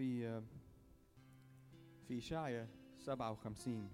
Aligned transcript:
في 0.00 0.42
في 2.08 2.18
إشعيا 2.18 2.68
57 2.98 3.90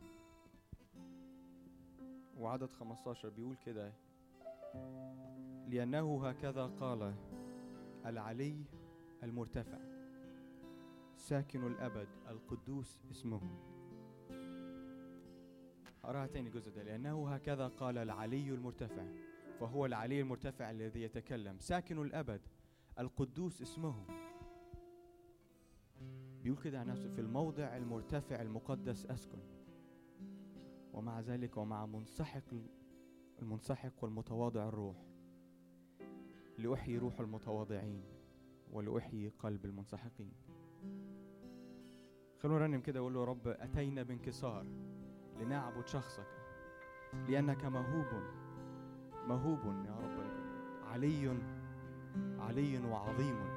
وعدد 2.38 2.70
15 2.70 3.28
بيقول 3.28 3.56
كده. 3.66 3.92
لأنه 5.68 6.28
هكذا 6.28 6.66
قال 6.66 7.14
العلي 8.06 8.64
المرتفع 9.22 9.78
ساكن 11.16 11.66
الأبد 11.66 12.08
القدوس 12.28 13.02
اسمه. 13.10 13.40
أراها 16.04 16.26
تاني 16.26 16.48
الجزء 16.48 16.70
ده. 16.70 16.82
لأنه 16.82 17.34
هكذا 17.34 17.68
قال 17.68 17.98
العلي 17.98 18.50
المرتفع 18.50 19.06
فهو 19.60 19.86
العلي 19.86 20.20
المرتفع 20.20 20.70
الذي 20.70 21.02
يتكلم 21.02 21.58
ساكن 21.58 22.02
الأبد 22.02 22.40
القدوس 22.98 23.62
اسمه. 23.62 24.25
بيقول 26.46 26.62
كده 26.62 26.80
عن 26.80 26.86
نفسه 26.86 27.08
في 27.08 27.20
الموضع 27.20 27.76
المرتفع 27.76 28.42
المقدس 28.42 29.06
أسكن. 29.06 29.38
ومع 30.92 31.20
ذلك 31.20 31.56
ومع 31.56 31.86
منسحق 31.86 32.54
المنسحق 33.42 34.04
والمتواضع 34.04 34.68
الروح. 34.68 34.96
لأحيي 36.58 36.98
روح 36.98 37.20
المتواضعين 37.20 38.02
ولأحيي 38.72 39.28
قلب 39.28 39.64
المنسحقين. 39.64 40.32
خلونا 42.38 42.66
نرنم 42.66 42.80
كده 42.80 43.00
وقول 43.02 43.14
له 43.14 43.24
رب 43.24 43.48
أتينا 43.48 44.02
بانكسار 44.02 44.66
لنعبد 45.40 45.86
شخصك 45.86 46.28
لأنك 47.28 47.64
موهوب 47.64 48.22
موهوب 49.28 49.84
يا 49.86 49.96
رب. 49.96 50.20
علي 50.84 51.38
علي 52.38 52.78
وعظيم. 52.78 53.55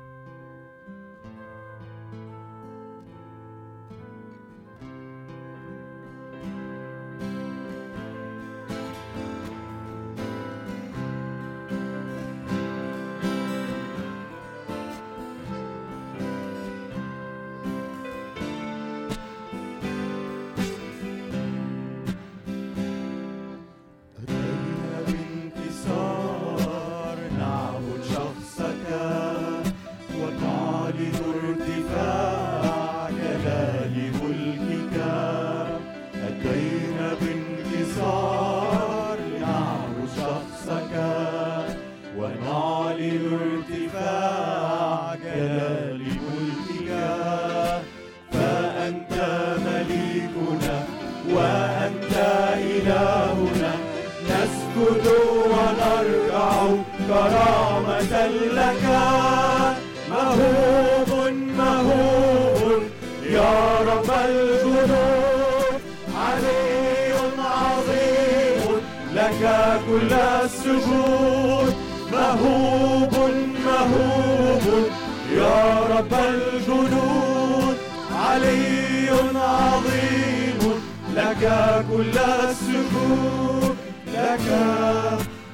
كل 81.90 82.18
السجود 82.18 83.78
لك 84.08 84.48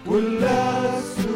كل 0.05 0.43
السجود 0.43 1.35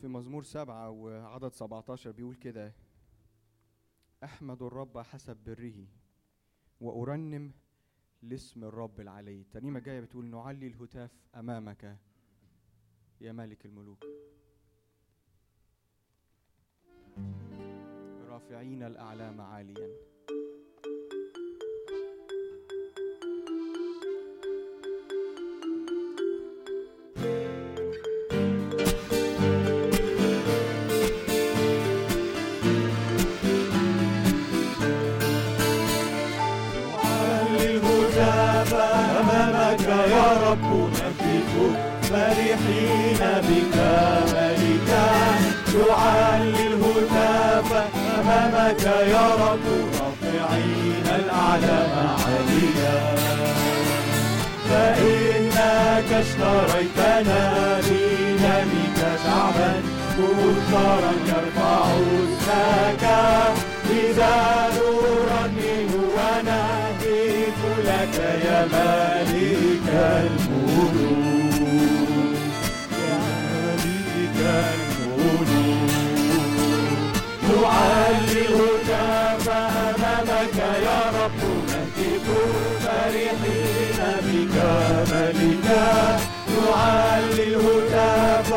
في 0.00 0.08
مزمور 0.08 0.42
سبعة 0.42 0.90
وعدد 0.90 1.52
17 1.52 2.10
بيقول 2.10 2.34
كده 2.34 2.74
أحمد 4.24 4.62
الرب 4.62 4.98
حسب 4.98 5.36
بره 5.46 5.86
وأرنم 6.80 7.52
لاسم 8.24 8.64
الرب 8.64 9.00
العلي. 9.00 9.40
الترنيمة 9.40 9.78
الجاية 9.78 10.00
بتقول 10.00 10.26
نعلي 10.26 10.66
الهتاف 10.66 11.10
أمامك 11.34 11.98
يا 13.20 13.32
مالك 13.32 13.66
الملوك. 13.66 14.04
رافعين 18.28 18.82
الأعلام 18.82 19.40
عاليا. 19.40 20.13
بك 43.40 43.76
ملكا 44.32 45.06
نعلي 45.74 46.66
الهتاف 46.66 47.68
أمامك 48.20 48.84
يا 48.84 49.26
رب. 49.42 49.66
رافعين 50.00 51.06
الأعلام 51.20 51.94
عاليا 52.18 53.00
فإنك 54.70 56.10
اشتريتنا 56.12 57.42
بدمك 57.86 58.98
شعبا. 59.24 59.72
مختارا 60.18 61.12
يرفع 61.28 61.84
اسمك 61.86 63.04
إذا 63.90 64.36
نرنم 64.76 65.92
ونهتف 66.16 67.58
لك 67.88 68.16
يا 68.46 68.60
ملك. 68.72 69.88
الملوك 69.94 70.43
ملكا 85.12 86.18
نعلي 86.56 87.44
الهتاف 87.56 88.48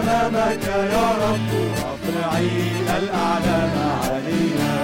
أمامك 0.00 0.64
يا 0.66 1.08
رب 1.24 1.50
رافعين 1.82 2.86
الأعلام 3.02 3.74
علينا 4.02 4.76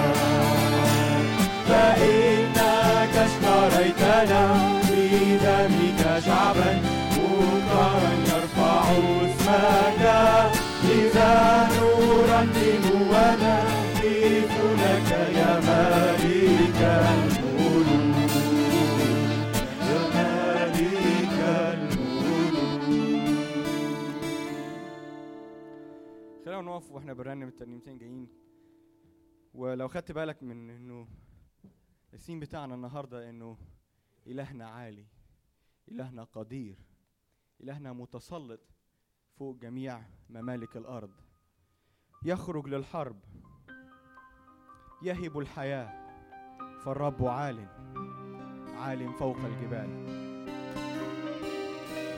فإنك 1.69 3.15
اشتريتنا 3.27 4.43
بدمك 4.91 6.23
شعبا 6.27 6.73
مختارا 7.13 8.13
يرفع 8.29 8.83
اسمك 9.23 10.05
إذا 10.85 11.69
نرنم 11.73 12.85
ونهتف 13.11 14.53
لك 14.83 15.11
يا 15.37 15.61
ملك 15.67 16.81
نقف 26.73 26.91
وإحنا 26.91 27.13
بنرنم 27.13 27.49
الترنيمتين 27.49 27.99
جايين. 27.99 28.29
ولو 29.55 29.89
خدت 29.89 30.13
بالك 30.13 30.43
من 30.43 30.71
إنه 30.71 31.09
السين 32.15 32.41
بتاعنا 32.41 32.75
النهارده 32.75 33.31
إنه 33.31 33.59
إلهنا 34.27 34.69
عالي 34.69 35.07
إلهنا 35.89 36.25
قدير 36.25 36.79
إلهنا 37.61 37.93
متسلط 37.93 38.61
فوق 39.39 39.57
جميع 39.57 40.03
ممالك 40.31 40.77
الأرض. 40.77 41.11
يخرج 42.25 42.69
للحرب 42.69 43.21
يهب 45.03 45.39
الحياة 45.39 45.93
فالرب 46.85 47.25
عال 47.25 47.67
عال 48.77 49.13
فوق 49.15 49.37
الجبال. 49.37 49.91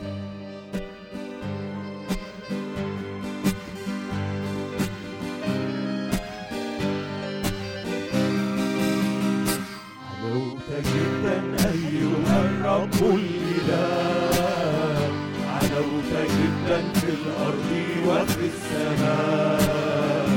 علوت 0.04 0.33
الرب 12.94 13.16
الإله 13.16 14.30
علوت 15.54 16.12
جدا 16.38 16.78
في 17.00 17.08
الأرض 17.08 17.70
وفي 18.06 18.46
السماء 18.54 20.28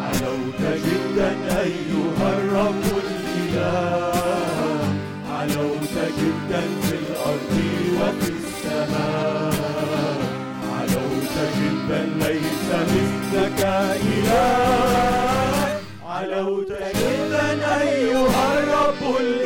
علوت 0.00 0.60
جدا 0.86 1.30
أيها 1.60 2.28
الرب 2.38 2.84
الإله 3.04 4.12
علوت 5.30 5.96
جدا 6.20 6.62
في 6.82 6.94
الأرض 7.04 7.54
وفي 8.00 8.32
السماء 8.40 10.18
علوت 10.78 11.36
جدا 11.60 12.00
ليس 12.18 12.68
مثلك 12.92 13.60
إله 14.02 15.80
علوت 16.06 16.72
جدا 16.72 17.80
أيها 17.82 18.58
الرب 18.58 19.16
الإله 19.20 19.45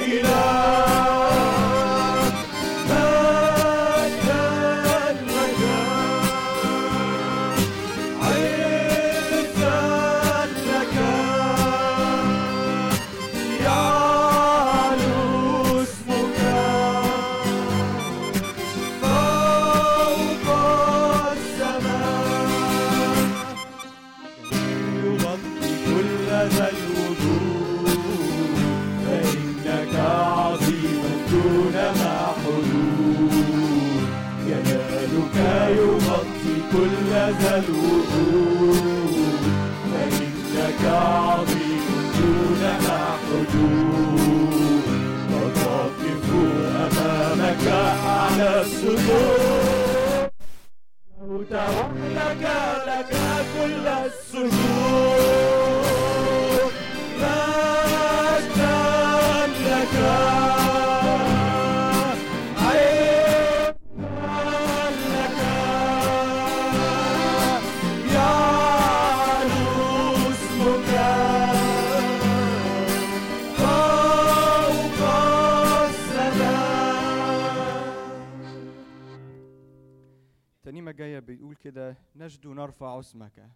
الترنيمة 80.60 80.90
الجاية 80.90 81.18
بيقول 81.18 81.56
كده 81.56 81.96
نجد 82.16 82.46
نرفع 82.46 82.98
اسمك 83.00 83.50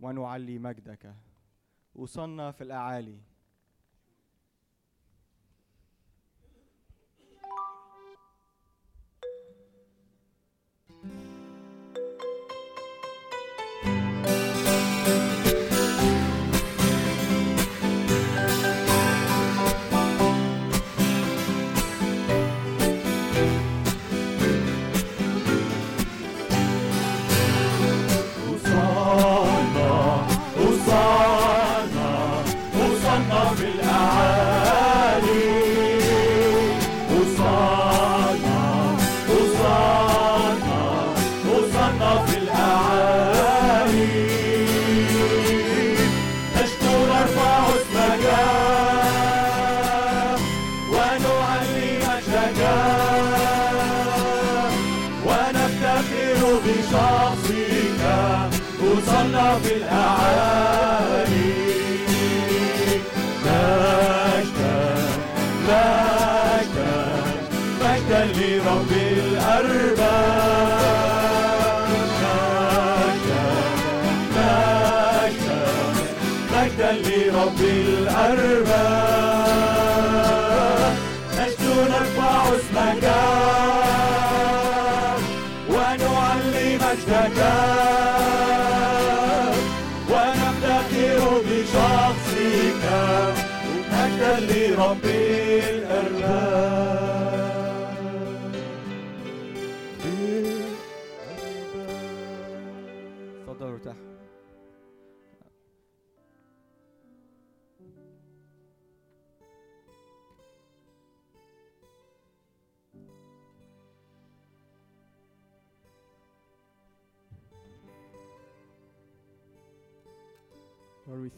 ونعلي 0.00 0.58
مجدك. 0.58 1.14
وصلنا 1.94 2.50
في 2.50 2.64
الأعالي. 2.64 3.20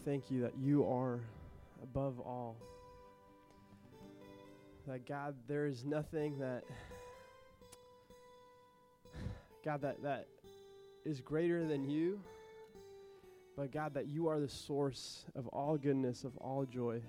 Thank 0.04 0.30
you 0.30 0.40
that 0.42 0.54
you 0.58 0.86
are 0.86 1.20
above 1.82 2.18
all. 2.20 2.56
That 4.86 5.06
God, 5.06 5.34
there 5.46 5.66
is 5.66 5.84
nothing 5.84 6.38
that 6.38 6.64
God 9.64 9.82
that 9.82 10.02
that 10.02 10.26
is 11.04 11.20
greater 11.20 11.66
than 11.66 11.88
you. 11.88 12.20
But 13.56 13.72
God, 13.72 13.94
that 13.94 14.06
you 14.06 14.26
are 14.28 14.40
the 14.40 14.48
source 14.48 15.26
of 15.34 15.46
all 15.48 15.76
goodness, 15.76 16.24
of 16.24 16.36
all 16.38 16.64
joy. 16.64 17.02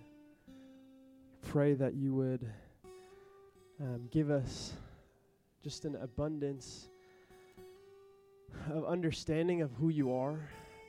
Pray 1.47 1.73
that 1.75 1.93
you 1.93 2.13
would 2.13 2.45
um, 3.79 4.09
give 4.11 4.29
us 4.29 4.73
just 5.63 5.85
an 5.85 5.95
abundance 6.01 6.89
of 8.69 8.85
understanding 8.85 9.61
of 9.61 9.71
who 9.73 9.89
you 9.89 10.13
are. 10.13 10.39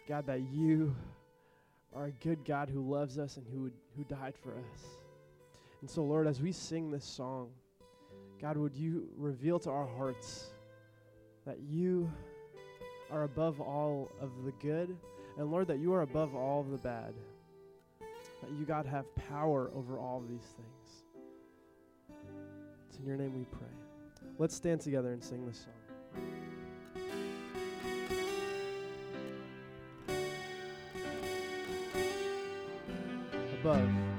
God, 0.08 0.26
that 0.26 0.40
you 0.52 0.96
are 1.94 2.06
a 2.06 2.12
good 2.12 2.44
God 2.44 2.68
who 2.68 2.80
loves 2.80 3.18
us 3.18 3.36
and 3.36 3.46
who, 3.46 3.70
who 3.96 4.04
died 4.04 4.34
for 4.42 4.52
us. 4.52 4.84
And 5.80 5.90
so, 5.90 6.02
Lord, 6.04 6.26
as 6.26 6.40
we 6.40 6.52
sing 6.52 6.90
this 6.90 7.04
song, 7.04 7.50
God, 8.40 8.56
would 8.56 8.74
you 8.74 9.08
reveal 9.16 9.58
to 9.60 9.70
our 9.70 9.86
hearts 9.86 10.52
that 11.46 11.58
you 11.60 12.10
are 13.10 13.24
above 13.24 13.60
all 13.60 14.10
of 14.20 14.30
the 14.44 14.52
good, 14.52 14.96
and 15.38 15.50
Lord, 15.50 15.66
that 15.68 15.78
you 15.78 15.92
are 15.92 16.02
above 16.02 16.34
all 16.34 16.60
of 16.60 16.70
the 16.70 16.78
bad. 16.78 17.14
That 18.00 18.50
you, 18.58 18.64
God, 18.64 18.86
have 18.86 19.04
power 19.28 19.70
over 19.74 19.98
all 19.98 20.18
of 20.18 20.28
these 20.28 20.54
things. 20.56 22.18
It's 22.88 22.98
in 22.98 23.06
your 23.06 23.16
name 23.16 23.34
we 23.38 23.44
pray. 23.44 23.68
Let's 24.38 24.54
stand 24.54 24.80
together 24.80 25.12
and 25.12 25.22
sing 25.22 25.46
this 25.46 25.58
song. 25.58 25.81
above. 33.64 34.11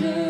Jesus. 0.00 0.29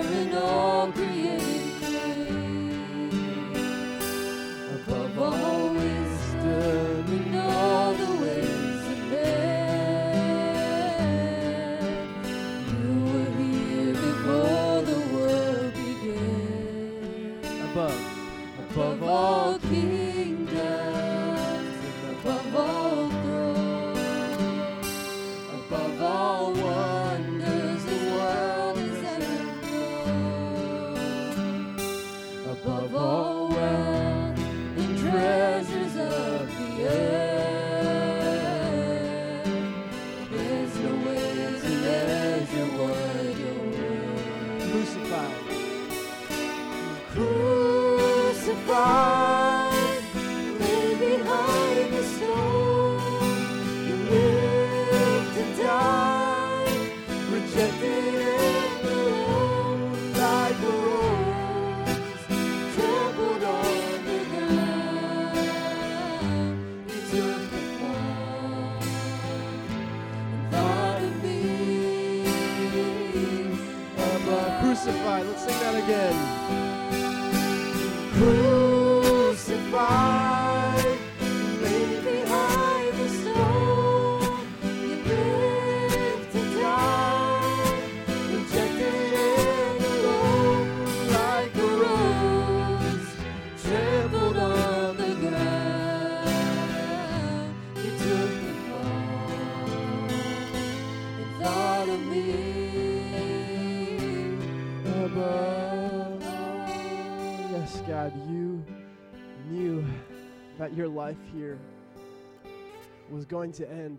going 113.30 113.52
to 113.52 113.70
end 113.70 113.96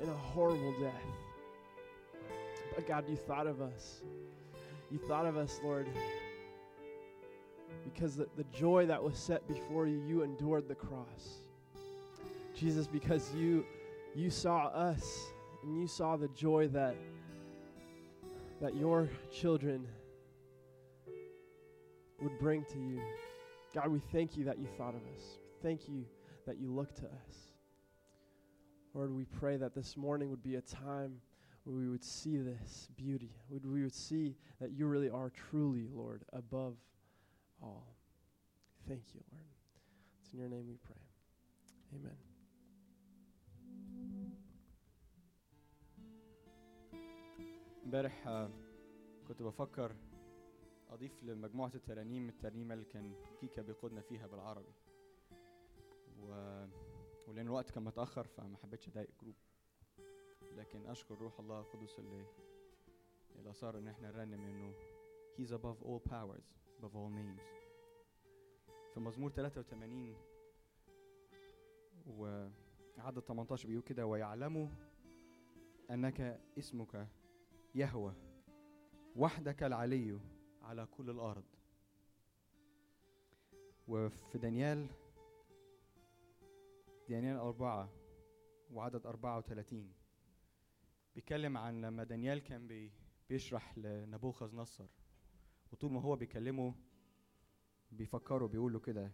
in 0.00 0.08
a 0.08 0.14
horrible 0.14 0.72
death. 0.80 0.92
But 2.76 2.86
God, 2.86 3.04
you 3.08 3.16
thought 3.16 3.48
of 3.48 3.60
us. 3.60 4.02
You 4.88 4.98
thought 4.98 5.26
of 5.26 5.36
us, 5.36 5.58
Lord, 5.64 5.88
because 7.82 8.14
the, 8.14 8.28
the 8.36 8.44
joy 8.56 8.86
that 8.86 9.02
was 9.02 9.18
set 9.18 9.46
before 9.48 9.88
you, 9.88 10.00
you 10.06 10.22
endured 10.22 10.68
the 10.68 10.76
cross. 10.76 11.40
Jesus, 12.54 12.86
because 12.86 13.34
you 13.34 13.66
you 14.14 14.30
saw 14.30 14.66
us 14.66 15.32
and 15.64 15.80
you 15.80 15.88
saw 15.88 16.16
the 16.16 16.28
joy 16.28 16.68
that 16.68 16.94
that 18.60 18.76
your 18.76 19.08
children 19.32 19.84
would 22.20 22.38
bring 22.38 22.64
to 22.66 22.78
you. 22.78 23.00
God, 23.74 23.88
we 23.88 24.00
thank 24.12 24.36
you 24.36 24.44
that 24.44 24.58
you 24.58 24.68
thought 24.78 24.94
of 24.94 25.00
us. 25.16 25.38
Thank 25.60 25.88
you 25.88 26.04
that 26.46 26.58
you 26.58 26.72
look 26.72 26.94
to 26.96 27.06
us. 27.06 27.52
Lord, 28.94 29.14
we 29.14 29.24
pray 29.24 29.56
that 29.56 29.74
this 29.74 29.96
morning 29.96 30.30
would 30.30 30.42
be 30.42 30.56
a 30.56 30.60
time 30.60 31.20
where 31.64 31.76
we 31.76 31.88
would 31.88 32.04
see 32.04 32.36
this 32.36 32.88
beauty. 32.96 33.30
Would 33.48 33.64
we 33.64 33.82
would 33.82 33.94
see 33.94 34.34
that 34.60 34.72
you 34.72 34.86
really 34.86 35.08
are 35.08 35.30
truly, 35.30 35.86
Lord, 35.92 36.24
above 36.32 36.74
all. 37.62 37.94
Thank 38.88 39.02
you, 39.14 39.20
Lord. 39.32 39.44
It's 40.20 40.32
in 40.32 40.40
your 40.40 40.48
name 40.48 40.66
we 40.68 40.76
pray. 40.76 40.96
Amen. 41.94 42.16
امبارح 47.84 48.26
ah, 48.26 48.48
كنت 49.28 49.42
بفكر 49.42 49.96
اضيف 50.90 51.24
لمجموعه 51.24 51.72
الترانيم 51.74 52.28
الترنيمه 52.28 52.74
اللي 52.74 52.84
كان 52.84 53.12
كيكا 53.40 53.62
بيقودنا 53.62 54.00
فيها 54.00 54.26
بالعربي 54.26 54.72
و... 56.22 56.64
ولأن 57.28 57.46
الوقت 57.46 57.70
كان 57.70 57.82
متأخر 57.84 58.24
فما 58.26 58.56
حبيتش 58.56 58.88
أضايق 58.88 59.10
جروب 59.22 59.34
لكن 60.56 60.86
أشكر 60.86 61.14
روح 61.14 61.40
الله 61.40 61.60
القدس 61.60 61.98
اللي 61.98 62.24
اللي 63.38 63.52
صار 63.52 63.78
إن 63.78 63.88
إحنا 63.88 64.10
نرنم 64.10 64.40
إنه 64.40 64.74
He's 65.38 65.50
above 65.52 65.78
all 65.86 66.00
powers, 66.10 66.46
above 66.78 66.94
all 66.94 67.10
names. 67.10 67.42
في 68.94 69.00
مزمور 69.00 69.30
83 69.30 70.14
وعدد 72.06 73.20
18 73.20 73.68
بيقول 73.68 73.82
كده 73.82 74.06
ويعلموا 74.06 74.68
أنك 75.90 76.40
اسمك 76.58 77.06
يهوى 77.74 78.14
وحدك 79.16 79.62
العلي 79.62 80.20
على 80.62 80.86
كل 80.86 81.10
الأرض 81.10 81.44
وفي 83.88 84.38
دانيال 84.38 84.86
دانيال 87.08 87.36
أربعة 87.36 87.92
وعدد 88.70 89.06
أربعة 89.06 89.38
وثلاثين 89.38 89.92
بيتكلم 91.14 91.56
عن 91.56 91.80
لما 91.80 92.04
دانيال 92.04 92.38
كان 92.38 92.66
بي 92.66 92.92
بيشرح 93.28 93.78
لنبوخذ 93.78 94.56
نصر 94.56 94.86
وطول 95.72 95.92
ما 95.92 96.00
هو 96.00 96.16
بيكلمه 96.16 96.74
بيفكروا 97.90 98.48
بيقولوا 98.48 98.80
كده. 98.80 99.12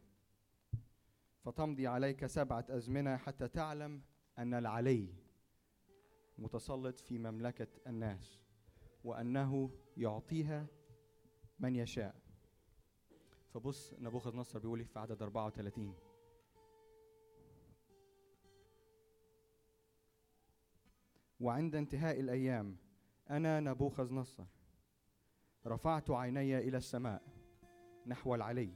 فتمضي 1.45 1.87
عليك 1.87 2.26
سبعة 2.26 2.64
أزمنة 2.71 3.16
حتى 3.16 3.49
تعلم 3.49 4.02
أن 4.38 4.54
العلي 4.54 5.14
متسلط 6.38 6.99
في 7.00 7.18
مملكة 7.18 7.68
الناس 7.87 8.40
وأنه 9.04 9.71
يعطيها 9.97 10.66
من 11.59 11.76
يشاء. 11.76 12.23
فبص 13.54 13.95
نبوخذ 13.99 14.37
نصر 14.37 14.59
بيقول 14.59 14.78
إيه 14.78 14.87
في 14.87 14.99
عدد 14.99 15.23
34 15.23 15.95
وعند 21.40 21.75
انتهاء 21.75 22.21
الأيام 22.21 22.76
أنا 23.30 23.61
نبوخذ 23.61 24.14
نصر. 24.14 24.45
رفعت 25.66 26.11
عيني 26.11 26.59
إلى 26.59 26.76
السماء 26.76 27.23
نحو 28.07 28.35
العلي. 28.35 28.71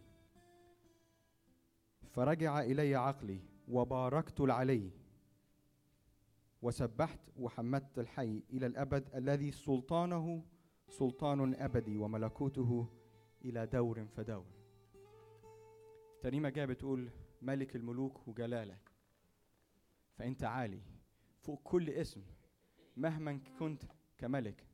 فرجع 2.10 2.60
إلي 2.60 2.94
عقلي 2.94 3.40
وباركت 3.68 4.40
العلي. 4.40 4.90
وسبحت 6.62 7.20
وحمدت 7.36 7.98
الحي 7.98 8.42
إلى 8.50 8.66
الأبد 8.66 9.14
الذي 9.14 9.50
سلطانه 9.50 10.44
سلطان 10.88 11.54
أبدي 11.54 11.96
وملكوته 11.96 12.88
إلى 13.44 13.66
دور 13.66 14.06
فدور. 14.06 14.46
ترنيمة 16.20 16.48
جاية 16.48 16.66
بتقول 16.66 17.10
ملك 17.42 17.76
الملوك 17.76 18.28
وجلالك 18.28 18.92
فأنت 20.14 20.44
عالي 20.44 20.82
فوق 21.40 21.60
كل 21.62 21.90
اسم. 21.90 22.22
مهما 22.96 23.40
كنت 23.58 23.82
كملك 24.18 24.66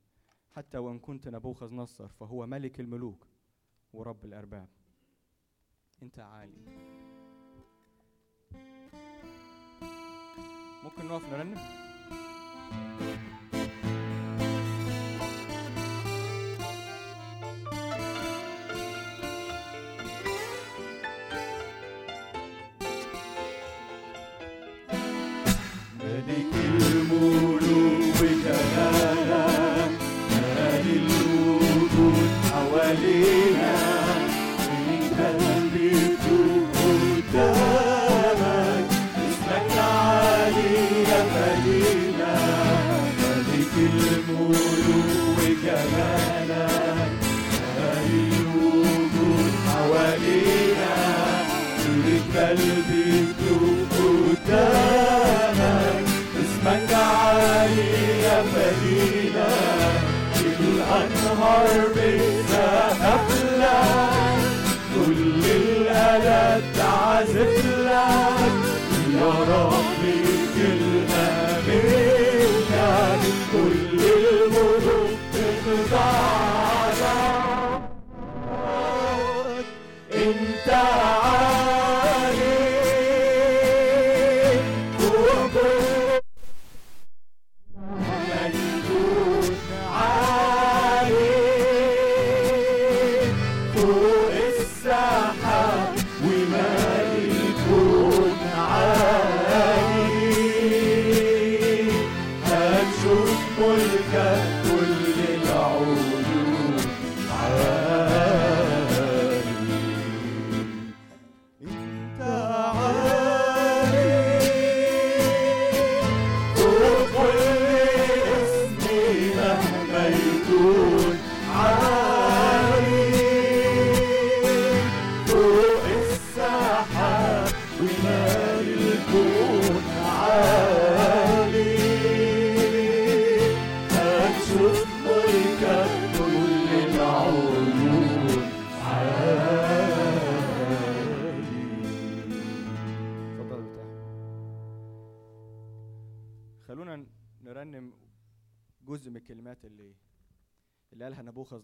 حتى 0.55 0.77
وإن 0.77 0.99
كنت 0.99 1.27
نبوخذ 1.27 1.73
نصر 1.73 2.07
فهو 2.07 2.45
ملك 2.47 2.79
الملوك 2.79 3.27
ورب 3.93 4.25
الأرباب. 4.25 4.67
أنت 6.03 6.19
عالي. 6.19 6.65
ممكن 10.83 11.05
نقف 11.07 11.33
نرنم؟ 11.33 11.88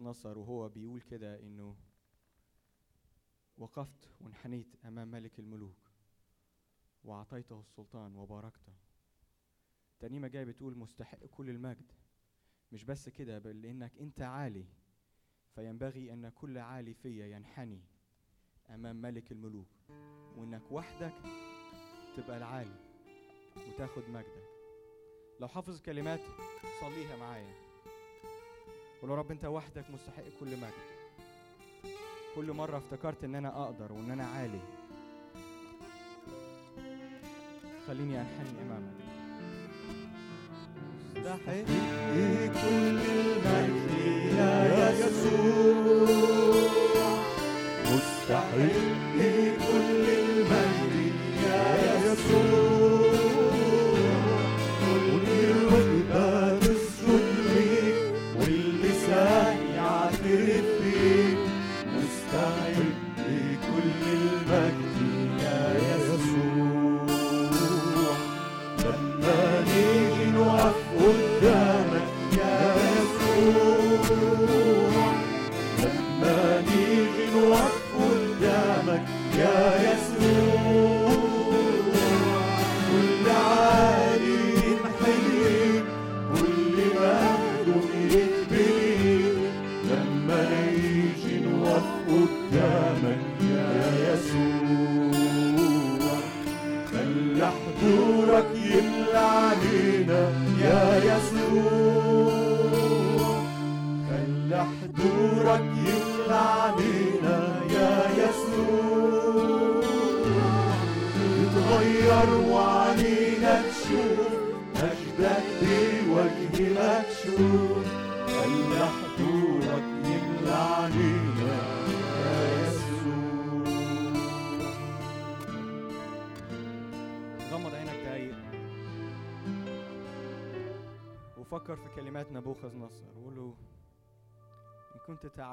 نصر 0.05 0.37
وهو 0.37 0.69
بيقول 0.69 1.01
كده 1.01 1.39
إنه 1.39 1.77
وقفت 3.57 4.09
وانحنيت 4.21 4.75
أمام 4.85 5.07
ملك 5.11 5.39
الملوك 5.39 5.91
وأعطيته 7.03 7.59
السلطان 7.59 8.15
وباركته. 8.15 8.73
ترنيمه 9.99 10.27
جاية 10.27 10.43
بتقول 10.45 10.77
مستحق 10.77 11.17
كل 11.25 11.49
المجد. 11.49 11.91
مش 12.71 12.83
بس 12.83 13.09
كده 13.09 13.39
بل 13.39 13.61
لانك 13.61 13.97
أنت 13.97 14.21
عالي. 14.21 14.65
فينبغي 15.55 16.13
أن 16.13 16.29
كل 16.29 16.57
عالي 16.57 16.93
فيا 16.93 17.25
ينحني 17.27 17.81
أمام 18.69 18.95
ملك 18.95 19.31
الملوك. 19.31 19.71
وإنك 20.37 20.71
وحدك 20.71 21.13
تبقى 22.17 22.37
العالي 22.37 22.75
وتاخد 23.57 24.09
مجدك. 24.09 24.49
لو 25.39 25.47
حافظ 25.47 25.81
كلمات 25.81 26.21
صليها 26.81 27.17
معايا. 27.17 27.64
قول 29.01 29.09
رب 29.09 29.31
انت 29.31 29.45
وحدك 29.45 29.85
مستحق 29.89 30.23
كل 30.39 30.57
مجد. 30.57 30.73
كل 32.35 32.51
مرة 32.51 32.77
افتكرت 32.77 33.23
ان 33.23 33.35
أنا 33.35 33.63
أقدر 33.63 33.91
وان 33.91 34.11
أنا 34.11 34.25
عالي. 34.25 34.59
خليني 37.87 38.21
انحني 38.21 38.61
امامك. 38.61 38.93
مستحق 41.15 41.65
كل 42.61 42.99
المجد 43.01 43.91
يا 44.37 44.89
يسوع. 44.91 46.55
مستحق 47.85 49.44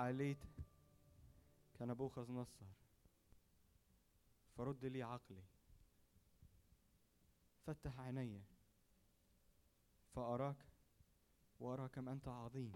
تعاليت 0.02 0.38
كنبوخذ 1.78 2.32
نصر 2.32 2.66
فرد 4.56 4.84
لي 4.84 5.02
عقلي. 5.02 5.42
فتح 7.66 8.00
عيني. 8.00 8.42
فأراك 10.14 10.56
وأرى 11.60 11.88
كم 11.88 12.08
أنت 12.08 12.28
عظيم. 12.28 12.72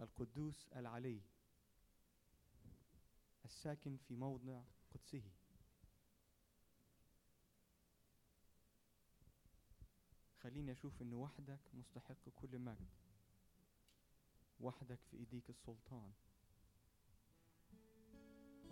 القدوس 0.00 0.68
العلي. 0.68 1.20
الساكن 3.44 3.96
في 3.96 4.16
موضع 4.16 4.62
قدسه. 4.94 5.30
خليني 10.42 10.72
أشوف 10.72 11.02
إن 11.02 11.14
وحدك 11.14 11.60
مستحق 11.74 12.28
كل 12.36 12.58
مجد. 12.58 13.05
وحدك 14.60 14.98
في 15.10 15.16
إيديك 15.16 15.50
السلطان. 15.50 16.12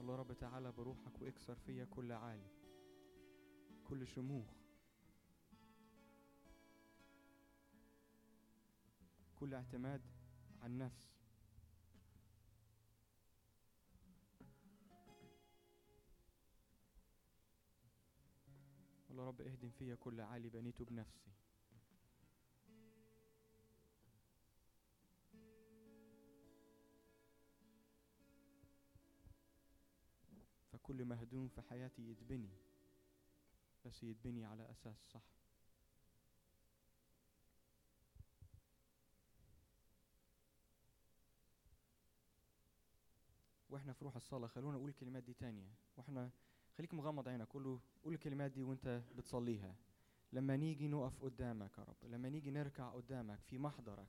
الله 0.00 0.16
رب 0.16 0.32
تعالى 0.32 0.72
بروحك 0.72 1.22
وإكسر 1.22 1.54
فيا 1.54 1.84
كل 1.84 2.12
عالي 2.12 2.50
كل 3.84 4.06
شموخ 4.06 4.46
كل 9.36 9.54
اعتماد 9.54 10.02
على 10.62 10.72
النفس. 10.72 11.14
الله 19.10 19.26
رب 19.26 19.40
اهدم 19.40 19.70
فيا 19.70 19.94
كل 19.94 20.20
عالي 20.20 20.48
بنيته 20.48 20.84
بنفسي. 20.84 21.30
فكل 30.84 31.04
مهدوم 31.04 31.48
في 31.48 31.62
حياتي 31.62 32.02
يتبني 32.10 32.50
بس 33.84 34.02
يتبني 34.02 34.44
على 34.44 34.70
أساس 34.70 34.96
صح. 35.12 35.22
وإحنا 43.70 43.92
في 43.92 44.04
روح 44.04 44.16
الصلاة 44.16 44.46
خلونا 44.48 44.76
نقول 44.76 44.90
الكلمات 44.90 45.22
دي 45.22 45.34
تانية. 45.34 45.68
وإحنا 45.96 46.30
خليك 46.78 46.94
مغمض 46.94 47.28
عينك 47.28 47.48
قول 47.48 47.64
له 47.64 47.80
قول 48.04 48.14
الكلمات 48.14 48.50
دي 48.50 48.62
وإنت 48.62 49.02
بتصليها. 49.16 49.74
لما 50.32 50.56
نيجي 50.56 50.88
نقف 50.88 51.22
قدامك 51.22 51.78
يا 51.78 51.82
رب 51.84 51.96
لما 52.02 52.28
نيجي 52.28 52.50
نركع 52.50 52.90
قدامك 52.90 53.40
في 53.40 53.58
محضرك 53.58 54.08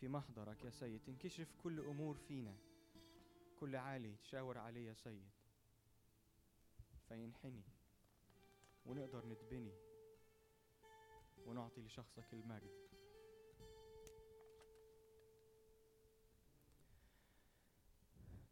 في 0.00 0.08
محضرك 0.08 0.64
يا 0.64 0.70
سيد 0.70 1.00
تنكشف 1.00 1.54
كل 1.62 1.80
أمور 1.80 2.16
فينا. 2.16 2.56
كل 3.60 3.76
عالي 3.76 4.16
تشاور 4.16 4.58
عليه 4.58 4.88
يا 4.88 4.94
سيد. 4.94 5.41
فينحني 7.12 7.62
ونقدر 8.86 9.26
نتبني 9.26 9.72
ونعطي 11.46 11.80
لشخصك 11.80 12.24
المجد. 12.32 12.70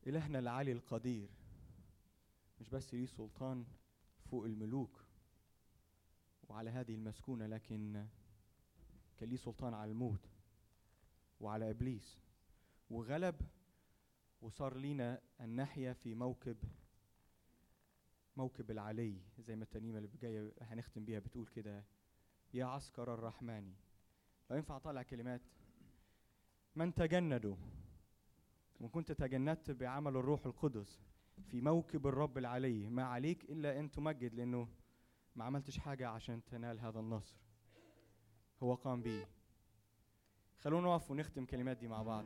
إلهنا 0.06 0.38
العالي 0.38 0.72
القدير 0.72 1.28
مش 2.60 2.68
بس 2.68 2.94
ليه 2.94 3.06
سلطان 3.06 3.64
فوق 4.30 4.44
الملوك 4.44 5.04
وعلى 6.48 6.70
هذه 6.70 6.94
المسكونة 6.94 7.46
لكن 7.46 8.06
كان 9.18 9.28
ليه 9.28 9.36
سلطان 9.36 9.74
على 9.74 9.90
الموت 9.90 10.26
وعلى 11.40 11.70
إبليس. 11.70 12.18
وغلب 12.90 13.40
وصار 14.42 14.76
لينا 14.76 15.20
أن 15.40 15.56
نحيا 15.56 15.92
في 15.92 16.14
موكب 16.14 16.56
موكب 18.36 18.70
العلي 18.70 19.20
زي 19.38 19.56
ما 19.56 19.64
الترنيمة 19.64 19.98
اللي 19.98 20.08
جاية 20.22 20.52
هنختم 20.60 21.04
بيها 21.04 21.18
بتقول 21.18 21.46
كده 21.46 21.84
يا 22.54 22.64
عسكر 22.64 23.14
الرحمن. 23.14 23.72
لو 24.50 24.56
ينفع 24.56 24.76
أطلع 24.76 25.02
كلمات. 25.02 25.40
من 26.76 26.94
تجندوا 26.94 27.56
وإن 28.80 28.88
كنت 28.88 29.12
تجندت 29.12 29.70
بعمل 29.70 30.16
الروح 30.16 30.46
القدس 30.46 31.00
في 31.50 31.60
موكب 31.60 32.06
الرب 32.06 32.38
العلي 32.38 32.88
ما 32.88 33.04
عليك 33.04 33.44
إلا 33.44 33.80
أن 33.80 33.90
تمجد 33.90 34.34
لأنه 34.34 34.68
ما 35.36 35.44
عملتش 35.44 35.78
حاجة 35.78 36.08
عشان 36.08 36.44
تنال 36.44 36.80
هذا 36.80 37.00
النصر. 37.00 37.36
هو 38.62 38.74
قام 38.74 39.02
به 39.02 39.26
خلونا 40.58 40.88
نقف 40.88 41.10
ونختم 41.10 41.44
كلمات 41.44 41.76
دي 41.76 41.88
مع 41.88 42.02
بعض. 42.02 42.24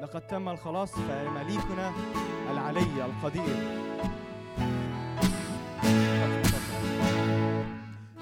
لقد 0.00 0.26
تم 0.26 0.48
الخلاص 0.48 0.94
فمليكنا 0.94 1.92
العلي 2.52 3.04
القدير. 3.04 3.82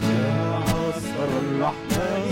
يا 0.01 0.59
عسكر 0.69 1.29
الرحمن 1.43 2.30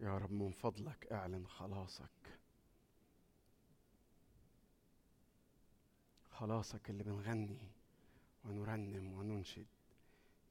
يا 0.00 0.18
رب 0.18 0.32
من 0.32 0.52
فضلك 0.52 1.12
أعلن 1.12 1.46
خلاصك. 1.46 2.38
خلاصك 6.30 6.90
اللي 6.90 7.04
بنغني 7.04 7.58
ونرنم 8.44 9.12
وننشد 9.12 9.66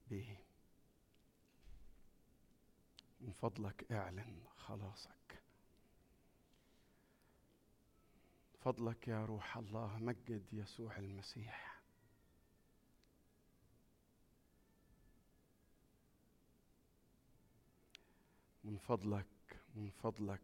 به. 0.09 0.37
من 3.21 3.31
فضلك 3.31 3.91
أعلن 3.91 4.41
خلاصك. 4.57 5.43
فضلك 8.61 9.07
يا 9.07 9.25
روح 9.25 9.57
الله 9.57 9.97
مجد 9.97 10.45
يسوع 10.53 10.97
المسيح. 10.97 11.79
من 18.63 18.77
فضلك 18.77 19.38
من 19.75 19.89
فضلك. 19.89 20.41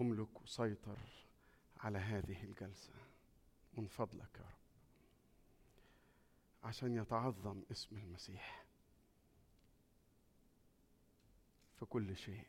أملك 0.00 0.42
وسيطر 0.42 0.98
على 1.76 1.98
هذه 1.98 2.42
الجلسة. 2.44 2.92
من 3.74 3.86
فضلك 3.86 4.38
يا 4.38 4.44
رب. 4.44 4.64
عشان 6.64 6.96
يتعظم 6.96 7.62
اسم 7.70 7.96
المسيح 7.98 8.64
في 11.78 11.84
كل 11.84 12.16
شيء. 12.16 12.46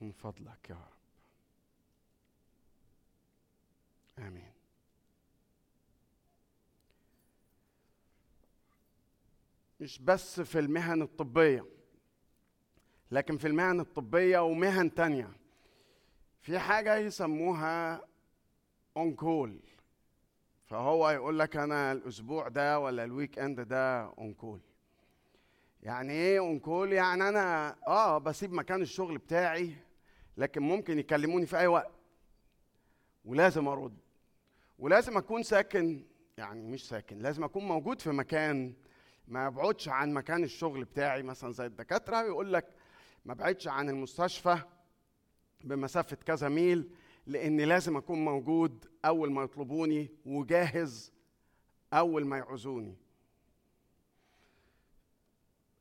من 0.00 0.12
فضلك 0.12 0.70
يا 0.70 0.74
رب. 0.76 0.98
آمين. 4.18 4.57
مش 9.80 9.98
بس 9.98 10.40
في 10.40 10.58
المهن 10.58 11.02
الطبية 11.02 11.64
لكن 13.10 13.36
في 13.36 13.46
المهن 13.48 13.80
الطبية 13.80 14.38
ومهن 14.38 14.94
تانية. 14.94 15.30
في 16.42 16.58
حاجة 16.58 16.96
يسموها 16.96 18.04
on 18.96 19.14
call 19.14 19.60
فهو 20.66 21.10
يقول 21.10 21.38
لك 21.38 21.56
أنا 21.56 21.92
الأسبوع 21.92 22.48
ده 22.48 22.78
ولا 22.80 23.04
ال 23.04 23.38
weekend 23.38 23.60
ده 23.60 24.00
on 24.04 24.34
call 24.34 24.60
يعني 25.82 26.12
إيه 26.12 26.38
on 26.38 26.58
call 26.58 26.92
يعني 26.92 27.28
أنا 27.28 27.76
آه 27.86 28.18
بسيب 28.18 28.52
مكان 28.52 28.82
الشغل 28.82 29.18
بتاعي 29.18 29.74
لكن 30.36 30.62
ممكن 30.62 30.98
يكلموني 30.98 31.46
في 31.46 31.58
أي 31.58 31.66
وقت. 31.66 31.90
ولازم 33.24 33.68
أرد. 33.68 33.96
ولازم 34.78 35.16
أكون 35.16 35.42
ساكن. 35.42 36.04
يعني 36.38 36.62
مش 36.62 36.88
ساكن 36.88 37.18
لازم 37.18 37.44
أكون 37.44 37.64
موجود 37.64 38.00
في 38.00 38.10
مكان 38.10 38.74
ما 39.28 39.46
ابعدش 39.46 39.88
عن 39.88 40.12
مكان 40.14 40.44
الشغل 40.44 40.84
بتاعي 40.84 41.22
مثلا 41.22 41.52
زي 41.52 41.66
الدكاترة 41.66 42.22
يقول 42.22 42.52
لك 42.52 42.66
ما 43.24 43.32
ابعدش 43.32 43.68
عن 43.68 43.88
المستشفى 43.88 44.58
بمسافة 45.64 46.16
كذا 46.16 46.48
ميل 46.48 46.90
لأني 47.26 47.64
لازم 47.64 47.96
أكون 47.96 48.24
موجود 48.24 48.86
أول 49.04 49.32
ما 49.32 49.42
يطلبوني 49.42 50.08
وجاهز 50.26 51.12
أول 51.92 52.26
ما 52.26 52.38
يعوزوني. 52.38 52.96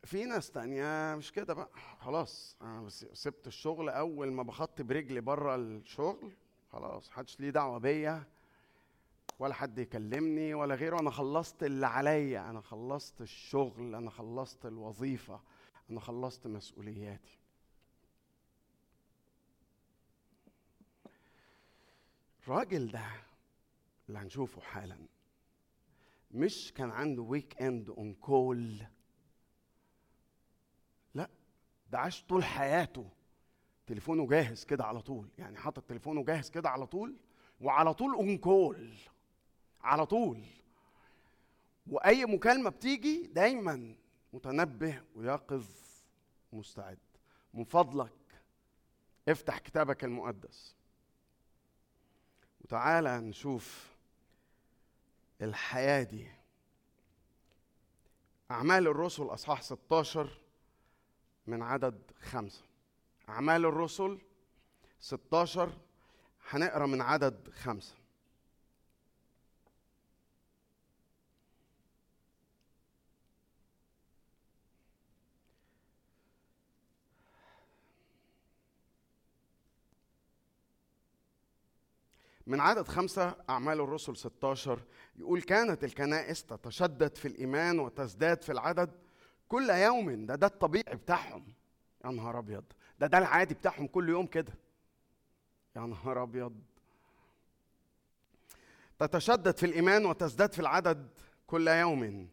في 0.03 0.25
ناس 0.25 0.51
تانية 0.51 1.15
مش 1.15 1.31
كده 1.31 1.53
بقى 1.53 1.69
خلاص 1.99 2.55
أنا 2.61 2.89
سبت 3.13 3.47
الشغل 3.47 3.89
أول 3.89 4.31
ما 4.31 4.43
بخط 4.43 4.81
برجلي 4.81 5.21
بره 5.21 5.55
الشغل 5.55 6.31
خلاص 6.71 7.09
محدش 7.09 7.39
ليه 7.39 7.49
دعوة 7.49 7.77
بيا. 7.77 8.23
ولا 9.39 9.53
حد 9.53 9.79
يكلمني 9.79 10.53
ولا 10.53 10.75
غيره. 10.75 10.99
أنا 10.99 11.09
خلصت 11.09 11.63
اللي 11.63 11.87
عليا. 11.87 12.49
أنا 12.49 12.61
خلصت 12.61 13.21
الشغل. 13.21 13.95
أنا 13.95 14.09
خلصت 14.09 14.65
الوظيفة. 14.65 15.41
أنا 15.89 15.99
خلصت 15.99 16.47
مسؤولياتي. 16.47 17.37
الراجل 22.43 22.91
ده 22.91 23.05
اللي 24.07 24.19
هنشوفه 24.19 24.61
حالا 24.61 24.97
مش 26.31 26.73
كان 26.75 26.89
عنده 26.91 27.21
weekend 27.21 27.89
on 27.89 28.13
call 28.13 28.85
لا 31.13 31.29
ده 31.91 31.99
عاش 31.99 32.23
طول 32.23 32.43
حياته. 32.43 33.09
تليفونه 33.87 34.27
جاهز 34.27 34.63
كده 34.65 34.85
على 34.85 35.01
طول. 35.01 35.29
يعني 35.37 35.57
حاطط 35.57 35.83
تليفونه 35.83 36.23
جاهز 36.23 36.49
كده 36.49 36.69
على 36.69 36.85
طول 36.87 37.15
وعلى 37.61 37.93
طول 37.93 38.13
اون 38.13 38.37
كول 38.37 38.93
على 39.87 40.05
طول. 40.05 40.43
وأي 41.87 42.25
مكالمة 42.25 42.69
بتيجي 42.69 43.27
دايما 43.27 43.95
متنبه 44.33 45.01
ويقظ 45.15 45.65
مستعد. 46.53 46.97
من 47.53 47.63
فضلك 47.63 48.13
افتح 49.29 49.57
كتابك 49.57 50.03
المقدس. 50.03 50.75
وتعالى 52.61 53.19
نشوف 53.19 53.95
الحياة 55.41 56.03
دي. 56.03 56.27
أعمال 58.51 58.87
الرسل 58.87 59.23
أصحاح 59.23 59.61
16 59.61 60.39
من 61.47 61.61
عدد 61.61 62.11
خمسة. 62.21 62.63
أعمال 63.29 63.65
الرسل 63.65 64.19
16 64.99 65.77
هنقرأ 66.49 66.85
من 66.85 67.01
عدد 67.01 67.49
خمسة. 67.49 67.95
من 82.47 82.59
عدد 82.59 82.87
خمسة 82.87 83.35
أعمال 83.49 83.81
الرسل 83.81 84.17
16 84.17 84.79
يقول 85.15 85.41
كانت 85.41 85.83
الكنائس 85.83 86.43
تتشدد 86.43 87.15
في 87.15 87.27
الإيمان 87.27 87.79
وتزداد 87.79 88.41
في 88.41 88.51
العدد. 88.51 88.91
كل 89.47 89.69
يوم 89.69 90.25
ده 90.25 90.35
ده 90.35 90.47
الطبيعي 90.47 90.95
بتاعهم. 90.95 91.53
يا 92.05 92.09
نهار 92.09 92.39
أبيض. 92.39 92.63
ده 92.99 93.07
ده 93.07 93.17
العادي 93.17 93.53
بتاعهم 93.53 93.87
كل 93.87 94.09
يوم 94.09 94.25
كده. 94.25 94.53
يا 95.75 95.81
نهار 95.81 96.23
أبيض. 96.23 96.55
تتشدد 98.99 99.57
في 99.57 99.65
الإيمان 99.65 100.05
وتزداد 100.05 100.53
في 100.53 100.59
العدد 100.59 101.07
كل 101.47 101.67
يوم. 101.67 102.29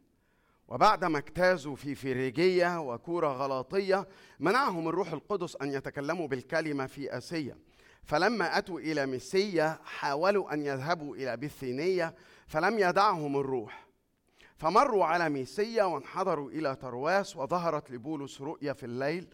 وبعدما 0.68 1.18
اجتازوا 1.18 1.76
في 1.76 1.94
فيريجية 1.94 2.80
وكورة 2.80 3.28
غلاطية 3.28 4.08
منعهم 4.40 4.88
الروح 4.88 5.12
القدس 5.12 5.56
أن 5.62 5.72
يتكلموا 5.72 6.28
بالكلمة 6.28 6.86
في 6.86 7.16
آسيا. 7.16 7.58
فلما 8.04 8.58
أتوا 8.58 8.80
إلى 8.80 9.06
ميسية 9.06 9.80
حاولوا 9.84 10.54
أن 10.54 10.62
يذهبوا 10.62 11.16
إلى 11.16 11.36
بثينية 11.36 12.14
فلم 12.46 12.78
يدعهم 12.78 13.36
الروح. 13.40 13.86
فمروا 14.56 15.04
على 15.04 15.28
ميسية 15.28 15.82
وانحدروا 15.82 16.50
إلى 16.50 16.76
ترواس 16.76 17.36
وظهرت 17.36 17.90
لبولس 17.90 18.40
رؤيا 18.40 18.72
في 18.72 18.86
الليل. 18.86 19.28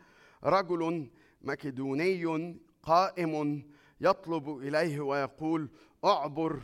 رجل 0.44 1.11
مكدوني 1.42 2.56
قائم 2.83 3.64
يطلب 4.00 4.59
إليه 4.59 5.00
ويقول 5.00 5.68
اعبر 6.04 6.61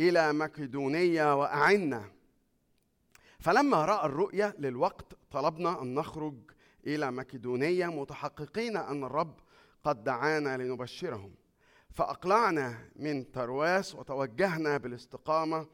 إلى 0.00 0.32
مكدونية 0.32 1.40
وأعنا. 1.40 2.04
فلما 3.40 3.84
رأى 3.84 4.06
الرؤيا 4.06 4.54
للوقت 4.58 5.14
طلبنا 5.30 5.82
أن 5.82 5.94
نخرج 5.94 6.34
إلى 6.86 7.12
مكدونية 7.12 7.86
متحققين 7.86 8.76
أن 8.76 9.04
الرب 9.04 9.34
قد 9.84 10.04
دعانا 10.04 10.56
لنبشرهم. 10.56 11.34
فأقلعنا 11.90 12.88
من 12.96 13.32
ترواس 13.32 13.94
وتوجهنا 13.94 14.76
بالاستقامة 14.76 15.66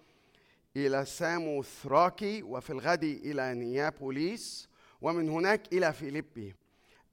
إلى 0.77 1.05
ساموثراكي 1.05 2.43
وفي 2.43 2.71
الغد 2.71 3.05
إلى 3.05 3.55
نيابوليس 3.55 4.69
ومن 5.01 5.29
هناك 5.29 5.73
إلى 5.73 5.93
فيليبي 5.93 6.55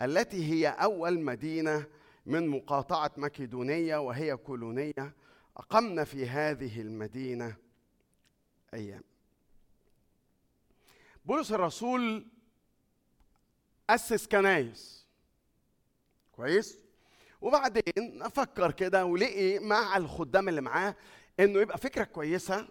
التي 0.02 0.54
هي 0.54 0.68
أول 0.68 1.20
مدينة 1.20 1.86
من 2.26 2.48
مقاطعة 2.48 3.12
مكدونية 3.18 3.98
وهي 3.98 4.38
كولونية. 4.38 5.14
أقمنا 5.58 6.04
في 6.04 6.30
هذه 6.30 6.82
المدينة 6.82 7.56
أيام. 8.74 9.04
بولس 11.26 11.52
الرسول 11.52 12.28
أسس 13.90 14.28
كنايس. 14.28 15.08
كويس؟ 16.32 16.87
وبعدين 17.42 18.22
أفكر 18.24 18.72
كده 18.72 19.06
ولقي 19.06 19.60
مع 19.60 19.98
الخدام 19.98 20.50
اللي 20.50 20.62
معاه 20.62 20.96
إنه 21.40 21.60
يبقى 21.62 21.78
فكرة 21.78 22.04
كويسة 22.04 22.68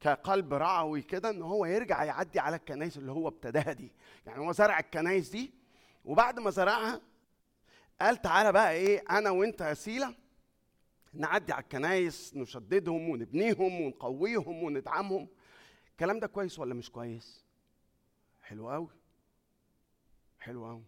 كقلب 0.00 0.54
رعوي 0.54 1.02
كده 1.02 1.30
إن 1.30 1.42
هو 1.42 1.66
يرجع 1.66 2.04
يعدي 2.04 2.38
على 2.40 2.56
الكنايس 2.56 2.96
اللي 2.96 3.12
هو 3.12 3.28
ابتداها 3.28 3.72
دي. 3.72 3.92
يعني 4.26 4.40
هو 4.40 4.52
زرع 4.52 4.78
الكنايس 4.78 5.28
دي 5.28 5.52
وبعد 6.04 6.40
ما 6.40 6.50
زرعها 6.50 7.00
قال 8.00 8.22
تعالى 8.22 8.52
بقى 8.52 8.72
إيه 8.72 9.04
أنا 9.10 9.30
وأنت 9.30 9.60
يا 9.60 9.74
سيلا 9.74 10.14
نعدي 11.14 11.52
على 11.52 11.62
الكنايس 11.62 12.36
نشددهم 12.36 13.08
ونبنيهم 13.08 13.80
ونقويهم 13.80 14.62
وندعمهم. 14.62 15.28
الكلام 15.90 16.18
ده 16.20 16.26
كويس 16.26 16.58
ولا 16.58 16.74
مش 16.74 16.90
كويس؟ 16.90 17.44
حلو 18.42 18.70
قوي 18.70 18.88
حلو 20.40 20.66
قوي 20.66 20.82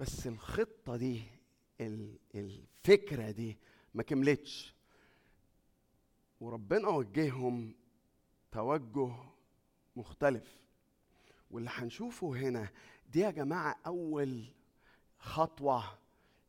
بس 0.00 0.26
الخطة 0.26 0.96
دي 0.96 1.22
ال- 1.80 2.18
الفكرة 2.34 3.30
دي 3.30 3.58
ما 3.94 4.02
كملتش. 4.02 4.74
وربنا 6.40 6.88
وجههم 6.88 7.74
توجه 8.52 9.12
مختلف. 9.96 10.56
واللي 11.50 11.70
هنشوفه 11.72 12.36
هنا 12.36 12.68
دي 13.12 13.20
يا 13.20 13.30
جماعة 13.30 13.76
أول 13.86 14.44
خطوة 15.18 15.84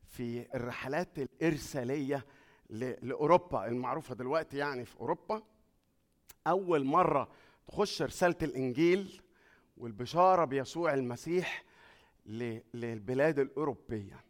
في 0.06 0.54
الرحلات 0.56 1.18
الإرسالية 1.18 2.26
ل- 2.70 3.08
لأوروبا 3.08 3.66
المعروفة 3.66 4.14
دلوقتي 4.14 4.56
يعني 4.56 4.84
في 4.84 4.96
أوروبا. 5.00 5.42
أول 6.46 6.84
مرة 6.84 7.28
تخش 7.66 8.02
رسالة 8.02 8.36
الإنجيل 8.42 9.22
والبشارة 9.76 10.44
بيسوع 10.44 10.94
المسيح 10.94 11.64
للبلاد 12.26 13.38
الأوروبية. 13.38 14.24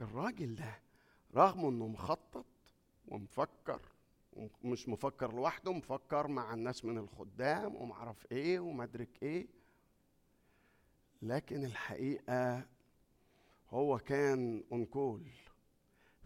الراجل 0.00 0.54
ده 0.54 0.78
رغم 1.34 1.66
إنه 1.66 1.86
مخطط 1.88 2.46
ومفكر 3.08 3.80
ومش 4.64 4.88
مفكر 4.88 5.32
لوحده 5.34 5.72
مفكر 5.72 6.26
مع 6.28 6.54
الناس 6.54 6.84
من 6.84 6.98
الخدام 6.98 7.76
ومعرف 7.76 8.32
إيه 8.32 8.58
ومدرك 8.60 9.22
إيه 9.22 9.46
لكن 11.22 11.64
الحقيقة 11.64 12.66
هو 13.70 13.98
كان 13.98 14.64
on 14.72 14.89
call 14.89 15.22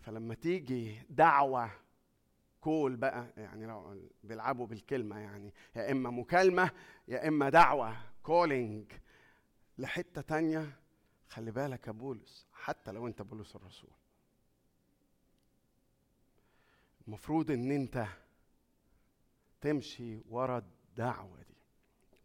فلما 0.00 0.35
تيجي 0.35 1.02
دعوة 1.11 1.70
call 2.62 2.96
بقى 2.96 3.33
يعني 3.37 3.66
لو 3.66 4.01
بيلعبوا 4.25 4.66
بالكلمة 4.66 5.18
يعني 5.18 5.55
يا 5.77 5.92
إما 5.92 6.11
مكالمة 6.11 6.70
يا 7.09 7.29
إما 7.29 7.48
دعوة 7.51 7.96
calling 8.22 8.92
لحتة 9.79 10.20
تانية. 10.20 10.79
خلي 11.29 11.51
بالك 11.51 11.87
يا 11.87 11.92
بولس 11.92 12.46
حتى 12.53 12.92
لو 12.92 13.07
أنت 13.07 13.22
بولس 13.22 13.57
الرسول 13.57 13.90
المفروض 17.07 17.51
إن 17.51 17.70
أنت 17.70 18.07
تمشي 19.61 20.20
ورا 20.29 20.59
الدعوة 20.59 21.42
دي. 21.42 21.57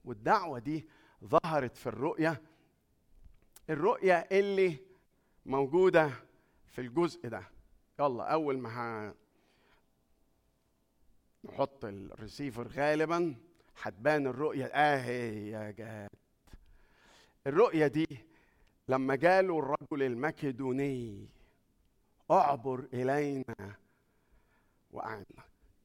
والدعوة 0.05 0.59
دي 0.59 0.87
ظهرت 1.25 1.77
في 1.77 1.87
الرؤية 1.87 2.41
الرؤية 3.69 4.13
اللي 4.31 4.77
موجودة 5.45 6.11
في 6.67 6.81
الجزء 6.81 7.27
ده. 7.27 7.43
يلا 7.99 8.23
أول 8.33 8.57
ما 8.57 9.13
نحط 11.47 11.85
الريسيفر 11.85 12.67
غالبا. 12.67 13.35
هتبان 13.81 14.27
الرؤية. 14.27 14.65
اهي 14.65 15.49
يا 15.49 15.71
جاد 15.71 16.09
الرؤية 17.47 17.87
دي 17.87 18.07
لما 18.87 19.15
جاله 19.15 19.59
الرجل 19.59 20.03
المكدوني 20.03 21.27
أعبر 22.31 22.87
إلينا 22.93 23.75
وقعنا 24.91 25.25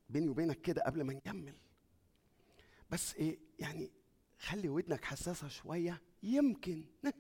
بيني 0.09 0.29
وبينك 0.29 0.61
كده 0.61 0.83
قبل 0.83 1.03
ما 1.03 1.13
نكمل. 1.13 1.55
بس 2.91 3.15
إيه 3.15 3.39
يعني 3.59 3.91
خلي 4.39 4.69
ودنك 4.69 5.05
حساسة 5.05 5.49
شوية. 5.49 6.01
يمكن. 6.23 6.85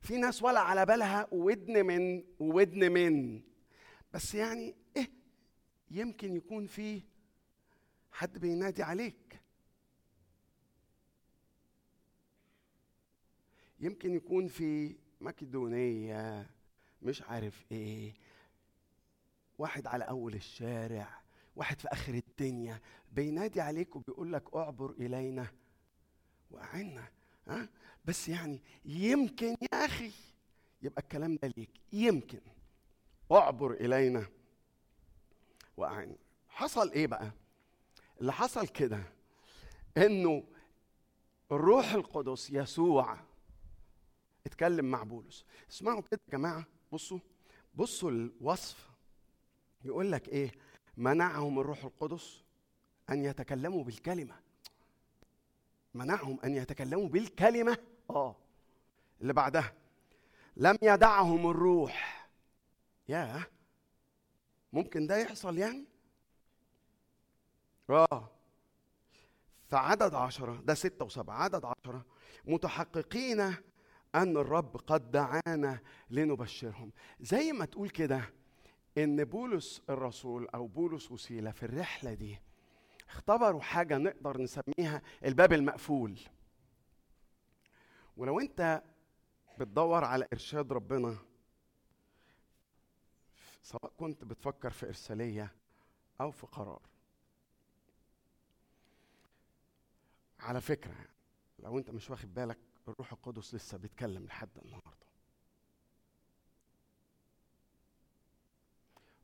في 0.00 0.16
ناس 0.16 0.42
ولا 0.42 0.60
على 0.60 0.86
بالها 0.86 1.28
ودن 1.32 1.86
من 1.86 2.24
وودن 2.38 2.92
من. 2.92 3.42
بس 4.12 4.34
يعني 4.34 4.74
إيه 4.96 5.10
يمكن 5.90 6.36
يكون 6.36 6.66
في 6.66 7.02
حد 8.14 8.38
بينادي 8.38 8.82
عليك. 8.82 9.40
يمكن 13.80 14.14
يكون 14.14 14.48
في 14.48 14.96
مكدونيه 15.20 16.50
مش 17.02 17.22
عارف 17.22 17.64
إيه. 17.72 18.14
واحد 19.58 19.86
على 19.86 20.04
أول 20.04 20.34
الشارع 20.34 21.22
واحد 21.56 21.80
في 21.80 21.88
آخر 21.88 22.14
الدنيا 22.14 22.80
بينادي 23.12 23.60
عليك 23.60 23.96
وبيقول 23.96 24.32
لك 24.32 24.54
اعبر 24.54 24.90
إلينا. 24.90 25.46
واعنا 26.50 27.08
ها؟ 27.46 27.68
بس 28.04 28.28
يعني 28.28 28.60
يمكن 28.84 29.56
يا 29.72 29.84
أخي 29.84 30.12
يبقى 30.82 31.02
الكلام 31.02 31.36
ده 31.36 31.52
ليك. 31.56 31.70
يمكن. 31.92 32.40
اعبر 33.32 33.72
إلينا. 33.72 34.26
واعنا 35.76 36.16
حصل 36.48 36.90
إيه 36.92 37.06
بقى؟ 37.06 37.32
اللي 38.20 38.32
حصل 38.32 38.68
كده 38.68 39.02
إنه 39.96 40.44
الروح 41.52 41.92
القدس 41.92 42.50
يسوع 42.50 43.18
اتكلم 44.46 44.84
مع 44.84 45.02
بولس. 45.02 45.44
اسمعوا 45.70 46.00
كده 46.00 46.20
يا 46.28 46.32
جماعة 46.38 46.64
بصوا 46.92 47.18
بصوا 47.74 48.10
الوصف. 48.10 48.90
يقول 49.84 50.12
لك 50.12 50.28
إيه؟ 50.28 50.52
منعهم 50.96 51.58
الروح 51.60 51.84
القدس 51.84 52.42
أن 53.10 53.24
يتكلموا 53.24 53.84
بالكلمة. 53.84 54.34
منعهم 55.94 56.38
أن 56.44 56.54
يتكلموا 56.54 57.08
بالكلمة؟ 57.08 57.78
آه. 58.10 58.36
اللي 59.20 59.32
بعدها 59.32 59.72
لم 60.56 60.78
يدعهم 60.82 61.50
الروح. 61.50 62.28
يا 63.08 63.42
ممكن 64.72 65.06
ده 65.06 65.16
يحصل 65.16 65.58
يعني؟ 65.58 65.84
آه. 67.90 68.30
فعدد 69.68 70.14
عشرة 70.14 70.60
ده 70.60 70.74
ستة 70.74 71.04
وسبعة 71.04 71.42
عدد 71.42 71.64
عشرة 71.64 72.04
متحققين 72.44 73.40
أن 74.14 74.36
الرب 74.36 74.76
قد 74.76 75.10
دعانا 75.10 75.80
لنبشرهم. 76.10 76.92
زي 77.20 77.52
ما 77.52 77.64
تقول 77.64 77.90
كده 77.90 78.30
إن 78.98 79.24
بولس 79.24 79.82
الرسول 79.90 80.48
أو 80.54 80.66
بولس 80.66 81.10
وسيلة 81.12 81.50
في 81.50 81.62
الرحلة 81.62 82.14
دي 82.14 82.38
اختبروا 83.08 83.60
حاجة 83.60 83.98
نقدر 83.98 84.40
نسميها 84.40 85.02
الباب 85.24 85.52
المقفول. 85.52 86.18
ولو 88.16 88.40
أنت 88.40 88.82
بتدور 89.58 90.04
على 90.04 90.26
إرشاد 90.32 90.72
ربنا 90.72 91.16
سواء 93.62 93.92
كنت 93.98 94.24
بتفكر 94.24 94.70
في 94.70 94.86
إرسالية 94.86 95.52
أو 96.20 96.30
في 96.30 96.46
قرار 96.46 96.82
على 100.44 100.60
فكرة 100.60 100.94
لو 101.58 101.78
أنت 101.78 101.90
مش 101.90 102.10
واخد 102.10 102.34
بالك 102.34 102.58
الروح 102.88 103.12
القدس 103.12 103.54
لسه 103.54 103.78
بيتكلم 103.78 104.24
لحد 104.26 104.58
النهارده. 104.62 105.06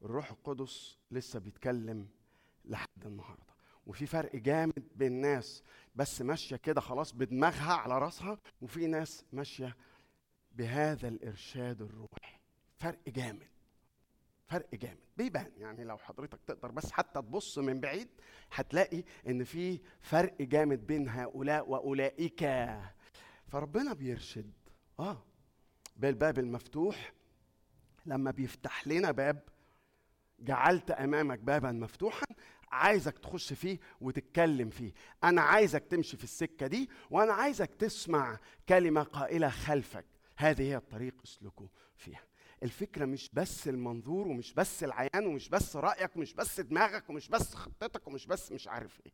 الروح 0.03 0.31
القدس 0.31 0.99
لسه 1.11 1.39
بيتكلم 1.39 2.09
لحد 2.65 3.07
النهارده. 3.07 3.55
وفي 3.87 4.07
فرق 4.07 4.37
جامد 4.37 4.89
بين 4.95 5.13
ناس 5.13 5.63
بس 5.95 6.23
ماشية 6.23 6.57
كده 6.57 6.81
خلاص 6.81 7.13
بدماغها 7.13 7.73
على 7.73 7.99
راسها 7.99 8.39
وفي 8.63 8.87
ناس 8.87 9.25
ماشية 9.33 9.77
بهذا 10.53 11.09
الإرشاد 11.09 11.83
الروحي. 11.83 12.39
فرق 12.77 13.09
جامد. 13.09 13.49
فرق 14.51 14.75
جامد. 14.75 14.99
بيبان 15.17 15.53
يعني 15.59 15.85
لو 15.85 15.99
حضرتك 15.99 16.39
تقدر 16.47 16.71
بس 16.71 16.93
حتى 16.93 17.23
تبص 17.23 17.59
من 17.59 17.81
بعيد 17.81 18.09
هتلاقي 18.53 19.03
إن 19.27 19.45
في 19.45 19.81
فرق 20.01 20.43
جامد 20.43 20.87
بين 20.87 21.09
هؤلاء 21.09 21.69
وأولئك. 21.69 22.69
فربنا 23.47 23.93
بيرشد. 23.93 24.53
آه. 25.01 25.23
بالباب 25.97 26.39
المفتوح 26.39 27.13
لما 28.07 28.31
بيفتح 28.31 28.87
لنا 28.89 29.11
باب 29.11 29.43
جعلت 30.41 30.91
أمامك 30.91 31.39
بابا 31.39 31.73
مفتوحا 31.73 32.27
عايزك 32.73 33.19
تخش 33.19 33.53
فيه 33.53 33.79
وتتكلم 34.01 34.71
فيه. 34.71 34.93
أنا 35.25 35.41
عايزك 35.43 35.85
تمشي 35.85 36.17
في 36.17 36.25
السكة 36.25 36.67
دي 36.67 36.91
وأنا 37.11 37.33
عايزك 37.33 37.75
تسمع 37.75 38.39
كلمة 38.69 39.03
قائلة 39.03 39.49
خلفك. 39.49 40.07
هذه 40.37 40.63
هي 40.63 40.77
الطريق 40.77 41.15
اسلكوا 41.25 41.69
فيها. 41.97 42.30
الفكرة 42.63 43.05
مش 43.05 43.31
بس 43.33 43.69
المنظور 43.69 44.29
ومش 44.29 44.53
بس 44.55 44.85
العيان 44.85 45.27
ومش 45.27 45.49
بس 45.49 45.77
رأيك 45.77 46.17
ومش 46.17 46.35
بس 46.35 46.61
دماغك 46.61 47.11
ومش 47.11 47.29
بس 47.29 47.55
خطتك 47.55 48.09
ومش 48.09 48.27
بس 48.27 48.53
مش 48.53 48.69
عارف 48.69 49.01
إيه. 49.07 49.13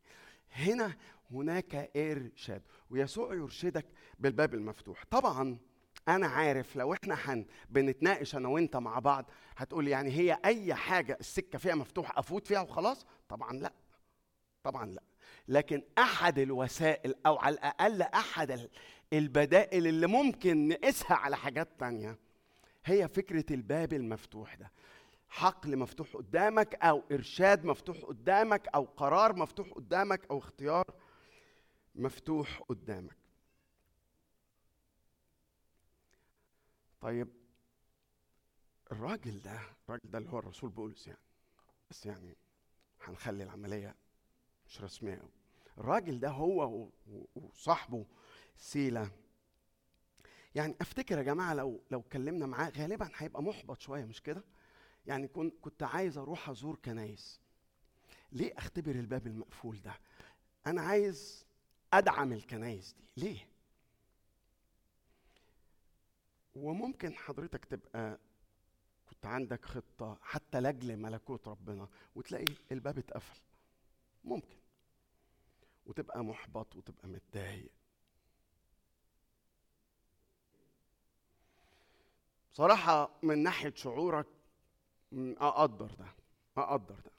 هنا 0.51 0.95
هناك 1.31 1.91
إرشاد 1.97 2.61
ويسوع 2.89 3.33
يرشدك 3.33 3.85
بالباب 4.19 4.53
المفتوح. 4.53 5.03
طبعا 5.11 5.57
أنا 6.07 6.27
عارف 6.27 6.75
لو 6.75 6.93
إحنا 6.93 7.15
حن 7.15 7.45
بنتناقش 7.69 8.35
أنا 8.35 8.47
وإنت 8.47 8.75
مع 8.77 8.99
بعض 8.99 9.31
هتقول 9.57 9.87
يعني 9.87 10.11
هي 10.11 10.39
أي 10.45 10.73
حاجة 10.73 11.17
السكة 11.19 11.59
فيها 11.59 11.75
مفتوح 11.75 12.17
أفوت 12.17 12.47
فيها 12.47 12.61
وخلاص؟ 12.61 13.05
طبعا 13.29 13.53
لأ. 13.53 13.73
طبعا 14.63 14.85
لأ. 14.85 15.03
لكن 15.47 15.83
أحد 15.97 16.39
الوسائل 16.39 17.15
أو 17.25 17.37
على 17.37 17.53
الأقل 17.55 18.01
أحد 18.01 18.51
ال 18.51 18.69
البدائل 19.13 19.87
اللي 19.87 20.07
ممكن 20.07 20.67
نقيسها 20.67 21.17
على 21.17 21.37
حاجات 21.37 21.67
تانية 21.79 22.17
هي 22.87 23.07
فكرة 23.07 23.45
الباب 23.53 23.93
المفتوح 23.93 24.55
ده. 24.55 24.71
حقل 25.29 25.77
مفتوح 25.77 26.13
قدامك 26.15 26.75
أو 26.75 27.03
إرشاد 27.11 27.65
مفتوح 27.65 27.97
قدامك 27.97 28.67
أو 28.75 28.83
قرار 28.83 29.35
مفتوح 29.35 29.69
قدامك 29.69 30.21
أو 30.31 30.37
اختيار 30.37 30.85
مفتوح 31.95 32.61
قدامك. 32.69 33.17
طيب 37.01 37.27
الراجل 38.91 39.41
ده 39.41 39.59
الراجل 39.85 40.09
ده 40.11 40.17
اللي 40.17 40.29
هو 40.29 40.39
الرسول 40.39 40.69
بولس 40.69 41.07
يعني 41.07 41.19
بس 41.89 42.05
يعني 42.05 42.35
هنخلي 43.03 43.43
العملية 43.43 43.95
مش 44.67 44.81
رسمية 44.81 45.15
أوي. 45.15 45.29
الراجل 45.77 46.19
ده 46.19 46.29
هو 46.29 46.89
وصاحبه 47.35 48.05
سيلا. 48.57 49.09
يعني 50.55 50.75
أفتكر 50.81 51.17
يا 51.17 51.23
جماعة 51.23 51.53
لو 51.53 51.81
لو 51.91 51.99
اتكلمنا 51.99 52.45
معاه 52.45 52.69
غالبا 52.69 53.09
هيبقى 53.15 53.43
محبط 53.43 53.81
شوية 53.81 54.05
مش 54.05 54.21
كده؟ 54.21 54.43
يعني 55.07 55.27
كنت 55.61 55.83
عايز 55.83 56.17
أروح 56.17 56.49
أزور 56.49 56.75
كنايس 56.85 57.39
ليه 58.31 58.53
أختبر 58.57 58.91
الباب 58.91 59.27
المقفول 59.27 59.81
ده؟ 59.81 59.93
أنا 60.67 60.81
عايز 60.81 61.45
أدعم 61.93 62.33
الكنايس 62.33 62.93
دي 62.93 63.07
ليه؟ 63.17 63.47
وممكن 66.55 67.15
حضرتك 67.15 67.65
تبقى 67.65 68.19
كنت 69.09 69.25
عندك 69.25 69.65
خطة 69.65 70.17
حتى 70.21 70.59
لأجل 70.61 70.97
ملكوت 70.97 71.47
ربنا 71.47 71.87
وتلاقي 72.15 72.45
الباب 72.71 72.97
اتقفل 72.97 73.39
ممكن 74.23 74.57
وتبقى 75.85 76.23
محبط 76.23 76.75
وتبقى 76.75 77.07
متضايق 77.07 77.71
بصراحة 82.57 83.09
من 83.23 83.43
ناحية 83.43 83.73
شعورك 83.75 84.25
أقدر 85.37 85.91
ده 85.99 86.05
أقدر 86.57 86.95
ده. 86.95 87.11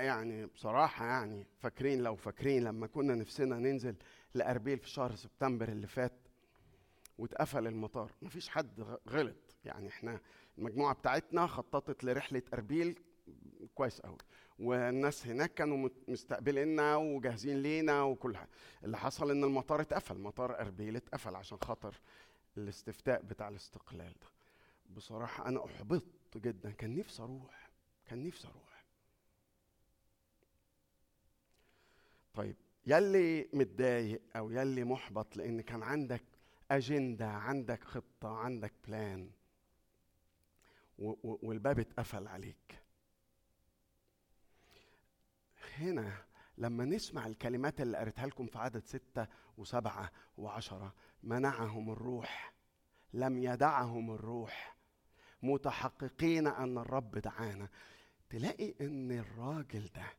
يعني 0.00 0.46
بصراحة 0.46 1.06
يعني 1.06 1.46
فاكرين 1.58 2.02
لو 2.02 2.16
فاكرين 2.16 2.64
لما 2.64 2.86
كنا 2.86 3.14
نفسنا 3.14 3.58
ننزل 3.58 3.96
لأربيل 4.34 4.78
في 4.78 4.90
شهر 4.90 5.14
سبتمبر 5.14 5.68
اللي 5.68 5.86
فات 5.86 6.12
واتقفل 7.18 7.66
المطار 7.66 8.12
مفيش 8.22 8.48
حد 8.48 8.98
غلط. 9.08 9.36
يعني 9.64 9.88
إحنا 9.88 10.20
المجموعة 10.58 10.94
بتاعتنا 10.94 11.46
خططت 11.46 12.04
لرحلة 12.04 12.42
أربيل 12.54 12.98
كويس 13.74 14.00
قوي 14.00 14.18
والناس 14.58 15.26
هناك 15.26 15.54
كانوا 15.54 15.88
مستقبليننا 16.08 16.96
وجاهزين 16.96 17.62
لينا 17.62 18.02
وكل 18.02 18.36
حاجة. 18.36 18.50
اللي 18.84 18.98
حصل 18.98 19.30
إن 19.30 19.44
المطار 19.44 19.80
اتقفل 19.80 20.18
مطار 20.18 20.60
أربيل 20.60 20.96
اتقفل 20.96 21.36
عشان 21.36 21.58
خاطر 21.62 21.94
الاستفتاء 22.56 23.22
بتاع 23.22 23.48
الاستقلال 23.48 24.12
ده. 24.12 24.35
بصراحة 24.90 25.48
أنا 25.48 25.64
أحبطت 25.64 26.36
جدا. 26.36 26.70
كان 26.70 26.96
نفسي 26.96 27.22
أروح. 27.22 27.70
كان 28.06 28.22
نفسي 28.26 28.48
أروح. 28.48 28.84
طيب 32.34 32.56
يلي 32.86 33.48
متضايق 33.52 34.22
أو 34.36 34.50
يلي 34.50 34.84
محبط 34.84 35.36
لأن 35.36 35.60
كان 35.60 35.82
عندك 35.82 36.22
أجندة 36.70 37.28
عندك 37.28 37.84
خطة 37.84 38.36
عندك 38.36 38.72
بلان 38.86 39.30
والباب 41.22 41.78
اتقفل 41.78 42.28
عليك. 42.28 42.82
هنا 45.78 46.24
لما 46.58 46.84
نسمع 46.84 47.26
الكلمات 47.26 47.80
اللي 47.80 47.98
قريتها 47.98 48.26
لكم 48.26 48.46
في 48.46 48.58
عدد 48.58 48.84
ستة 48.84 49.26
وسبعة 49.58 50.12
وعشرة 50.38 50.94
منعهم 51.22 51.90
الروح. 51.90 52.52
لم 53.12 53.38
يدعهم 53.38 54.10
الروح. 54.10 54.75
متحققين 55.52 56.46
أن 56.46 56.78
الرب 56.78 57.18
دعانا. 57.18 57.68
تلاقي 58.30 58.74
إن 58.80 59.12
الراجل 59.12 59.88
ده 59.94 60.12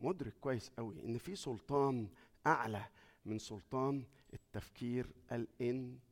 مدرك 0.00 0.34
كويس 0.40 0.70
قوي 0.70 1.04
إن 1.04 1.18
في 1.18 1.36
سلطان 1.36 2.08
أعلى 2.46 2.86
من 3.24 3.38
سلطان 3.38 4.04
التفكير 4.34 5.10
الإنساني. 5.32 6.02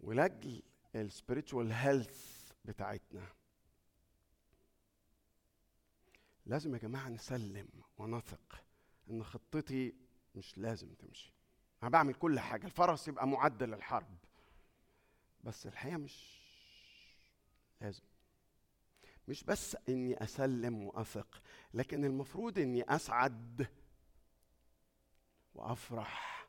ولاجل 0.00 0.62
السبiritual 0.94 1.72
هيلث 1.72 2.52
بتاعتنا. 2.64 3.28
لازم 6.46 6.74
يا 6.74 6.78
جماعة 6.78 7.08
نسلم 7.08 7.68
ونثق 7.98 8.64
إن 9.10 9.24
خطتي 9.24 9.94
مش 10.34 10.58
لازم 10.58 10.94
تمشي. 10.94 11.35
أنا 11.82 11.90
بعمل 11.90 12.14
كل 12.14 12.40
حاجة 12.40 12.66
الفرس 12.66 13.08
يبقى 13.08 13.28
معد 13.28 13.62
للحرب 13.62 14.16
بس 15.44 15.66
الحقيقة 15.66 15.96
مش 15.96 16.40
لازم. 17.80 18.02
مش 19.28 19.44
بس 19.44 19.76
إني 19.88 20.22
أسلم 20.24 20.82
وأثق 20.84 21.42
لكن 21.74 22.04
المفروض 22.04 22.58
إني 22.58 22.82
أسعد 22.82 23.66
وأفرح 25.54 26.46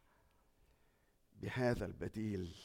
بهذا 1.42 1.86
البديل 1.86 2.56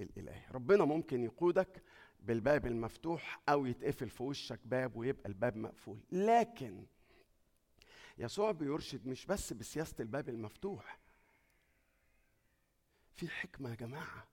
الإلهي. 0.00 0.46
ربنا 0.50 0.84
ممكن 0.84 1.24
يقودك 1.24 1.82
بالباب 2.20 2.66
المفتوح 2.66 3.40
أو 3.48 3.66
يتقفل 3.66 4.08
في 4.10 4.22
وشك 4.22 4.60
باب 4.64 4.96
ويبقى 4.96 5.28
الباب 5.28 5.56
مقفول. 5.56 6.00
لكن 6.12 6.86
يسوع 8.18 8.50
بيرشد 8.52 9.06
مش 9.06 9.26
بس 9.26 9.52
بسياسة 9.52 9.94
الباب 10.00 10.28
المفتوح 10.28 10.98
في 13.16 13.28
حكمة 13.28 13.70
يا 13.70 13.74
جماعة. 13.74 14.26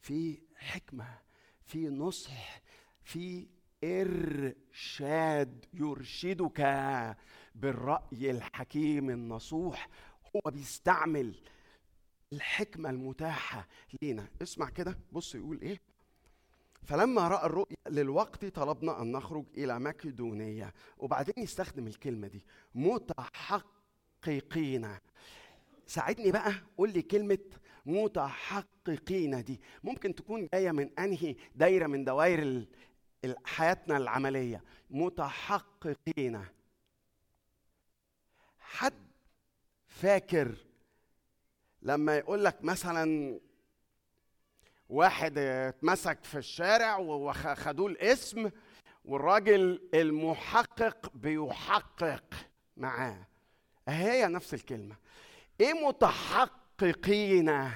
في 0.00 0.42
حكمة 0.56 1.18
في 1.66 1.88
نصح 1.88 2.60
في 3.02 3.46
إرشاد 3.84 5.64
يرشدك 5.74 6.60
بالرأي 7.54 8.30
الحكيم 8.30 9.10
النصوح. 9.10 9.88
هو 10.36 10.50
بيستعمل 10.50 11.40
الحكمة 12.32 12.90
المتاحة 12.90 13.68
لينا. 14.02 14.28
اسمع 14.42 14.70
كده 14.70 14.98
بص 15.12 15.34
يقول 15.34 15.60
إيه. 15.60 15.80
فلما 16.82 17.28
رأى 17.28 17.46
الرؤيا 17.46 17.76
للوقت 17.88 18.44
طلبنا 18.44 19.02
أن 19.02 19.12
نخرج 19.12 19.44
إلى 19.56 19.78
مكدونيه 19.80 20.74
وبعدين 20.98 21.34
يستخدم 21.38 21.86
الكلمة 21.86 22.28
دي. 22.28 22.44
متحققين 22.74 23.64
ساعدني 25.86 26.30
بقى 26.32 26.52
قول 26.78 26.92
لي 26.92 27.02
كلمة 27.02 27.38
متحققين 27.86 29.44
دي. 29.44 29.60
ممكن 29.84 30.14
تكون 30.14 30.48
جاية 30.54 30.70
من 30.72 30.98
أنهي 30.98 31.36
دايرة 31.54 31.86
من 31.86 32.04
دوائر 32.04 32.64
حياتنا 33.44 33.96
العملية. 33.96 34.64
متحققين. 34.90 36.44
حد 38.58 38.94
فاكر 39.86 40.54
لما 41.82 42.16
يقول 42.16 42.44
لك 42.44 42.64
مثلا 42.64 43.40
واحد 44.88 45.38
اتمسك 45.38 46.24
في 46.24 46.38
الشارع 46.38 46.96
وخدوه 46.98 47.86
الاسم 47.90 48.50
والراجل 49.04 49.88
المحقق 49.94 51.12
بيحقق 51.16 52.34
معاه؟ 52.76 53.26
هي 53.88 54.26
نفس 54.28 54.54
الكلمة. 54.54 54.96
إيه 55.60 55.72
متحققين؟ 55.88 57.70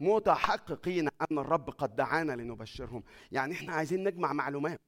متحققين 0.00 1.08
أن 1.08 1.38
الرب 1.38 1.70
قد 1.70 1.96
دعانا 1.96 2.32
لنبشرهم. 2.32 3.02
يعني 3.32 3.54
إحنا 3.54 3.72
عايزين 3.72 4.04
نجمع 4.04 4.32
معلومات. 4.32 4.80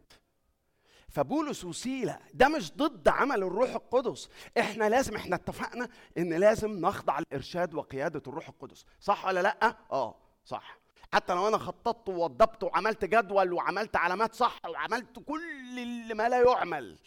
فبولس 1.09 1.65
وسيلة 1.65 2.19
ده 2.35 2.49
مش 2.49 2.73
ضد 2.73 3.09
عمل 3.09 3.43
الروح 3.43 3.71
القدس. 3.71 4.29
إحنا 4.59 4.89
لازم 4.89 5.17
إحنا 5.17 5.37
اتفقنا 5.37 5.89
إن 6.19 6.33
لازم 6.33 6.71
نخضع 6.81 7.19
لإرشاد 7.19 7.75
وقيادة 7.75 8.23
الروح 8.27 8.49
القدس. 8.49 8.85
صح 9.01 9.27
ولا 9.27 9.43
لأ؟ 9.43 9.77
آه 9.93 10.15
صح. 10.45 10.79
حتى 11.13 11.35
لو 11.35 11.49
أنا 11.49 11.59
خططت 11.59 12.09
ووضبت 12.09 12.63
وعملت 12.65 13.05
جدول 13.05 13.53
وعملت 13.53 13.97
علامات 13.97 14.35
صح 14.35 14.61
وعملت 14.69 15.19
كل 15.19 15.79
اللي 15.79 16.15
ما 16.15 16.29
لا 16.29 16.43
يعمل. 16.43 16.99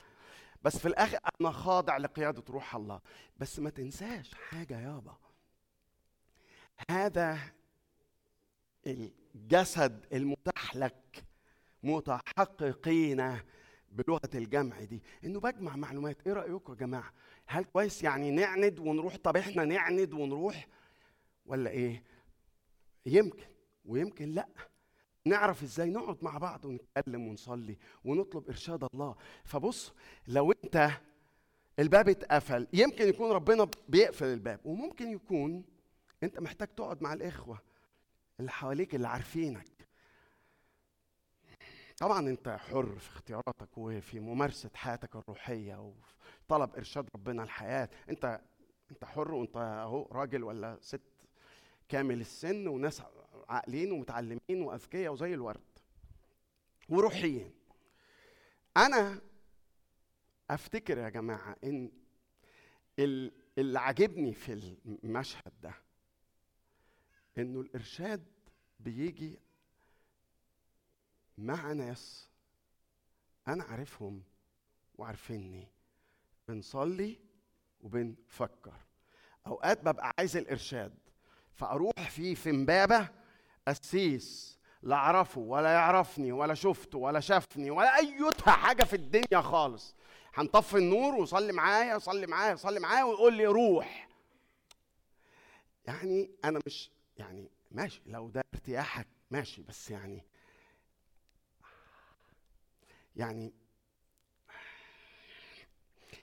بس 0.61 0.77
في 0.77 0.87
الآخر 0.87 1.19
أنا 1.41 1.51
خاضع 1.51 1.97
لقيادة 1.97 2.43
روح 2.49 2.75
الله. 2.75 3.01
بس 3.37 3.59
ما 3.59 3.69
تنساش 3.69 4.33
حاجة 4.33 4.79
يابا. 4.79 5.17
هذا 6.89 7.39
الجسد 8.87 10.05
المتاح 10.13 10.75
لك 10.75 11.25
متحققين 11.83 13.39
بلغة 13.91 14.29
الجمع 14.35 14.83
دي. 14.83 15.01
إنه 15.23 15.39
بجمع 15.39 15.75
معلومات. 15.75 16.27
إيه 16.27 16.33
رايكم 16.33 16.73
يا 16.73 16.77
جماعة؟ 16.77 17.13
هل 17.45 17.63
كويس 17.63 18.03
يعني 18.03 18.31
نعند 18.31 18.79
ونروح؟ 18.79 19.15
طب 19.15 19.37
إحنا 19.37 19.65
نعند 19.65 20.13
ونروح 20.13 20.67
ولا 21.45 21.69
إيه؟ 21.69 22.03
يمكن 23.05 23.45
ويمكن 23.85 24.31
لأ. 24.31 24.47
نعرف 25.29 25.63
إزاي 25.63 25.89
نقعد 25.89 26.23
مع 26.23 26.37
بعض 26.37 26.65
ونتكلم 26.65 27.27
ونصلي 27.27 27.77
ونطلب 28.05 28.47
إرشاد 28.47 28.87
الله. 28.93 29.15
فبص 29.43 29.93
لو 30.27 30.51
أنت 30.51 30.89
الباب 31.79 32.09
اتقفل 32.09 32.67
يمكن 32.73 33.07
يكون 33.07 33.31
ربنا 33.31 33.67
بيقفل 33.89 34.25
الباب 34.25 34.59
وممكن 34.65 35.07
يكون 35.11 35.65
أنت 36.23 36.39
محتاج 36.39 36.67
تقعد 36.67 37.01
مع 37.03 37.13
الإخوة 37.13 37.61
اللي 38.39 38.51
حواليك 38.51 38.95
اللي 38.95 39.07
عارفينك. 39.07 39.87
طبعا 41.97 42.29
أنت 42.29 42.49
حر 42.49 42.99
في 42.99 43.09
اختياراتك 43.09 43.77
وفي 43.77 44.19
ممارسة 44.19 44.69
حياتك 44.75 45.15
الروحية 45.15 45.75
وفي 45.75 46.15
طلب 46.47 46.75
إرشاد 46.75 47.09
ربنا 47.15 47.43
الحياة. 47.43 47.89
أنت 48.09 48.41
أنت 48.91 49.05
حر 49.05 49.33
وأنت 49.33 49.57
أهو 49.57 50.07
راجل 50.11 50.43
ولا 50.43 50.77
ست 50.81 51.01
كامل 51.89 52.21
السن 52.21 52.67
وناس 52.67 53.01
عاقلين 53.49 53.91
ومتعلمين 53.91 54.39
وأذكياء 54.61 55.13
وزي 55.13 55.33
الورد. 55.33 55.61
وروحيين 56.89 57.53
أنا 58.77 59.21
أفتكر 60.49 60.97
يا 60.97 61.09
جماعة 61.09 61.55
إن 61.63 61.91
ال- 62.99 63.31
اللي 63.57 63.79
عاجبني 63.79 64.33
في 64.33 64.75
المشهد 65.03 65.51
ده 65.61 65.73
إنه 67.37 67.61
الإرشاد 67.61 68.25
بيجي 68.79 69.39
مع 71.37 71.71
ناس 71.73 72.29
أنا 73.47 73.63
عارفهم 73.63 74.23
وعارفيني. 74.95 75.67
بنصلي 76.47 77.19
وبنفكر 77.81 78.73
أوقات 79.47 79.81
ببقى 79.81 80.11
عايز 80.19 80.37
الإرشاد 80.37 80.97
فأروح 81.53 82.09
فيه 82.09 82.35
في 82.35 82.49
امبابه 82.49 83.09
قسيس 83.67 84.57
لا 84.81 84.95
أعرفه 84.95 85.41
ولا 85.41 85.69
يعرفني 85.69 86.31
ولا 86.31 86.53
شفته 86.53 86.97
ولا 86.97 87.19
شافني 87.19 87.71
ولا 87.71 87.97
ايتها 87.97 88.51
حاجة 88.51 88.83
في 88.83 88.95
الدنيا 88.95 89.41
خالص. 89.41 89.95
هنطفي 90.33 90.77
النور 90.77 91.15
وصلي 91.15 91.53
معايا 91.53 91.97
صلي 91.97 92.27
معايا 92.27 92.55
صلي 92.55 92.79
معايا 92.79 93.03
ويقول 93.03 93.33
لي 93.33 93.45
روح. 93.45 94.07
يعني 95.85 96.31
أنا 96.45 96.59
مش 96.65 96.91
يعني 97.17 97.49
ماشي 97.71 98.01
لو 98.05 98.29
ده 98.29 98.43
ارتياحك 98.53 99.07
ماشي 99.31 99.61
بس 99.63 99.91
يعني 99.91 100.23
يعني 103.15 103.53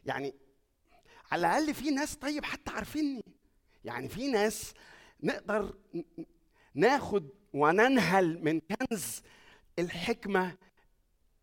يعني 0.06 0.34
على 1.32 1.40
الأقل 1.46 1.74
في 1.74 1.90
ناس 1.90 2.16
طيب 2.16 2.44
حتى 2.44 2.70
عارفيني. 2.70 3.24
يعني 3.84 4.08
في 4.08 4.28
ناس 4.28 4.74
نقدر 5.22 5.74
ناخد 6.74 7.28
وننهل 7.52 8.44
من 8.44 8.60
كنز 8.60 9.22
الحكمة 9.78 10.54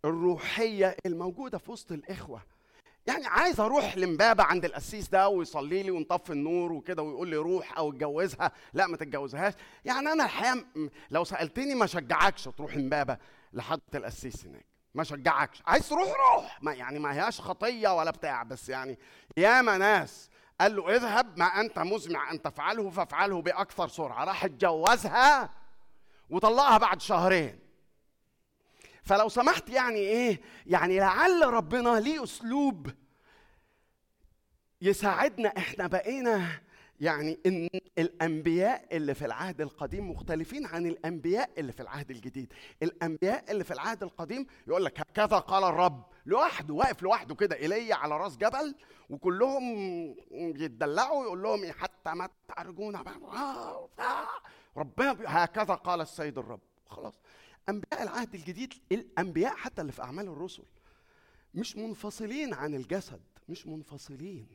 الروحية 0.06 0.96
الموجودة 1.06 1.58
في 1.58 1.72
وسط 1.72 1.92
الإخوة. 1.92 2.42
يعني 3.08 3.28
عايز 3.28 3.60
أروح 3.60 3.98
لمبابة 3.98 4.44
عند 4.44 4.66
القسيس 4.66 5.10
ده 5.10 5.30
ويصلي 5.30 5.84
لي 5.84 5.92
ونطفي 5.92 6.34
النور 6.34 6.72
وكده 6.72 7.02
ويقول 7.04 7.28
لي 7.28 7.36
روح 7.38 7.78
أو 7.78 7.90
اتجوزها. 7.90 8.52
لا 8.74 8.88
ما 8.88 8.98
تتجوزهاش. 8.98 9.54
يعني 9.86 10.12
أنا 10.12 10.26
الحقيقة 10.26 10.66
لو 11.12 11.24
سألتني 11.24 11.76
ما 11.76 11.86
شجعكش 11.86 12.44
تروح 12.44 12.74
امبابه 12.74 13.18
لحضره 13.54 13.82
القسيس 13.96 14.46
هناك. 14.46 14.66
ما 14.96 15.04
شجعكش. 15.04 15.62
عايز 15.68 15.90
تروح 15.90 16.10
روح. 16.10 16.60
ما 16.64 16.74
يعني 16.74 17.00
ما 17.00 17.14
هياش 17.14 17.42
خطية 17.42 17.98
ولا 17.98 18.12
بتاع 18.12 18.44
بس 18.44 18.70
يعني 18.70 18.98
ياما 19.38 19.78
ناس 19.78 20.30
قال 20.62 20.76
له 20.76 20.96
اذهب 20.96 21.40
ما 21.40 21.46
أنت 21.46 21.80
مزمع 21.80 22.32
ان 22.32 22.42
تفعله 22.42 22.90
فافعله 22.90 23.42
بأكثر 23.42 23.88
سرعة. 23.88 24.24
راح 24.24 24.46
اتجوزها 24.46 25.50
وطلقها 26.30 26.78
بعد 26.78 27.02
شهرين. 27.02 27.60
فلو 29.04 29.30
سمحت 29.30 29.70
يعني 29.70 30.00
إيه 30.00 30.42
يعني 30.66 31.00
لعل 31.00 31.54
ربنا 31.54 32.00
ليه 32.00 32.24
أسلوب 32.24 32.92
يساعدنا. 34.82 35.54
إحنا 35.58 35.88
بقينا 35.88 36.62
يعني 37.02 37.40
إن 37.46 37.70
الأنبياء 37.98 38.98
اللي 38.98 39.14
في 39.14 39.26
العهد 39.26 39.62
القديم 39.62 40.12
مختلفين 40.12 40.66
عن 40.66 40.86
الأنبياء 40.86 41.50
اللي 41.58 41.72
في 41.72 41.80
العهد 41.82 42.12
الجديد. 42.12 42.54
الأنبياء 42.84 43.52
اللي 43.52 43.64
في 43.64 43.74
العهد 43.74 44.04
القديم 44.04 44.46
يقول 44.68 44.86
لك 44.86 45.00
هكذا 45.00 45.38
قال 45.40 45.64
الرب. 45.64 46.06
لوحده 46.26 46.74
واقف 46.74 47.04
لوحده 47.04 47.36
كده 47.36 47.56
إيليا 47.56 47.96
على 47.96 48.18
راس 48.18 48.38
جبل 48.38 48.76
وكلهم 49.10 49.64
يتدلعوا 50.32 51.24
يقول 51.24 51.44
لهم 51.44 51.64
إيه، 51.64 51.72
حتى 51.72 52.14
ما 52.14 52.30
ترجون 52.58 52.96
ربنا 54.78 55.16
هكذا 55.26 55.74
قال 55.74 56.02
السيد 56.02 56.38
الرب. 56.38 56.62
خلاص. 56.88 57.14
أنبياء 57.70 58.04
العهد 58.04 58.36
الجديد 58.36 58.74
الأنبياء 58.92 59.56
حتى 59.56 59.82
اللي 59.82 59.92
في 59.92 60.02
أعمال 60.02 60.28
الرسل 60.28 60.64
مش 61.54 61.78
منفصلين 61.78 62.54
عن 62.54 62.76
الجسد 62.76 63.22
مش 63.50 63.68
منفصلين 63.68 64.48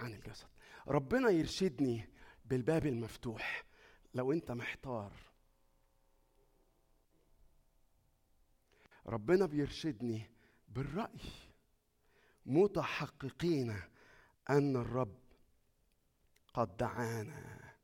عن 0.00 0.12
الجسد. 0.12 0.46
ربنا 0.90 1.30
يرشدني 1.30 2.08
بالباب 2.44 2.86
المفتوح 2.86 3.64
لو 4.14 4.32
انت 4.32 4.50
محتار. 4.50 5.12
ربنا 9.06 9.46
بيرشدني 9.46 10.30
بالرأي. 10.68 11.20
متحققين 12.46 13.82
أن 14.50 14.76
الرب 14.76 15.18
قد 16.54 16.76
دعانا. 16.76 17.74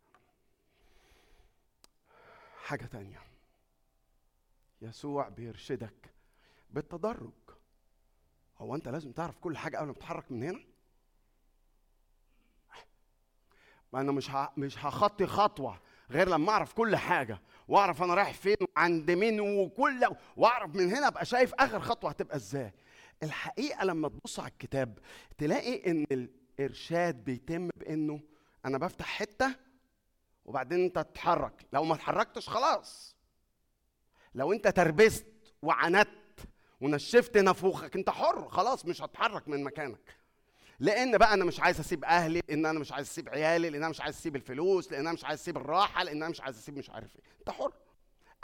حاجة 2.62 2.86
تانية. 2.86 3.22
يسوع 4.82 5.28
بيرشدك 5.28 6.14
بالتدرج. 6.70 7.32
هو 8.58 8.74
أنت 8.74 8.88
لازم 8.88 9.12
تعرف 9.12 9.38
كل 9.38 9.56
حاجة 9.56 9.76
قبل 9.76 9.86
ما 9.86 9.92
تتحرك 9.94 10.32
من 10.32 10.42
هنا؟ 10.42 10.75
ما 13.92 14.00
أنا 14.00 14.12
مش. 14.12 14.30
مش 14.56 14.78
هخطي 14.86 15.26
خطوة 15.26 15.80
غير 16.10 16.28
لما 16.28 16.50
أعرف 16.50 16.72
كل 16.72 16.96
حاجة 16.96 17.40
وأعرف 17.68 18.02
أنا 18.02 18.14
رايح 18.14 18.32
فين 18.34 18.56
وعند 18.76 19.10
مين 19.10 19.40
وكل 19.40 20.06
وأعرف 20.36 20.74
من 20.74 20.92
هنا 20.92 21.06
أبقى 21.08 21.24
شايف 21.24 21.54
آخر 21.54 21.80
خطوة 21.80 22.10
هتبقى 22.10 22.36
إزاي. 22.36 22.72
الحقيقة 23.22 23.84
لما 23.84 24.08
تبص 24.08 24.40
على 24.40 24.48
الكتاب 24.50 24.98
تلاقي 25.38 25.90
إن 25.90 26.06
الإرشاد 26.12 27.24
بيتم 27.24 27.68
بإنه 27.76 28.20
أنا 28.64 28.78
بفتح 28.78 29.06
حتة 29.06 29.54
وبعدين 30.44 30.84
أنت 30.84 30.98
تتحرك. 30.98 31.66
لو 31.72 31.84
ما 31.84 31.94
اتحركتش 31.94 32.48
خلاص. 32.48 33.16
لو 34.34 34.52
أنت 34.52 34.68
تربست 34.68 35.26
وعندت 35.62 36.08
ونشفت 36.80 37.36
نافوخك 37.36 37.96
أنت 37.96 38.10
حر 38.10 38.48
خلاص 38.48 38.86
مش 38.86 39.02
هتحرك 39.02 39.48
من 39.48 39.64
مكانك. 39.64 40.16
لأن 40.80 41.18
بقى 41.18 41.34
أنا 41.34 41.44
مش 41.44 41.60
عايز 41.60 41.80
اسيب 41.80 42.04
أهلي 42.04 42.42
لأن 42.48 42.66
أنا 42.66 42.78
مش 42.78 42.92
عايز 42.92 43.06
اسيب 43.06 43.28
عيالي 43.28 43.70
لأن 43.70 43.82
أنا 43.82 43.90
مش 43.90 44.00
عايز 44.00 44.16
اسيب 44.16 44.36
الفلوس 44.36 44.92
لأن 44.92 45.00
أنا 45.00 45.12
مش 45.12 45.24
عايز 45.24 45.40
اسيب 45.40 45.56
الراحة 45.56 46.02
لأن 46.02 46.16
أنا 46.16 46.28
مش 46.28 46.40
عايز 46.40 46.56
اسيب 46.58 46.78
مش 46.78 46.90
عارف 46.90 47.16
إيه. 47.16 47.22
انت 47.40 47.50
حر. 47.50 47.72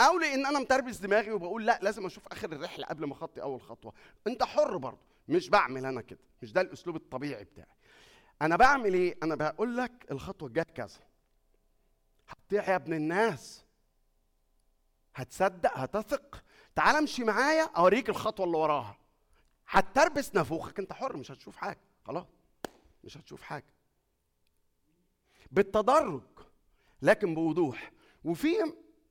أو 0.00 0.18
لأن 0.18 0.46
أنا 0.46 0.58
متربس 0.58 0.96
دماغي 0.96 1.32
وبقول 1.32 1.66
لا 1.66 1.78
لازم 1.82 2.06
أشوف 2.06 2.28
اخر 2.28 2.52
الرحلة 2.52 2.86
قبل 2.86 3.04
ما 3.06 3.12
اخطي 3.12 3.42
اول 3.42 3.60
خطوة. 3.62 3.92
انت 4.26 4.42
حر 4.42 4.76
برضه. 4.76 4.98
مش 5.28 5.48
بعمل 5.48 5.86
أنا 5.86 6.00
كده. 6.00 6.18
مش 6.42 6.52
ده 6.52 6.60
الاسلوب 6.60 6.96
الطبيعي 6.96 7.44
بتاعي. 7.44 7.66
أنا 8.42 8.56
بعمل 8.56 8.94
إيه؟ 8.94 9.16
أنا 9.22 9.34
بقول 9.34 9.76
لك 9.76 10.06
الخطوة 10.10 10.48
الجايه 10.48 10.64
كذا. 10.74 10.98
هتطيع 12.28 12.70
يا 12.70 12.76
ابن 12.76 12.92
الناس. 12.92 13.64
هتصدق 15.14 15.78
هتثق. 15.78 16.42
تعال 16.74 16.96
امشي 16.96 17.24
معايا 17.24 17.70
اوريك 17.76 18.08
الخطوة 18.08 18.46
اللي 18.46 18.56
وراها. 18.56 18.98
هتربس 19.68 20.34
نافوخك 20.34 20.78
انت 20.78 20.92
حر 20.92 21.16
مش 21.16 21.30
هتشوف 21.30 21.56
حاجة. 21.56 21.80
خلاص 22.04 22.26
مش 23.04 23.16
هتشوف 23.16 23.42
حاجة. 23.42 23.74
بالتدرج 25.50 26.22
لكن 27.02 27.34
بوضوح. 27.34 27.92
وفي 28.24 28.54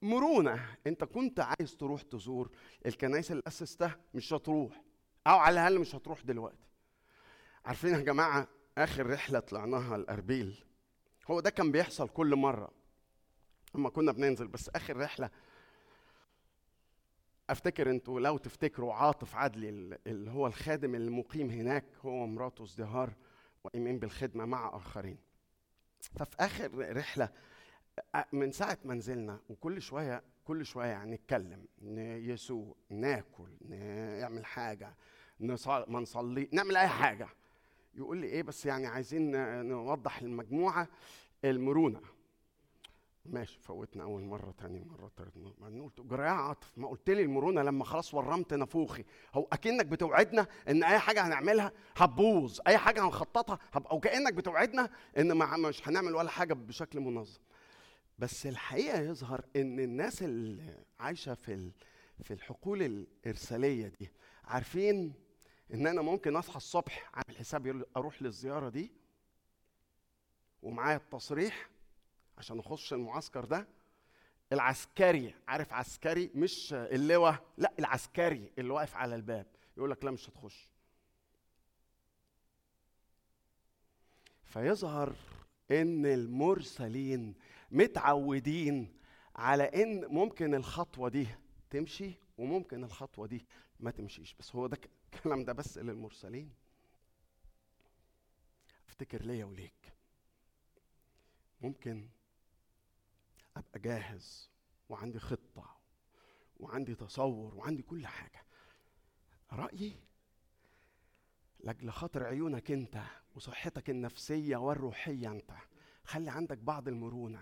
مرونة 0.01 0.77
انت 0.87 1.03
كنت 1.03 1.39
عايز 1.39 1.77
تروح 1.77 2.01
تزور 2.01 2.49
الكنائس 2.85 3.31
اللي 3.31 3.43
أسستها 3.47 3.99
مش 4.13 4.33
هتروح. 4.33 4.81
أو 5.27 5.37
على 5.37 5.53
الأقل 5.53 5.79
مش 5.79 5.95
هتروح 5.95 6.21
دلوقتي. 6.21 6.67
عارفين 7.65 7.93
يا 7.93 7.99
جماعة 7.99 8.47
آخر 8.77 9.09
رحلة 9.09 9.39
طلعناها 9.39 9.95
الأربيل 9.95 10.63
هو 11.31 11.39
ده 11.39 11.49
كان 11.49 11.71
بيحصل 11.71 12.09
كل 12.09 12.35
مرة. 12.35 12.71
أما 13.75 13.89
كنا 13.89 14.11
بننزل 14.11 14.47
بس 14.47 14.69
آخر 14.69 14.97
رحلة 14.97 15.29
أفتكر 17.51 17.89
أنتوا 17.89 18.19
لو 18.19 18.37
تفتكروا 18.37 18.93
عاطف 18.93 19.35
عدلي 19.35 19.69
اللي 20.07 20.31
هو 20.31 20.47
الخادم 20.47 20.95
المقيم 20.95 21.49
هناك 21.49 21.85
هو 22.05 22.23
ومراته 22.23 22.63
ازدهار 22.63 23.13
وقايمين 23.63 23.99
بالخدمة 23.99 24.45
مع 24.45 24.75
آخرين. 24.77 25.17
ففي 26.15 26.35
آخر 26.39 26.97
رحلة 26.97 27.29
من 28.33 28.51
ساعة 28.51 28.77
ما 28.85 28.93
نزلنا 28.93 29.39
وكل 29.49 29.81
شوية 29.81 30.23
كل 30.45 30.65
شوية 30.65 30.87
يعني 30.87 31.15
نتكلم 31.15 31.65
يسوع 32.31 32.75
ناكل 32.89 33.49
نعمل 33.69 34.45
حاجة 34.45 34.95
نصلي 35.39 35.85
ما 35.87 35.99
نصلي 35.99 36.49
نعمل 36.51 36.77
أي 36.77 36.87
حاجة. 36.87 37.27
يقول 37.95 38.17
لي 38.17 38.27
إيه 38.27 38.43
بس 38.43 38.65
يعني 38.65 38.87
عايزين 38.87 39.31
نوضح 39.67 40.23
للمجموعه 40.23 40.87
المرونة. 41.45 42.01
ماشي 43.25 43.59
فوتنا 43.59 44.03
أول 44.03 44.23
مرة 44.23 44.51
تاني 44.51 44.83
مرة 44.83 45.11
تالت 45.17 45.37
مرة. 45.37 45.55
بعدين 45.57 45.83
قلت 45.83 46.01
جرايه 46.01 46.29
عاطف. 46.29 46.71
ما 46.77 46.87
قلت 46.87 47.09
لي 47.09 47.21
المرونة 47.21 47.61
لما 47.61 47.85
خلاص 47.85 48.13
ورمت 48.13 48.53
نافوخي. 48.53 49.05
هو 49.33 49.47
أكنك 49.53 49.85
بتوعدنا 49.85 50.47
إن 50.67 50.83
أي 50.83 50.99
حاجة 50.99 51.27
هنعملها 51.27 51.71
هتبوظ. 51.95 52.59
أي 52.67 52.77
حاجة 52.77 53.05
هنخططها 53.05 53.59
هب... 53.73 53.87
أو 53.87 53.99
كانك 53.99 54.33
بتوعدنا 54.33 54.89
إن 55.17 55.31
ما 55.31 55.57
مش 55.57 55.87
هنعمل 55.87 56.15
ولا 56.15 56.29
حاجة 56.29 56.53
بشكل 56.53 56.99
منظم. 56.99 57.39
بس 58.19 58.45
الحقيقة 58.45 59.01
يظهر 59.01 59.45
إن 59.55 59.79
الناس 59.79 60.23
اللي 60.23 60.83
عايشة 60.99 61.33
في 61.33 61.53
ال... 61.53 61.71
في 62.23 62.33
الحقول 62.33 62.81
الإرسالية 62.83 63.87
دي 63.87 64.11
عارفين 64.45 65.13
إن 65.73 65.87
أنا 65.87 66.01
ممكن 66.01 66.35
أصحى 66.35 66.55
الصبح 66.57 67.11
عامل 67.13 67.37
حسابي 67.37 67.83
أروح 67.97 68.21
للزيارة 68.21 68.69
دي 68.69 68.91
ومعايا 70.61 70.97
التصريح 70.97 71.69
عشان 72.41 72.59
اخش 72.59 72.93
المعسكر 72.93 73.45
ده. 73.45 73.67
العسكري 74.53 75.35
عارف 75.47 75.73
عسكري؟ 75.73 76.31
مش 76.35 76.73
اللواء 76.73 77.45
لا 77.57 77.73
العسكري 77.79 78.51
اللي 78.57 78.73
واقف 78.73 78.95
على 78.95 79.15
الباب. 79.15 79.47
يقول 79.77 79.91
لك 79.91 80.03
لا 80.05 80.11
مش 80.11 80.29
هتخش. 80.29 80.69
فيظهر 84.43 85.15
إن 85.71 86.05
المرسلين 86.05 87.35
متعودين 87.71 88.93
على 89.35 89.63
إن 89.63 90.05
ممكن 90.05 90.55
الخطوة 90.55 91.09
دي 91.09 91.27
تمشي 91.69 92.13
وممكن 92.37 92.83
الخطوة 92.83 93.27
دي 93.27 93.45
ما 93.79 93.91
تمشيش. 93.91 94.33
بس 94.33 94.55
هو 94.55 94.67
ده 94.67 94.77
الكلام 95.13 95.45
ده 95.45 95.53
بس 95.53 95.77
للمرسلين. 95.77 96.53
أفتكر 98.89 99.21
ليا 99.21 99.45
وليك. 99.45 99.93
ممكن 101.61 102.09
أبقى 103.57 103.79
جاهز 103.79 104.49
وعندي 104.89 105.19
خطة 105.19 105.77
وعندي 106.57 106.95
تصور 106.95 107.55
وعندي 107.55 107.81
كل 107.81 108.07
حاجة. 108.07 108.45
رأيي 109.51 109.93
لأجل 111.59 111.91
خاطر 111.91 112.23
عيونك 112.23 112.71
أنت 112.71 113.01
وصحتك 113.35 113.89
النفسية 113.89 114.57
والروحية 114.57 115.31
أنت 115.31 115.51
خلي 116.03 116.29
عندك 116.29 116.57
بعض 116.57 116.87
المرونة. 116.87 117.41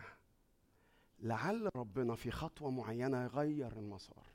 لعل 1.20 1.70
ربنا 1.76 2.16
في 2.16 2.32
خطوة 2.32 2.72
معينة 2.72 3.24
يغير 3.24 3.72
المسار 3.72 4.28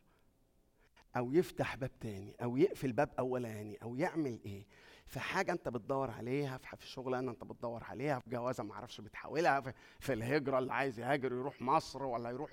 أو 1.17 1.33
يفتح 1.33 1.77
باب 1.77 1.99
تاني 1.99 2.35
أو 2.43 2.57
يقفل 2.57 2.93
باب 2.93 3.11
أولاني 3.19 3.77
أو 3.77 3.97
يعمل 3.97 4.41
إيه؟ 4.47 4.67
في 5.07 5.21
حاجة 5.21 5.53
أنت 5.53 5.69
بتدور 5.69 6.11
عليها 6.11 6.59
في 6.59 6.87
شغلانه 6.89 7.31
أنت 7.31 7.45
بتدور 7.45 7.85
عليها 7.85 8.19
في 8.19 8.31
جوازة 8.31 8.65
ما 8.65 8.75
أعرفش 8.75 9.01
بتحاولها 9.01 9.61
في, 9.61 9.73
في 10.01 10.13
الهجرة 10.13 10.59
اللي 10.59 10.73
عايز 10.73 10.99
يهاجر 11.01 11.33
يروح 11.33 11.63
مصر 11.63 12.03
ولا 12.03 12.31
يروح 12.31 12.51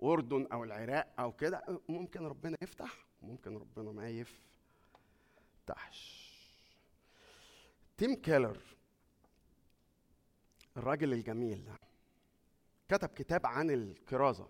الأردن 0.00 0.46
أو 0.52 0.64
العراق 0.64 1.14
أو 1.18 1.32
كده 1.32 1.80
ممكن 1.88 2.26
ربنا 2.26 2.56
يفتح 2.62 3.06
ممكن 3.22 3.56
ربنا 3.56 3.92
ما 3.92 4.08
يفتحش. 5.64 6.24
تيم 7.98 8.14
كيلر 8.14 8.58
الراجل 10.76 11.12
الجميل 11.12 11.64
ده 11.64 11.78
كتب 12.88 13.08
كتاب 13.08 13.46
عن 13.46 13.70
الكرازة. 13.70 14.48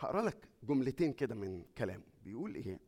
هقرأ 0.00 0.22
لك 0.22 0.48
جملتين 0.62 1.12
كده 1.12 1.34
من 1.34 1.64
كلامه. 1.78 2.04
بيقول 2.24 2.54
إيه؟ 2.54 2.78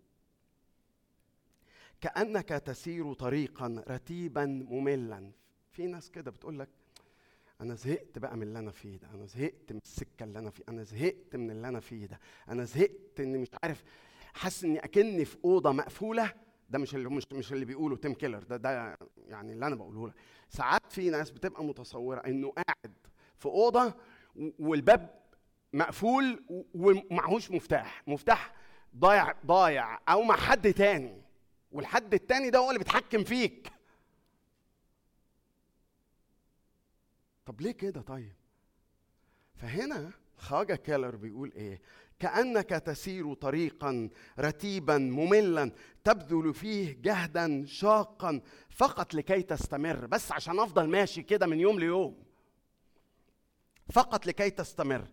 كأنك 2.00 2.48
تسير 2.48 3.12
طريقا 3.12 3.82
رتيبا 3.88 4.44
مملا. 4.70 5.32
في 5.70 5.86
ناس 5.86 6.10
كده 6.10 6.30
بتقول 6.30 6.58
لك 6.58 6.68
أنا 7.60 7.74
زهقت 7.74 8.18
بقى 8.18 8.36
من 8.36 8.42
اللي 8.42 8.58
أنا 8.58 8.70
فيه 8.70 8.96
ده 8.98 9.10
أنا 9.14 9.26
زهقت 9.26 9.72
من 9.72 9.78
السكة 9.84 10.24
اللي 10.24 10.38
أنا 10.38 10.50
فيه 10.50 10.62
أنا 10.68 10.82
زهقت 10.82 11.36
من 11.36 11.50
اللي 11.50 11.68
أنا 11.68 11.80
فيه 11.80 12.06
ده 12.06 12.20
أنا 12.48 12.64
زهقت 12.64 13.20
إني 13.20 13.38
مش 13.38 13.48
عارف 13.62 13.84
حاسس 14.34 14.64
إني 14.64 14.78
أكني 14.78 15.24
في 15.24 15.36
أوضة 15.44 15.72
مقفولة. 15.72 16.32
ده 16.70 16.78
مش 16.78 16.94
اللي 16.94 17.08
مش 17.08 17.26
مش 17.32 17.52
اللي 17.52 17.64
بيقوله 17.64 17.96
تيم 17.96 18.14
كيلر 18.14 18.42
ده 18.42 18.56
ده 18.56 18.96
يعني 19.28 19.52
اللي 19.52 19.66
أنا 19.66 19.74
بقوله 19.76 20.08
لك. 20.08 20.14
ساعات 20.48 20.92
في 20.92 21.10
ناس 21.10 21.30
بتبقى 21.30 21.64
متصورة 21.64 22.20
إنه 22.20 22.50
قاعد 22.52 22.92
في 23.36 23.46
أوضة 23.46 23.94
والباب 24.58 25.10
مقفول 25.72 26.44
ومعهوش 26.74 27.50
مفتاح 27.50 28.02
مفتاح 28.06 28.52
ضايع 28.96 29.34
ضايع 29.46 29.98
أو 30.08 30.22
مع 30.22 30.36
حد 30.36 30.72
تاني. 30.72 31.22
والحد 31.72 32.14
التاني 32.14 32.50
ده 32.50 32.58
هو 32.58 32.68
اللي 32.68 32.78
بيتحكم 32.78 33.24
فيك. 33.24 33.72
طب 37.46 37.60
ليه 37.60 37.70
كده 37.72 38.00
طيب؟ 38.00 38.32
فهنا 39.54 40.10
خواجة 40.36 40.74
كيلر 40.74 41.16
بيقول 41.16 41.52
إيه؟ 41.52 41.80
كأنك 42.18 42.68
تسير 42.68 43.34
طريقا 43.34 44.08
رتيبا 44.38 44.98
مملا 44.98 45.72
تبذل 46.04 46.54
فيه 46.54 46.92
جهدا 47.02 47.64
شاقا 47.66 48.40
فقط 48.70 49.14
لكي 49.14 49.42
تستمر. 49.42 50.06
بس 50.06 50.32
عشان 50.32 50.60
أفضل 50.60 50.88
ماشي 50.88 51.22
كده 51.22 51.46
من 51.46 51.60
يوم 51.60 51.78
ليوم. 51.78 52.24
فقط 53.92 54.26
لكي 54.26 54.50
تستمر. 54.50 55.08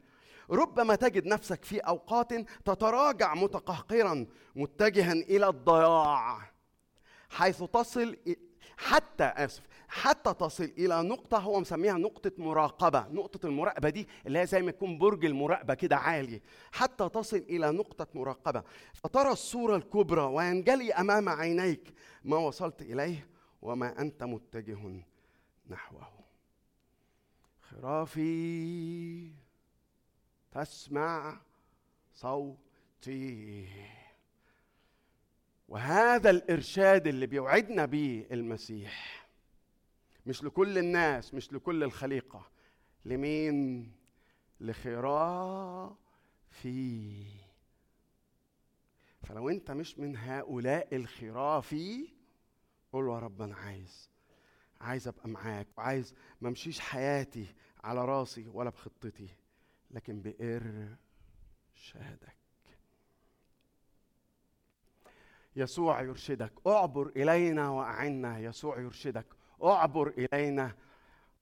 ربما 0.50 0.96
تجد 0.96 1.26
نفسك 1.26 1.66
في 1.66 1.80
أوقات 1.80 2.34
تتراجع 2.66 3.34
متقهقرا 3.34 4.26
متجها 4.56 5.14
إلى 5.14 5.48
الضياع 5.48 6.52
حيث 7.30 7.64
تصل 7.64 8.18
حتى 8.78 9.24
آسف 9.24 9.68
حتى 9.88 10.34
تصل 10.34 10.64
إلى 10.64 11.02
نقطة 11.04 11.38
هو 11.38 11.60
مسميها 11.60 11.94
نقطة 11.94 12.32
مراقبة. 12.38 13.08
نقطة 13.08 13.48
المراقبة 13.48 13.90
دي 13.90 14.08
اللي 14.28 14.40
هي 14.40 14.46
زي 14.46 14.62
ما 14.62 14.70
يكون 14.70 14.98
برج 14.98 15.26
المراقبة 15.26 15.74
كده 15.74 15.96
عالي. 15.98 16.42
حتى 16.72 17.10
تصل 17.10 17.38
إلى 17.38 17.72
نقطة 17.72 18.08
مراقبة. 18.14 18.64
فترى 18.94 19.32
الصورة 19.32 19.76
الكبرى 19.76 20.22
وينجلي 20.22 20.94
أمام 20.94 21.30
عينيك 21.30 21.94
ما 22.24 22.38
وصلت 22.38 22.82
إليه 22.82 23.28
وما 23.62 24.02
أنت 24.02 24.24
متجه 24.24 25.04
نحوه. 25.70 26.08
خرافي. 27.62 29.43
تسمع 30.54 31.42
صوتي. 32.14 33.68
وهذا 35.68 36.30
الإرشاد 36.30 37.08
اللي 37.08 37.28
بيوعدنا 37.28 37.86
بيه 37.86 38.28
المسيح 38.32 39.28
مش 40.26 40.44
لكل 40.44 40.78
الناس 40.78 41.34
مش 41.34 41.54
لكل 41.54 41.84
الخليقة 41.84 42.50
لمين؟ 43.06 43.92
لخرافي. 44.60 45.96
فلو 49.24 49.50
انت 49.50 49.72
مش 49.72 50.00
من 50.00 50.18
هؤلاء 50.18 50.96
الخرافي 50.96 52.08
قول 52.94 53.06
يا 53.10 53.20
رب 53.20 53.42
أنا 53.42 53.56
عايز 53.56 54.10
عايز 54.82 55.08
أبقى 55.08 55.30
معاك 55.30 55.68
وعايز 55.78 56.14
ما 56.42 56.50
امشيش 56.50 56.80
حياتي 56.80 57.56
على 57.84 58.06
راسي 58.06 58.48
ولا 58.48 58.70
بخطتي. 58.70 59.28
لكن 59.94 60.22
بإرشادك 60.22 60.98
يسوع 65.56 66.02
يرشدك. 66.02 66.54
اعبر 66.68 67.08
إلينا 67.16 67.70
وأعنا. 67.70 68.40
يسوع 68.40 68.80
يرشدك. 68.80 69.26
اعبر 69.64 70.08
إلينا 70.08 70.76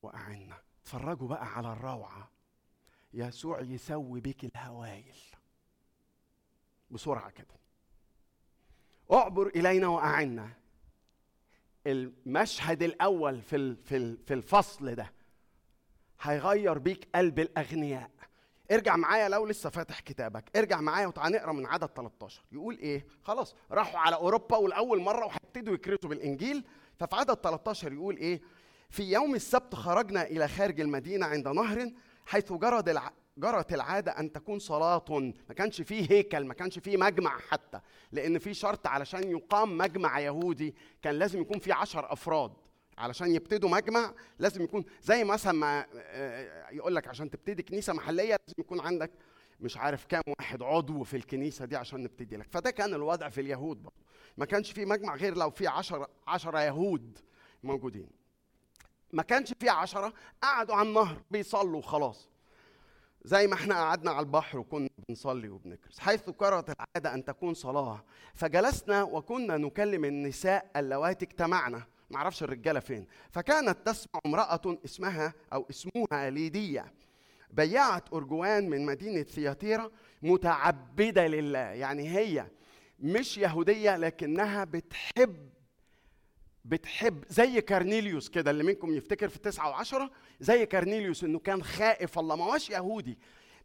وأعنا. 0.03 0.57
اتفرجوا 0.81 1.27
بقى 1.27 1.47
على 1.47 1.73
الروعة. 1.73 2.29
يسوع 3.13 3.61
يسوي 3.61 4.21
بك 4.21 4.43
الهوايل 4.43 5.15
بسرعة 6.91 7.29
كده. 7.29 7.55
اعبر 9.11 9.47
إلينا 9.47 9.87
وأعنا. 9.87 10.49
المشهد 11.87 12.83
الأول 12.83 13.41
في 13.41 13.75
في 13.75 13.97
ال- 13.97 14.17
في 14.25 14.33
الفصل 14.33 14.95
ده 14.95 15.11
هيغير 16.21 16.77
بيك 16.77 17.07
قلب 17.15 17.39
الأغنياء. 17.39 18.11
ارجع 18.71 18.95
معايا 18.95 19.29
لو 19.29 19.45
لسه 19.45 19.69
فاتح 19.69 19.99
كتابك 19.99 20.57
ارجع 20.57 20.81
معايا 20.81 21.07
وتعالى 21.07 21.37
نقرا 21.37 21.51
من 21.53 21.65
عدد 21.65 21.85
13 21.95 22.41
يقول 22.51 22.77
إيه؟ 22.77 23.05
خلاص 23.23 23.55
راحوا 23.71 23.99
على 23.99 24.15
أوروبا 24.15 24.57
والاول 24.57 25.01
مرة 25.01 25.25
وهيبتدوا 25.25 25.73
يكرزوا 25.73 26.09
بالإنجيل. 26.09 26.63
ففي 26.99 27.15
عدد 27.15 27.33
13 27.33 27.93
يقول 27.93 28.17
إيه؟ 28.17 28.41
في 28.89 29.03
يوم 29.11 29.35
السبت 29.35 29.75
خرجنا 29.75 30.23
إلى 30.23 30.47
خارج 30.47 30.81
المدينة 30.81 31.25
عند 31.25 31.47
نهر 31.47 31.91
حيث 32.25 32.53
جرد 32.53 32.89
الع... 32.89 33.11
جرت 33.37 33.73
العادة 33.73 34.11
أن 34.11 34.31
تكون 34.31 34.59
صلاة. 34.59 35.05
ما 35.49 35.53
كانش 35.55 35.81
فيه 35.81 36.07
هيكل 36.11 36.45
ما 36.45 36.53
كانش 36.53 36.79
فيه 36.79 36.97
مجمع 36.97 37.37
حتى 37.49 37.79
لأن 38.11 38.39
في 38.39 38.53
شرط 38.53 38.87
علشان 38.87 39.31
يقام 39.31 39.77
مجمع 39.77 40.19
يهودي 40.19 40.75
كان 41.01 41.15
لازم 41.15 41.41
يكون 41.41 41.59
فيه 41.59 41.73
عشر 41.73 42.13
أفراد. 42.13 42.51
علشان 43.01 43.35
يبتدوا 43.35 43.69
مجمع 43.69 44.13
لازم 44.39 44.63
يكون 44.63 44.85
زي 45.01 45.23
مثلا 45.23 45.53
ما 45.53 45.85
آه، 45.95 46.69
يقول 46.71 46.95
لك 46.95 47.07
عشان 47.07 47.29
تبتدي 47.29 47.63
كنيسة 47.63 47.93
محلية 47.93 48.37
لازم 48.47 48.55
يكون 48.59 48.79
عندك 48.79 49.11
مش 49.59 49.77
عارف 49.77 50.05
كام 50.05 50.21
واحد 50.39 50.63
عضو 50.63 51.03
في 51.03 51.17
الكنيسة 51.17 51.65
دي 51.65 51.75
عشان 51.75 52.03
نبتدي 52.03 52.37
لك. 52.37 52.47
فده 52.51 52.71
كان 52.71 52.93
الوضع 52.93 53.29
في 53.29 53.41
اليهود 53.41 53.83
برضه. 53.83 53.95
ما 54.37 54.45
كانش 54.45 54.71
في 54.71 54.85
مجمع 54.85 55.15
غير 55.15 55.37
لو 55.37 55.49
في 55.49 55.67
عشرة 55.67 56.07
عشرة 56.27 56.59
يهود 56.61 57.19
موجودين. 57.63 58.09
ما 59.13 59.23
كانش 59.23 59.53
في 59.59 59.69
عشرة 59.69 60.13
قعدوا 60.41 60.75
على 60.75 60.87
النهر 60.87 61.21
بيصلوا 61.31 61.81
خلاص 61.81 62.29
زي 63.23 63.47
ما 63.47 63.53
إحنا 63.53 63.75
قعدنا 63.75 64.11
على 64.11 64.25
البحر 64.25 64.59
وكنا 64.59 64.89
بنصلي 65.09 65.49
وبنكرس. 65.49 65.99
حيث 65.99 66.29
كررت 66.29 66.69
العادة 66.69 67.13
أن 67.13 67.25
تكون 67.25 67.53
صلاة 67.53 68.03
فجلسنا 68.33 69.03
وكنا 69.03 69.57
نكلم 69.57 70.05
النساء 70.05 70.71
اللواتي 70.75 71.25
اجتمعنا. 71.25 71.83
معرفش 72.11 72.43
الرجالة 72.43 72.79
فين. 72.79 73.07
فكانت 73.31 73.77
تسمع 73.85 74.19
امرأة 74.25 74.77
اسمها 74.85 75.33
أو 75.53 75.65
اسمها 75.69 76.29
ليدية. 76.29 76.93
بيعت 77.51 78.13
أرجوان 78.13 78.69
من 78.69 78.85
مدينة 78.85 79.23
ثياتيرا 79.23 79.91
متعبدة 80.21 81.27
لله. 81.27 81.59
يعني 81.59 82.09
هي 82.17 82.47
مش 82.99 83.37
يهودية 83.37 83.97
لكنها 83.97 84.63
بتحب 84.63 85.49
بتحب 86.65 87.23
زي 87.29 87.61
كارنيليوس 87.61 88.29
كده 88.29 88.51
اللي 88.51 88.63
منكم 88.63 88.93
يفتكر 88.93 89.29
في 89.29 89.35
التسعة 89.35 89.69
وعشرة 89.69 90.11
زي 90.39 90.65
كارنيليوس 90.65 91.23
إنه 91.23 91.39
كان 91.39 91.63
خائف 91.63 92.19
الله. 92.19 92.35
ما 92.35 92.45
هوش 92.45 92.69
يهودي. 92.69 93.17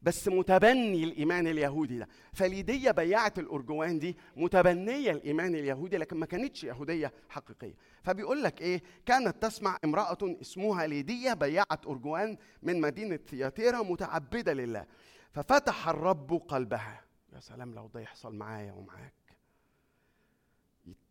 بس 0.07 0.29
متبني 0.29 1.05
الإيمان 1.05 1.47
اليهودي 1.47 1.99
ده. 1.99 2.09
فليدية 2.33 2.91
بيعت 2.91 3.39
الارجوان 3.39 3.99
دي 3.99 4.17
متبنية 4.37 5.11
الإيمان 5.11 5.55
اليهودي 5.55 5.97
لكن 5.97 6.17
ما 6.17 6.27
كانتش 6.27 6.65
يهودية 6.65 7.13
حقيقية. 7.29 7.75
فبيقول 8.03 8.43
لك 8.43 8.61
إيه؟ 8.61 8.83
كانت 9.07 9.43
تسمع 9.43 9.79
امرأة 9.85 10.19
اسمها 10.23 10.87
ليدية 10.87 11.33
بيعت 11.33 11.87
ارجوان 11.87 12.39
من 12.63 12.81
مدينة 12.81 13.17
ثياتيرا 13.17 13.83
متعبدة 13.83 14.53
لله. 14.53 14.87
ففتح 15.33 15.89
الرب 15.89 16.33
قلبها. 16.33 17.05
يا 17.33 17.41
سلام 17.41 17.75
لو 17.75 17.87
ده 17.95 18.01
يحصل 18.01 18.35
معايا 18.35 18.73
ومعاك. 18.73 19.15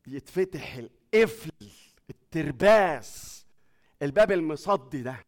يتفتح 0.08 0.76
القفل 0.76 1.52
الترباس 2.10 3.46
الباب 4.02 4.32
المصدي 4.32 5.02
ده. 5.02 5.26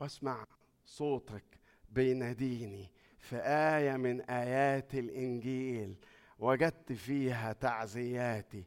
واسمع 0.00 0.46
صوتك. 0.86 1.55
بيناديني 1.96 2.90
في 3.18 3.36
آية 3.36 3.96
من 3.96 4.20
آيات 4.20 4.94
الإنجيل 4.94 5.96
وجدت 6.38 6.92
فيها 6.92 7.52
تعزياتي. 7.52 8.64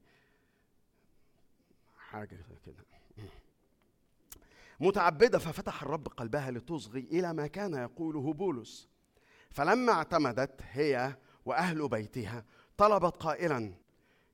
حاجة 1.98 2.38
كده. 2.66 2.86
متعبدة 4.80 5.40
ففتح 5.40 5.82
الرب 5.82 6.08
قلبها 6.08 6.52
لتصغي 6.52 7.00
إلى 7.00 7.34
ما 7.34 7.48
كان 7.48 7.74
يقوله 7.74 8.34
بولس. 8.34 8.90
فلما 9.52 9.94
اعتمدت 9.94 10.62
هي 10.72 11.18
وأهل 11.46 11.90
بيتها 11.90 12.46
طلبت 12.78 13.16
قائلا 13.16 13.74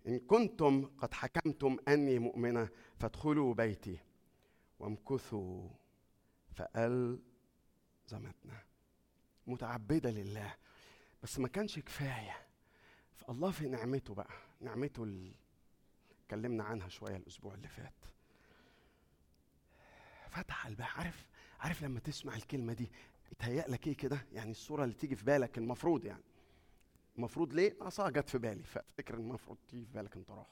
إن 0.08 0.20
كنتم 0.20 0.90
قد 1.02 1.14
حكمتم 1.14 1.78
أني 1.88 2.20
مؤمنة 2.20 2.70
فادخلوا 3.00 3.54
بيتي. 3.54 3.98
وامكثوا 4.80 5.70
فألزمتنا. 6.54 8.64
متعبدة 9.48 10.10
لله 10.12 10.56
بس 11.24 11.40
ما 11.40 11.48
كانش 11.48 11.80
كفاية. 11.80 12.38
فالله 13.16 13.52
في 13.52 13.68
نعمته 13.68 14.14
بقى 14.14 14.34
نعمته 14.62 15.04
اللي 15.04 15.36
اتكلمنا 16.24 16.64
عنها 16.64 16.88
شوية 16.90 17.16
الأسبوع 17.16 17.54
اللي 17.54 17.68
فات. 17.68 17.94
فتح 20.30 20.68
قلبها 20.68 20.88
عارف 20.88 21.28
عارف 21.60 21.84
لما 21.84 22.00
تسمع 22.00 22.36
الكلمة 22.36 22.74
دي 22.74 22.92
يتهيأ 23.32 23.68
لك 23.68 23.88
إيه 23.88 23.98
كده؟ 23.98 24.26
يعني 24.32 24.52
الصورة 24.52 24.84
اللي 24.84 24.96
تيجي 24.96 25.16
في 25.16 25.26
بالك 25.26 25.58
المفروض 25.58 26.06
يعني. 26.06 26.24
المفروض 27.18 27.54
ليه؟ 27.54 27.76
أصلا 27.82 28.10
جت 28.10 28.30
في 28.30 28.38
بالي 28.38 28.64
فأفتكر 28.64 29.14
المفروض 29.14 29.58
تيجي 29.68 29.86
في 29.86 29.92
بالك 29.92 30.16
أنت 30.18 30.32
راح. 30.32 30.48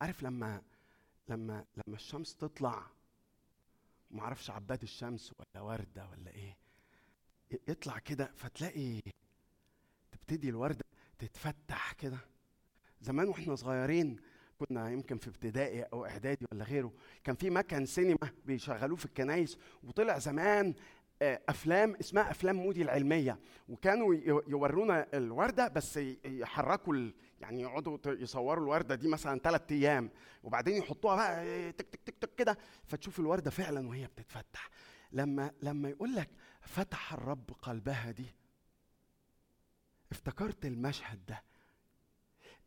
عارف 0.00 0.22
لما 0.22 0.62
لما 1.28 1.64
لما 1.76 1.96
الشمس 1.96 2.36
تطلع 2.36 2.86
ما 4.10 4.22
أعرفش 4.22 4.50
عباد 4.50 4.82
الشمس 4.82 5.32
ولا 5.38 5.60
وردة 5.62 6.08
ولا 6.08 6.30
إيه 6.30 6.56
يطلع 7.68 7.98
كده 7.98 8.32
فتلاقي 8.36 9.00
تبتدي 10.12 10.48
الورده 10.48 10.84
تتفتح 11.18 11.92
كده. 11.92 12.18
زمان 13.00 13.28
وإحنا 13.28 13.54
صغيرين 13.54 14.16
كنا 14.58 14.90
يمكن 14.90 15.18
في 15.18 15.28
ابتدائي 15.28 15.82
أو 15.82 16.06
إعدادي 16.06 16.46
ولا 16.52 16.64
غيره 16.64 16.92
كان 17.24 17.34
في 17.36 17.50
مكان 17.50 17.86
سينما 17.86 18.18
بيشغلوه 18.44 18.96
في 18.96 19.04
الكنايس 19.04 19.58
وطلع 19.82 20.18
زمان 20.18 20.74
آه، 21.22 21.40
أفلام 21.48 21.94
اسمها 22.00 22.30
أفلام 22.30 22.56
مودي 22.56 22.82
العلمية 22.82 23.38
وكانوا 23.68 24.14
يورونا 24.48 25.06
الوردة 25.14 25.68
بس 25.68 25.96
يحركوا 26.24 27.10
يعني 27.40 27.60
يقعدوا 27.62 27.98
يصوروا 28.06 28.64
الوردة 28.64 28.94
دي 28.94 29.08
مثلا 29.08 29.38
ثلاث 29.38 29.62
أيام 29.72 30.10
وبعدين 30.42 30.76
يحطوها 30.76 31.16
بقى 31.16 31.44
آه، 31.46 31.70
تك 31.70 31.86
تك 31.88 32.00
تك 32.06 32.14
تك 32.20 32.34
كده 32.34 32.58
فتشوف 32.84 33.20
الوردة 33.20 33.50
فعلا 33.50 33.88
وهي 33.88 34.06
بتتفتح. 34.06 34.70
لما 35.12 35.50
لما 35.62 35.88
يقول 35.88 36.14
لك 36.14 36.30
فتح 36.70 37.12
الرب 37.12 37.50
قلبها 37.62 38.10
دي. 38.10 38.34
افتكرت 40.12 40.66
المشهد 40.66 41.26
ده 41.26 41.42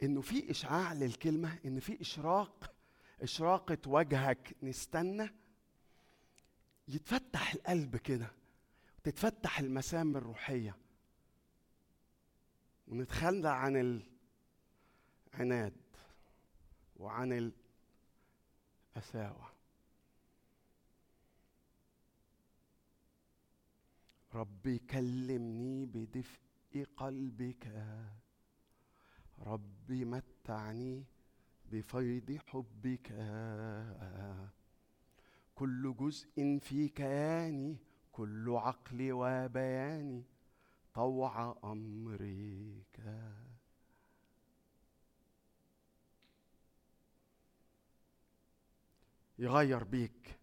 إنه 0.04 0.22
في 0.22 0.52
إشعاع 0.52 0.94
للكلمة 0.94 1.60
إن 1.66 1.80
في 1.80 2.02
إشراق 2.02 2.74
إشراقة 3.22 3.78
وجهك 3.88 4.56
نستنى. 4.64 5.30
يتفتح 6.88 7.54
القلب 7.54 7.98
كده 7.98 8.32
تتفتح 9.04 9.60
المسام 9.60 10.18
الروحية. 10.18 10.76
ونتخلى 12.88 13.50
عن 13.50 14.02
العناد 15.34 15.74
وعن 16.98 17.52
القساوه 18.96 19.53
ربي 24.34 24.78
كلمني 24.80 25.86
بدفء 25.86 26.40
قلبك. 26.98 27.72
ربي 29.40 30.06
متعني 30.06 31.04
بفيض 31.72 32.38
حبك. 32.48 33.08
كل 35.56 35.96
جزء 36.00 36.60
في 36.60 36.88
كياني 36.90 37.78
كل 38.12 38.50
عقلي 38.50 39.12
وبياني 39.12 40.24
طوع 40.94 41.58
أمرك. 41.64 43.00
يغير 49.40 49.84
بيك 49.84 50.40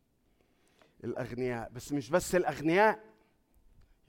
الأغنياء 1.04 1.70
بس 1.70 1.92
مش 1.92 2.10
بس 2.10 2.34
الأغنياء 2.34 3.09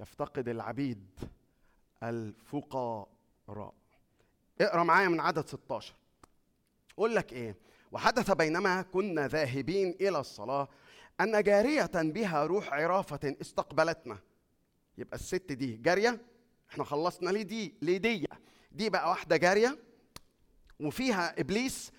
يفتقد 0.02 0.47
العبيد 0.49 1.20
الفقراء. 2.04 3.08
اقرأ 4.62 4.84
معايا 4.84 5.08
من 5.08 5.20
عدد 5.20 5.47
16 5.47 5.93
أقول 6.97 7.16
لك 7.16 7.34
إيه؟ 7.34 7.56
وحدث 7.91 8.32
بينما 8.32 8.82
كنا 8.82 9.28
ذاهبين 9.28 9.89
إلى 10.02 10.20
الصلاة 10.20 10.68
أن 11.22 11.43
جارية 11.43 11.89
بها 11.95 12.45
روح 12.45 12.74
عرافة 12.74 13.36
استقبلتنا. 13.41 14.20
يبقى 14.97 15.16
الست 15.16 15.52
دي 15.52 15.78
جارية؟ 15.78 16.22
إحنا 16.72 16.84
خلصنا 16.84 17.30
ليه 17.30 17.41
دي؟ 17.41 17.74
ليديه 17.82 18.26
دي؟ 18.72 18.89
بقى 18.89 19.10
واحدة 19.10 19.38
جارية 19.38 19.78
وفيها 20.80 21.39
إبليس 21.39 21.91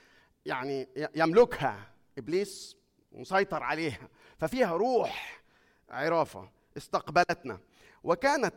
يعني 0.46 0.88
يملكها. 1.16 1.92
إبليس 2.18 2.76
مسيطر 3.12 3.62
عليها. 3.62 4.09
ففيها 4.38 4.76
روح 4.76 5.42
عرافة 5.90 6.50
استقبلتنا. 6.76 7.61
وكانت 8.05 8.55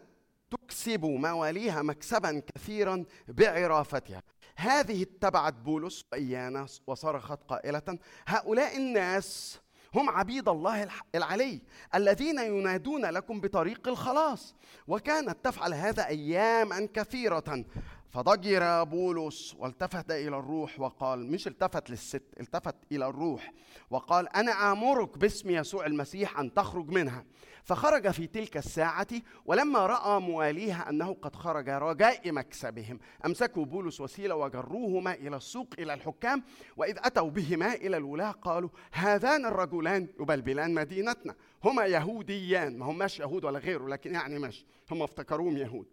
تكسب 0.52 1.06
مواليها 1.06 1.82
مكسبا 1.82 2.42
كثيرا 2.56 3.06
بعرافتها. 3.28 4.22
هذه 4.56 5.02
اتبعت 5.02 5.54
بولس 5.54 6.06
وإيانا 6.12 6.66
وصرخت 6.88 7.40
قائلة 7.48 8.00
هؤلاء 8.28 8.78
الناس 8.78 9.60
هم 9.96 10.10
عبيد 10.10 10.50
الله 10.50 10.88
العلي 11.16 11.62
الذين 11.96 12.40
ينادون 12.40 13.06
لكم 13.06 13.42
بطريق 13.42 13.88
الخلاص. 13.88 14.56
وكانت 14.88 15.38
تفعل 15.44 15.74
هذا 15.74 16.08
اياما 16.08 16.88
كثيرة. 16.94 17.66
فضجر 18.10 18.84
بولس 18.84 19.56
والتفت 19.60 20.12
إلى 20.12 20.38
الروح 20.38 20.80
وقال 20.80 21.32
مش 21.32 21.48
التفت 21.48 21.90
للست 21.90 22.24
التفت 22.40 22.76
إلى 22.92 23.08
الروح. 23.08 23.54
وقال 23.90 24.36
أنا 24.36 24.72
آمرك 24.72 25.18
باسم 25.18 25.50
يسوع 25.50 25.86
المسيح 25.86 26.40
أن 26.40 26.54
تخرج 26.54 26.90
منها. 26.90 27.26
فخرج 27.66 28.12
في 28.12 28.28
تلك 28.28 28.58
الساعة 28.58 29.08
ولما 29.46 29.86
رأى 29.86 30.20
مواليها 30.20 30.90
أنه 30.90 31.14
قد 31.14 31.36
خرج 31.36 31.70
رجاء 31.70 32.32
مكسبهم. 32.32 33.00
أمسكوا 33.26 33.66
بولس 33.66 34.02
وسيلة 34.02 34.36
وجروهما 34.36 35.14
إلى 35.14 35.38
السوق 35.38 35.68
إلى 35.80 35.94
الحكام 35.94 36.44
وإذ 36.78 36.98
أتوا 36.98 37.30
بهما 37.30 37.74
إلى 37.74 37.98
الولاة 37.98 38.32
قالوا 38.32 38.70
هذان 38.92 39.46
الرجلان 39.46 40.08
يبلبلان 40.20 40.74
مدينتنا. 40.74 41.36
هما 41.64 41.86
يهوديان. 41.86 42.78
ما 42.78 42.86
هماش 42.86 43.20
يهود 43.20 43.46
ولا 43.46 43.60
غيره 43.60 43.88
لكن 43.88 44.14
يعني 44.14 44.40
ماشي 44.40 44.66
هم 44.92 45.02
افتكروهم 45.02 45.58
يهود. 45.58 45.88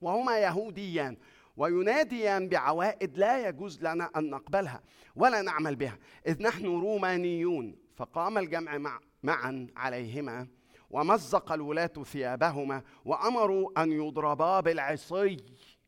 وهما 0.00 0.38
يهوديان 0.38 1.16
ويناديان 1.56 2.48
بعوائد 2.48 3.18
لا 3.18 3.48
يجوز 3.48 3.82
لنا 3.82 4.10
أن 4.16 4.30
نقبلها 4.30 4.82
ولا 5.16 5.42
نعمل 5.42 5.76
بها. 5.76 5.98
إذ 6.26 6.42
نحن 6.42 6.66
رومانيون 6.66 7.76
فقام 7.96 8.38
الجمع 8.38 8.78
مع 8.78 9.00
معا 9.22 9.66
عليهما 9.76 10.46
ومزق 10.90 11.52
الولاة 11.52 11.86
ثيابهما 11.86 12.82
وأمروا 13.04 13.82
أن 13.82 13.92
يضربا 13.92 14.60
بالعصي. 14.60 15.36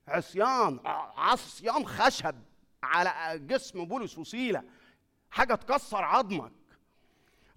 عصيان 0.09 0.81
عصيان 1.17 1.87
خشب 1.87 2.35
على 2.83 3.39
جسم 3.39 3.85
بولس 3.85 4.19
وسيلة. 4.19 4.63
حاجة 5.31 5.55
تكسر 5.55 6.05
عظمك. 6.05 6.53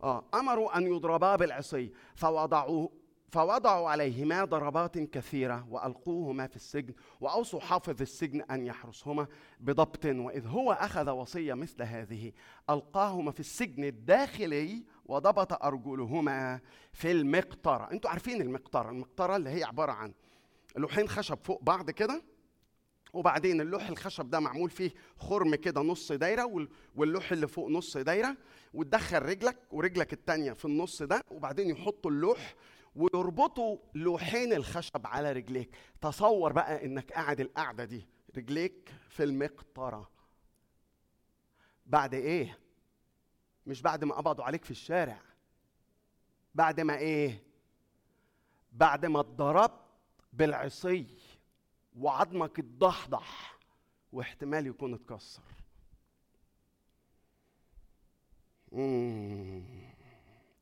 آه 0.03 0.23
أمروا 0.33 0.77
أن 0.77 0.87
يضربا 0.87 1.35
بالعصي. 1.35 1.91
فوضعوا 2.15 2.87
فوضعوا 3.29 3.89
عليهما 3.89 4.45
ضربات 4.45 4.97
كثيرة 4.97 5.67
وألقوهما 5.69 6.47
في 6.47 6.55
السجن 6.55 6.93
وأوصوا 7.21 7.59
حافظ 7.59 8.01
السجن 8.01 8.41
أن 8.41 8.65
يحرسهما 8.65 9.27
بضبط. 9.59 10.05
وإذ 10.05 10.47
هو 10.47 10.71
أخذ 10.71 11.09
وصية 11.09 11.53
مثل 11.53 11.83
هذه 11.83 12.31
ألقاهما 12.69 13.31
في 13.31 13.39
السجن 13.39 13.83
الداخلي 13.83 14.83
وضبط 15.05 15.63
أرجلهما 15.63 16.59
في 16.93 17.11
المقطرة. 17.11 17.91
أنتوا 17.91 18.09
عارفين 18.09 18.41
المقطرة 18.41 18.89
المقطرة 18.89 19.35
اللي 19.35 19.49
هي 19.49 19.63
عبارة 19.63 19.91
عن 19.91 20.13
لوحين 20.77 21.09
خشب 21.09 21.37
فوق 21.43 21.63
بعض 21.63 21.91
كده 21.91 22.23
وبعدين 23.13 23.61
اللوح 23.61 23.87
الخشب 23.89 24.29
ده 24.29 24.39
معمول 24.39 24.69
فيه 24.69 24.91
خرم 25.17 25.55
كده 25.55 25.81
نص 25.81 26.11
دايرة 26.11 26.45
وال- 26.45 26.69
واللوح 26.95 27.31
اللي 27.31 27.47
فوق 27.47 27.69
نص 27.69 27.97
دايرة 27.97 28.37
وتدخل 28.73 29.21
رجلك 29.21 29.57
ورجلك 29.71 30.13
التانية 30.13 30.53
في 30.53 30.65
النص 30.65 31.01
ده 31.03 31.23
وبعدين 31.31 31.69
يحطوا 31.69 32.11
اللوح 32.11 32.55
ويربطوا 32.95 33.77
لوحين 33.95 34.53
الخشب 34.53 35.07
على 35.07 35.31
رجليك. 35.31 35.75
تصور 36.01 36.53
بقى 36.53 36.85
إنك 36.85 37.11
قاعد 37.11 37.39
القعدة 37.39 37.85
دي 37.85 38.07
رجليك 38.37 38.93
في 39.09 39.23
المقطرة. 39.23 40.09
بعد 41.85 42.13
إيه؟ 42.13 42.57
مش 43.67 43.81
بعد 43.81 44.03
ما 44.03 44.15
قبضوا 44.15 44.45
عليك 44.45 44.65
في 44.65 44.71
الشارع. 44.71 45.19
بعد 46.55 46.79
ما 46.81 46.97
إيه؟ 46.97 47.43
بعد 48.73 49.05
ما 49.05 49.19
اتضربت 49.19 49.79
بالعصي 50.33 51.07
وعظمك 51.97 52.59
اتضحضح 52.59 53.57
واحتمال 54.11 54.67
يكون 54.67 54.93
اتكسر. 54.93 55.41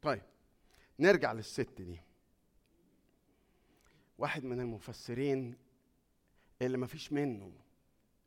طيب 0.01 0.21
نرجع 0.99 1.31
للست 1.33 1.81
دي. 1.81 1.99
واحد 4.17 4.43
من 4.43 4.59
المفسرين 4.59 5.55
اللي 6.61 6.77
مفيش 6.77 7.13
منه 7.13 7.51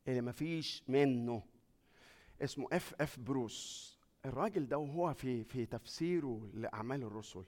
اللي 0.08 0.20
مفيش 0.20 0.82
منه 0.88 1.42
اسمه 2.42 2.68
F. 2.72 2.94
F. 3.00 3.18
Bruce 3.18 3.93
الراجل 4.24 4.68
ده 4.68 4.78
وهو 4.78 5.14
في 5.14 5.44
في 5.44 5.66
تفسيره 5.66 6.48
لأعمال 6.54 7.02
الرسل 7.02 7.44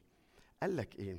قال 0.63 0.77
لك 0.77 0.99
إيه؟ 0.99 1.19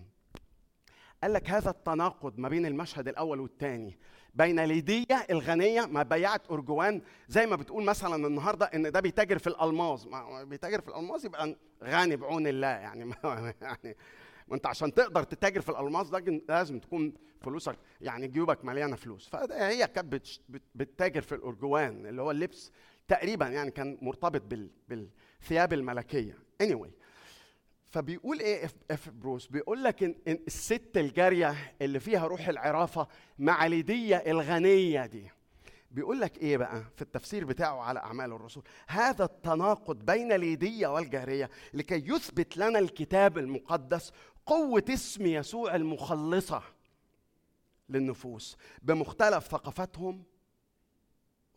قال 1.24 1.34
لك 1.34 1.50
هذا 1.50 1.70
التناقض 1.70 2.40
ما 2.40 2.50
بين 2.50 2.66
المشهد 2.66 3.08
الأول 3.08 3.40
والثاني 3.40 3.98
بين 4.34 4.60
ليدية 4.60 5.26
الغنية 5.30 5.86
ما 5.86 6.04
بيعت 6.04 6.52
أرجوان 6.52 7.02
زي 7.28 7.46
ما 7.46 7.56
بتقول 7.56 7.84
مثلا 7.84 8.28
النهاردة 8.28 8.66
إن 8.66 8.92
ده 8.92 9.00
بيتاجر 9.00 9.38
في 9.38 9.48
الألماظ. 9.48 10.08
ما 10.08 10.44
بيتاجر 10.44 10.82
في 10.82 10.88
الألماظ 10.88 11.26
يبقى 11.26 11.56
غني 11.84 12.16
بعون 12.16 12.48
الله 12.48 12.68
يعني. 12.68 13.06
ما 13.10 13.54
يعني 13.62 13.96
ما 14.48 14.56
أنت 14.56 14.66
عشان 14.66 14.94
تقدر 14.94 15.24
تتاجر 15.24 15.62
في 15.62 15.70
الألماظ 15.70 16.10
ده 16.10 16.42
لازم 16.50 16.80
تكون 16.80 17.14
فلوسك 17.42 17.78
يعني 18.02 18.28
جيوبك 18.28 18.66
مليانة 18.66 18.96
فلوس. 18.96 19.30
فهي 19.30 19.88
كانت 19.88 20.22
بتتاجر 20.76 21.22
في 21.22 21.36
الأرجوان 21.36 22.06
اللي 22.06 22.22
هو 22.22 22.32
اللبس 22.32 22.72
تقريبا 23.08 23.48
يعني 23.48 23.72
كان 23.72 23.98
مرتبط 24.02 24.42
بال 24.42 25.10
بالثياب 25.40 25.74
الملكية. 25.74 26.38
Anyway 26.64 26.90
فبيقول 27.86 28.40
إيه 28.40 28.66
F. 28.66 28.74
F. 28.92 29.10
Bruce؟ 29.10 29.48
بيقول 29.48 29.84
لك 29.84 30.04
إن, 30.04 30.16
إن 30.28 30.40
الست 30.48 30.92
الجارية 30.98 31.76
اللي 31.82 32.00
فيها 32.00 32.28
روح 32.28 32.48
العرافة 32.48 33.08
مع 33.40 33.66
ليديه 33.66 34.16
الغنية 34.18 35.06
دي. 35.06 35.30
بيقول 35.92 36.20
لك 36.22 36.38
إيه 36.38 36.58
بقى 36.58 36.84
في 36.96 37.02
التفسير 37.02 37.46
بتاعه 37.46 37.80
على 37.82 38.00
أعمال 38.00 38.32
الرسل 38.32 38.62
هذا 38.88 39.24
التناقض 39.26 40.06
بين 40.06 40.34
ليديه 40.34 40.88
والجارية 40.88 41.50
لكي 41.74 42.04
يثبت 42.08 42.58
لنا 42.58 42.80
الكتاب 42.80 43.38
المقدس 43.38 44.12
قوة 44.46 44.86
اسم 44.90 45.26
يسوع 45.26 45.76
المخلصة 45.76 46.62
للنفوس. 47.90 48.58
بمختلف 48.82 49.48
ثقافتهم 49.48 50.24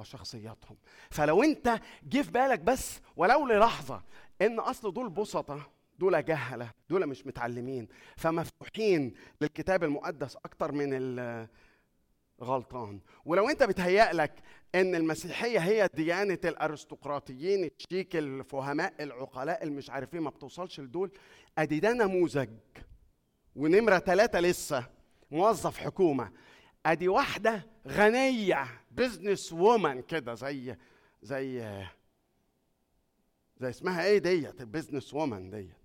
وشخصياتهم. 0.01 0.77
فلو 1.11 1.43
انت 1.43 1.81
جه 2.03 2.23
في 2.23 2.31
بالك 2.31 2.61
بس 2.61 3.01
ولو 3.17 3.47
للحظة 3.47 4.03
ان 4.43 4.59
اصل 4.59 4.93
دول 4.93 5.11
بسطة 5.11 5.71
دول 5.99 6.25
جهلة 6.25 6.71
دول 6.91 7.07
مش 7.07 7.27
متعلمين 7.27 7.89
فمفتوحين 8.17 9.15
للكتاب 9.41 9.85
المقدس 9.85 10.37
أكتر 10.37 10.73
من 10.73 10.91
غلطان. 12.43 13.01
ولو 13.25 13.49
انت 13.51 13.63
بتهيأ 13.63 14.13
لك 14.13 14.33
ان 14.75 14.95
المسيحية 14.95 15.59
هي 15.59 15.89
ديانة 15.95 16.39
الارستقراطيين 16.45 17.65
الشيك 17.65 18.17
الفهماء 18.17 18.95
العقلاء 19.01 19.63
اللي 19.63 19.75
مش 19.75 19.91
عارفين 19.91 20.21
ما 20.21 20.31
بتوصلش 20.31 20.81
لدول 20.81 21.13
ادي 21.59 21.81
ده 21.81 21.93
نموذج. 21.93 22.49
ونمرة 23.57 23.99
ثلاثة 23.99 24.41
لسه 24.41 24.87
موظف 25.31 25.79
حكومة. 25.79 26.33
ادي 26.87 27.09
واحدة 27.09 27.67
غنية. 27.89 28.80
business 28.91 29.53
woman 29.53 30.03
كده 30.03 30.35
زي 30.35 30.77
زي 31.23 31.61
زي 33.61 33.69
اسمها 33.71 34.05
إيه 34.05 34.19
ديت 34.19 34.61
ال 34.61 34.67
business 34.67 35.15
woman 35.15 35.51
ديت. 35.51 35.77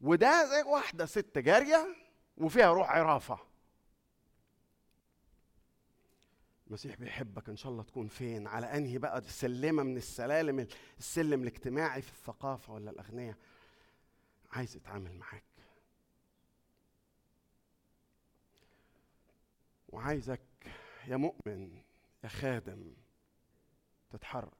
وده 0.00 0.46
زي 0.46 0.62
واحدة 0.62 1.06
ست 1.06 1.38
جارية 1.38 1.96
وفيها 2.36 2.72
روح 2.72 2.90
عرافة. 2.90 3.38
المسيح 6.66 6.96
بيحبك 6.96 7.48
إن 7.48 7.56
شاء 7.56 7.72
الله 7.72 7.82
تكون 7.82 8.08
فين؟ 8.08 8.46
على 8.46 8.66
أنهي 8.66 8.98
بقى؟ 8.98 9.22
سلمه 9.22 9.82
من 9.82 9.96
السلالم 9.96 10.66
السلم 10.98 11.42
الاجتماعي 11.42 12.02
في 12.02 12.10
الثقافة 12.12 12.72
ولا 12.74 12.90
الاغنياء 12.90 13.36
عايز 14.52 14.76
يتعامل 14.76 15.14
معاك. 15.14 15.44
وعايزك 19.88 20.40
يا 21.06 21.16
مؤمن 21.16 21.82
يا 22.24 22.28
خادم 22.28 22.94
تتحرك. 24.10 24.50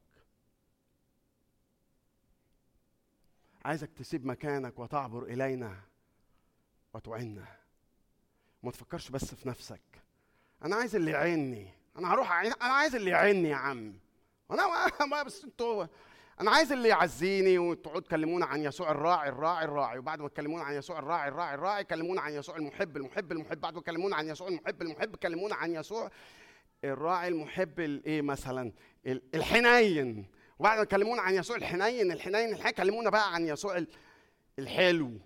عايزك 3.64 3.90
تسيب 3.92 4.26
مكانك 4.26 4.78
وتعبر 4.78 5.22
إلينا 5.22 5.76
وتعنا 6.94 7.46
وما 8.62 8.72
تفكرش 8.72 9.08
بس 9.08 9.34
في 9.34 9.48
نفسك. 9.48 9.80
أنا 10.64 10.76
عايز 10.76 10.96
اللي 10.96 11.10
يعيني 11.10 11.70
أنا 11.98 12.12
هروح. 12.12 12.32
أنا 12.32 12.54
عايز 12.60 12.94
اللي 12.94 13.10
يعيني 13.10 13.48
يا 13.48 13.56
عم. 13.56 13.94
أنا 14.50 14.66
ما 15.10 15.22
بس 15.22 15.44
أنتوا 15.44 15.86
أنا 16.40 16.50
عايز 16.50 16.72
اللي 16.72 16.88
يعزيني 16.88 17.58
وتقعدوا 17.58 18.00
تكلمونا 18.00 18.46
عن 18.46 18.60
يسوع 18.60 18.90
الراعي 18.90 19.28
الراعي 19.28 19.64
الراعي. 19.64 19.98
وبعد 19.98 20.20
ما 20.20 20.28
تكلمونا 20.28 20.64
عن 20.64 20.74
يسوع 20.74 20.98
الراعي 20.98 21.28
الراعي 21.28 21.54
الراعي. 21.54 21.84
كلمونا 21.84 22.20
عن 22.20 22.32
يسوع 22.32 22.56
المحب 22.56 22.96
المحب 22.96 23.32
المحب. 23.32 23.60
بعد 23.60 23.74
ما 23.74 23.80
تكلمونا 23.80 24.16
عن 24.16 24.28
يسوع 24.28 24.48
المحب 24.48 24.82
المحب. 24.82 25.16
كلمونا 25.16 25.54
عن 25.54 25.74
يسوع. 25.74 26.10
الراعي 26.84 27.28
المحب 27.28 27.80
الايه 27.80 28.22
مثلا؟ 28.22 28.72
ال- 29.06 29.22
الحنين. 29.34 30.26
وبعد 30.58 30.78
ما 30.78 30.84
كلمونا 30.84 31.22
عن 31.22 31.34
يسوع 31.34 31.56
الحنين 31.56 32.12
الحنين 32.12 32.52
الحنين. 32.54 32.74
كلمونا 32.74 33.10
بقى 33.10 33.34
عن 33.34 33.46
يسوع 33.46 33.76
ال- 33.76 33.88
الحلو. 34.58 35.18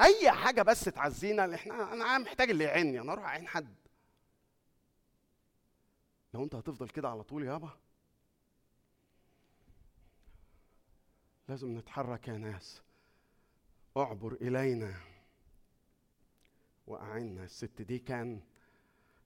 أي 0.00 0.30
حاجة 0.30 0.62
بس 0.62 0.84
تعزينا 0.84 1.54
إحنا 1.54 1.92
أنا 1.92 2.18
محتاج 2.18 2.50
اللي 2.50 2.64
يعيني 2.64 3.00
أنا 3.00 3.12
أروح 3.12 3.24
أعين 3.24 3.48
حد. 3.48 3.74
لو 6.34 6.44
أنت 6.44 6.54
هتفضل 6.54 6.88
كده 6.88 7.08
على 7.08 7.22
طول 7.22 7.44
يابا. 7.44 7.70
لازم 11.48 11.78
نتحرك 11.78 12.28
يا 12.28 12.36
ناس. 12.38 12.82
اعبر 13.96 14.32
إلينا. 14.32 14.94
واعنا 16.86 17.44
الست 17.44 17.82
دي 17.82 17.98
كان 17.98 18.40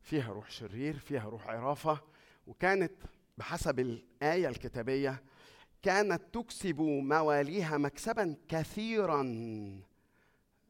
فيها 0.07 0.33
روح 0.33 0.51
شرير 0.51 0.99
فيها 0.99 1.29
روح 1.29 1.47
عرافة 1.49 2.01
وكانت 2.47 2.93
بحسب 3.39 3.81
الآية 3.81 4.49
الكتابية 4.49 5.23
كانت 5.83 6.23
تكسب 6.35 6.81
مواليها 6.81 7.79
مكسبا 7.79 8.37
كثيرا 8.49 9.23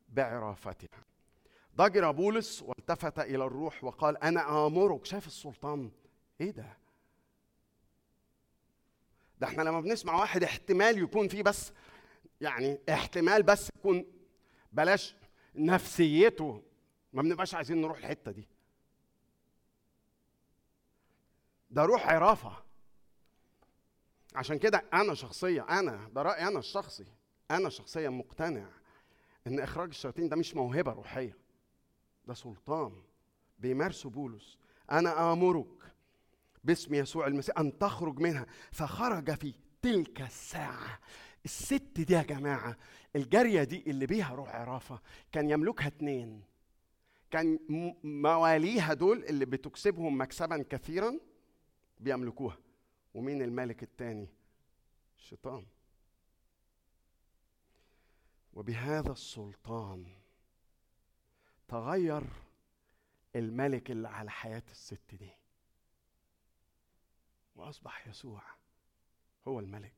بعرافتها. 0.08 1.04
ضجر 1.76 2.10
بولس 2.10 2.62
والتفت 2.62 3.18
إلى 3.18 3.44
الروح 3.44 3.84
وقال 3.84 4.22
أنا 4.22 4.66
آمرك. 4.66 5.04
شايف 5.04 5.26
السلطان؟ 5.26 5.90
إيه 6.40 6.50
ده؟ 6.50 6.76
ده 9.40 9.46
إحنا 9.46 9.62
لما 9.62 9.80
بنسمع 9.80 10.20
واحد 10.20 10.42
احتمال 10.44 10.98
يكون 10.98 11.28
فيه 11.28 11.42
بس 11.42 11.72
يعني 12.40 12.78
احتمال 12.88 13.42
بس 13.42 13.68
يكون 13.78 14.04
بلاش 14.72 15.14
نفسيته 15.54 16.62
ما 17.12 17.22
بنبقاش 17.22 17.54
عايزين 17.54 17.80
نروح 17.80 17.98
الحتة 17.98 18.30
دي. 18.30 18.48
ده 21.76 21.84
روح 21.84 22.08
عرافة. 22.08 22.52
عشان 24.34 24.58
كده 24.58 24.84
أنا 24.94 25.14
شخصيا 25.14 25.62
أنا 25.80 26.08
ده 26.14 26.22
رأيي 26.22 26.48
أنا 26.48 26.58
الشخصي 26.58 27.04
أنا 27.50 27.68
شخصيا 27.68 28.08
مقتنع 28.08 28.66
إن 29.46 29.60
إخراج 29.60 29.88
الشياطين 29.88 30.28
ده 30.28 30.36
مش 30.36 30.54
موهبة 30.54 30.92
روحية 30.92 31.36
ده 32.26 32.34
سلطان 32.34 33.02
بيمارسه 33.58 34.10
بولس. 34.10 34.58
أنا 34.90 35.32
آمرك 35.32 35.92
باسم 36.64 36.94
يسوع 36.94 37.26
المسيح 37.26 37.58
أن 37.58 37.78
تخرج 37.78 38.18
منها. 38.18 38.46
فخرج 38.72 39.34
في 39.34 39.54
تلك 39.82 40.20
الساعة 40.20 40.98
الست 41.44 42.00
دي 42.00 42.14
يا 42.14 42.22
جماعة 42.22 42.76
الجارية 43.16 43.64
دي 43.64 43.84
اللي 43.86 44.06
بيها 44.06 44.34
روح 44.34 44.54
عرافة 44.54 45.00
كان 45.32 45.50
يملكها 45.50 45.86
اتنين. 45.86 46.42
كان 47.30 47.58
مواليها 48.04 48.94
دول 48.94 49.24
اللي 49.24 49.44
بتكسبهم 49.44 50.20
مكسبا 50.20 50.64
كثيرا 50.70 51.18
بيملكوها. 52.00 52.58
ومين 53.14 53.42
الملك 53.42 53.82
التاني؟ 53.82 54.28
الشيطان 55.18 55.66
وبهذا 58.52 59.12
السلطان 59.12 60.06
تغير 61.68 62.22
الملك 63.36 63.90
اللي 63.90 64.08
على 64.08 64.30
حياة 64.30 64.62
الست 64.70 65.14
دي. 65.14 65.30
وأصبح 67.56 68.08
يسوع 68.08 68.42
هو 69.48 69.60
الملك. 69.60 69.92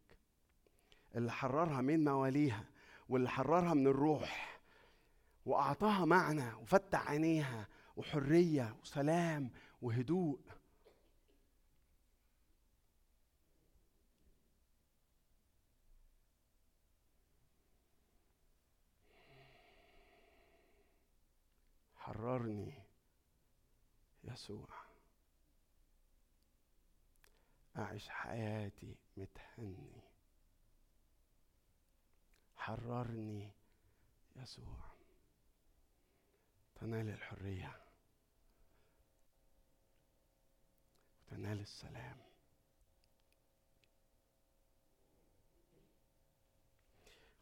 اللي 1.15 1.33
حررها 1.33 1.81
من 1.81 2.05
مواليها 2.05 2.65
واللي 3.09 3.29
حررها 3.29 3.75
من 3.75 3.87
الروح 3.87 4.61
وأعطاها 5.47 6.05
معنى 6.05 6.55
وفتح 6.55 7.09
عينيها 7.11 7.69
وحرية 7.97 8.77
وسلام 8.83 9.51
وهدوء. 9.83 10.39
حررني 22.29 22.83
يسوع. 24.25 24.69
أعيش 27.77 28.09
حياتي 28.09 28.97
متهني. 29.17 30.03
حررني 32.57 33.51
يسوع. 34.37 34.91
تنال 36.75 37.09
الحرية. 37.09 37.81
وتنال 41.27 41.61
السلام. 41.61 42.21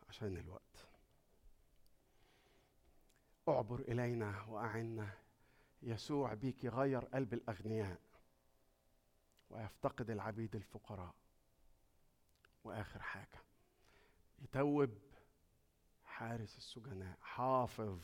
عشان 0.08 0.36
الوقت 0.36 0.65
اعبر 3.48 3.80
إلينا 3.80 4.42
وأعنا 4.48 5.10
يسوع 5.82 6.34
بيك 6.34 6.64
يغير 6.64 7.04
قلب 7.04 7.34
الأغنياء 7.34 7.98
ويفتقد 9.50 10.10
العبيد 10.10 10.56
الفقراء. 10.56 11.14
وآخر 12.64 13.02
حاجة 13.02 13.42
يتوب 14.42 14.98
حارس 16.04 16.56
السجناء 16.58 17.18
حافظ 17.22 18.00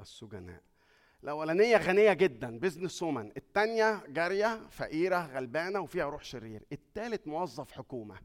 السجناء. 0.00 0.62
الأولانية 1.22 1.76
غنية 1.76 2.12
جدا 2.12 2.58
بزنس 2.58 3.02
وومن 3.02 3.32
التانية 3.36 4.06
جارية 4.06 4.68
فقيرة 4.68 5.26
غلبانة 5.26 5.80
وفيها 5.80 6.04
روح 6.04 6.24
شرير. 6.24 6.62
التالت 6.72 7.26
موظف 7.26 7.72
حكومة. 7.72 8.18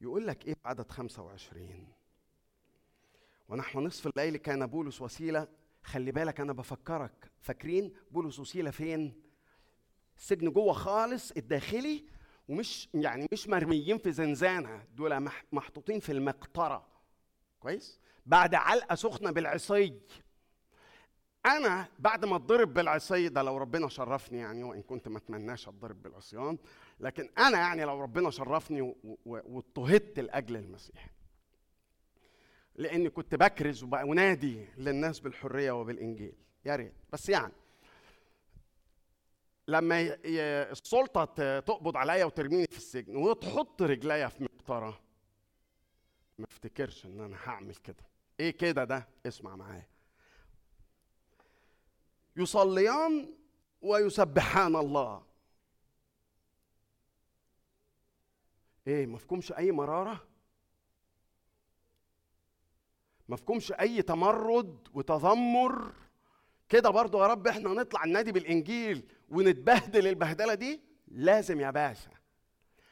يقول 0.00 0.26
لك 0.26 0.46
إيه 0.46 0.54
عدد 0.64 0.90
25 0.90 1.92
ونحو 3.48 3.80
نصف 3.80 4.06
الليل 4.06 4.36
كان 4.36 4.66
بولس 4.66 5.00
وسيلة. 5.02 5.48
خلي 5.82 6.12
بالك 6.12 6.40
أنا 6.40 6.52
بفكرك. 6.52 7.30
فاكرين 7.40 7.92
بولس 8.10 8.38
وسيلة 8.38 8.70
فين؟ 8.70 9.22
السجن 10.16 10.50
جوه 10.50 10.72
خالص 10.72 11.30
الداخلي 11.32 12.04
ومش 12.48 12.88
يعني 12.94 13.26
مش 13.32 13.48
مرميين 13.48 13.98
في 13.98 14.12
زنزانة. 14.12 14.84
دول 14.94 15.20
مح- 15.20 15.44
محطوطين 15.52 16.00
في 16.00 16.12
المقطرة. 16.12 16.86
كويس؟ 17.60 18.00
بعد 18.26 18.54
علقة 18.54 18.94
سخنة 18.94 19.30
بالعصي. 19.30 20.00
أنا 21.46 21.88
بعد 21.98 22.24
ما 22.24 22.36
اتضرب 22.36 22.74
بالعصي 22.74 23.28
ده 23.28 23.42
لو 23.42 23.56
ربنا 23.56 23.88
شرفني 23.88 24.38
يعني 24.38 24.64
وإن 24.64 24.82
كنت 24.82 25.08
ما 25.08 25.18
أتمناش 25.18 25.68
أتضرب 25.68 26.02
بالعصيان 26.02 26.58
لكن 27.00 27.28
أنا 27.38 27.58
يعني 27.58 27.84
لو 27.84 28.00
ربنا 28.00 28.30
شرفني 28.30 28.94
واضطهدت 29.26 30.20
لأجل 30.20 30.56
المسيح. 30.56 31.10
لاني 32.76 33.10
كنت 33.10 33.34
بكرز 33.34 33.82
وبنادي 33.82 34.66
للناس 34.76 35.20
بالحرية 35.20 35.72
وبالإنجيل. 35.72 36.34
يا 36.64 36.76
ريت. 36.76 36.94
بس 37.12 37.28
يعني 37.28 37.52
لما 39.68 40.16
السلطة 40.24 41.24
تقبض 41.60 41.96
عليا 41.96 42.24
وترميني 42.24 42.66
في 42.70 42.76
السجن 42.76 43.16
وتحط 43.16 43.82
رجليا 43.82 44.28
في 44.28 44.44
مقطرة 44.44 45.00
ما 46.38 46.46
افتكرش 46.50 47.06
إن 47.06 47.20
أنا 47.20 47.36
هعمل 47.44 47.74
كده. 47.74 48.04
إيه 48.40 48.50
كده 48.50 48.84
ده؟ 48.84 49.08
اسمع 49.26 49.56
معايا. 49.56 49.86
يصليان 52.36 53.34
ويسبحان 53.82 54.76
الله. 54.76 55.22
إيه 58.86 59.06
مفهومش 59.06 59.52
أي 59.52 59.72
مرارة؟ 59.72 60.24
مفهومش 63.32 63.72
أي 63.72 64.02
تمرد 64.02 64.88
وتذمر. 64.94 65.92
كده 66.68 66.90
برضو 66.90 67.22
يا 67.22 67.26
رب 67.26 67.46
إحنا 67.46 67.68
نطلع 67.68 68.04
النادي 68.04 68.32
بالإنجيل 68.32 69.02
ونتبهدل 69.30 70.06
البهدلة 70.06 70.54
دي؟ 70.54 70.80
لازم 71.08 71.60
يا 71.60 71.70
باشا. 71.70 72.10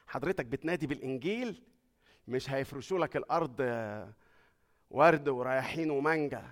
حضرتك 0.07 0.47
بتنادي 0.47 0.87
بالإنجيل؟ 0.87 1.63
مش 2.29 2.51
هيفرشوا 2.51 2.99
لك 2.99 3.17
الأرض 3.17 3.61
ورد 4.91 5.29
ورياحين 5.29 5.91
ومانجا. 5.91 6.51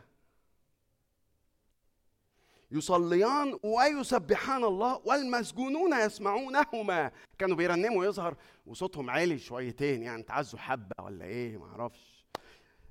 يصليان 2.70 3.58
ويسبحان 3.62 4.64
الله 4.64 5.00
والمسجونون 5.04 6.00
يسمعونهما. 6.00 7.10
كانوا 7.38 7.56
بيرنموا 7.56 8.04
يظهر 8.04 8.36
وصوتهم 8.66 9.10
عالي 9.10 9.38
شويتين 9.38 10.02
يعني 10.02 10.22
تعزوا 10.22 10.58
حبة 10.58 11.04
ولا 11.04 11.24
إيه؟ 11.24 11.56
معرفش 11.56 12.17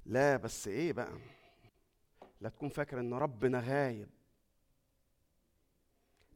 لا 0.07 0.37
بس 0.37 0.67
إيه 0.67 0.93
بقى؟ 0.93 1.17
لا 2.41 2.49
تكون 2.49 2.69
فاكر 2.69 2.99
إن 2.99 3.13
ربنا 3.13 3.59
غايب. 3.59 4.09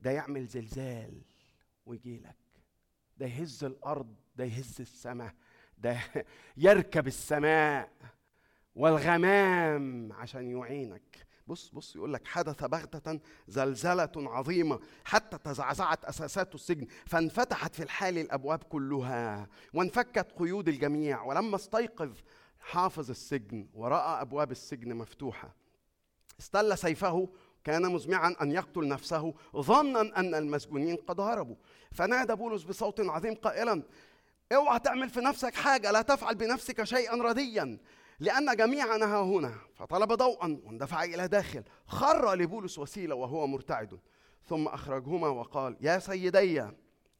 ده 0.01 0.11
يعمل 0.11 0.45
زلزال 0.45 1.21
ويجي 1.85 2.17
لك. 2.17 2.35
ده 3.17 3.25
يهز 3.25 3.63
الأرض 3.63 4.15
ده 4.35 4.43
يهز 4.43 4.81
السماء 4.81 5.35
ده 5.77 5.99
يركب 6.57 7.07
السماء 7.07 7.91
والغمام 8.75 10.13
عشان 10.13 10.57
يعينك. 10.57 11.27
بص 11.47 11.69
بص 11.69 11.95
يقول 11.95 12.13
لك 12.13 12.27
حدث 12.27 12.63
بغتة 12.63 13.19
زلزلة 13.47 14.11
عظيمة 14.15 14.79
حتى 15.05 15.37
تزعزعت 15.37 16.05
أساسات 16.05 16.55
السجن 16.55 16.87
فانفتحت 17.05 17.75
في 17.75 17.83
الحال 17.83 18.17
الأبواب 18.17 18.63
كلها 18.63 19.47
وانفكت 19.73 20.31
قيود 20.31 20.67
الجميع 20.67 21.23
ولما 21.23 21.55
استيقظ 21.55 22.17
حافظ 22.61 23.09
السجن 23.09 23.67
ورأى 23.73 24.21
أبواب 24.21 24.51
السجن 24.51 24.95
مفتوحة. 24.95 25.55
استل 26.39 26.77
سيفه 26.77 27.29
كان 27.63 27.91
مزمعا 27.91 28.35
أن 28.41 28.51
يقتل 28.51 28.87
نفسه 28.87 29.33
ظنا 29.55 30.01
أن 30.01 30.35
المسجونين 30.35 30.95
قد 30.95 31.19
هربوا. 31.19 31.55
فنادى 31.91 32.35
بولس 32.35 32.63
بصوت 32.63 32.99
عظيم 32.99 33.35
قائلا 33.35 33.83
اوعى 34.53 34.79
تعمل 34.79 35.09
في 35.09 35.19
نفسك 35.19 35.55
حاجة 35.55 35.91
لا 35.91 36.01
تفعل 36.01 36.35
بنفسك 36.35 36.83
شيئا 36.83 37.15
رديا 37.15 37.77
لأن 38.19 38.55
جميعنا 38.55 39.05
ها 39.05 39.21
هنا. 39.21 39.55
فطلب 39.73 40.13
ضوءا 40.13 40.59
واندفع 40.63 41.03
إلى 41.03 41.27
داخل. 41.27 41.63
خر 41.87 42.35
لبولس 42.35 42.79
وسيلة 42.79 43.15
وهو 43.15 43.47
مرتعد. 43.47 43.99
ثم 44.45 44.67
أخرجهما 44.67 45.27
وقال 45.27 45.77
يا 45.81 45.99
سيدي 45.99 46.63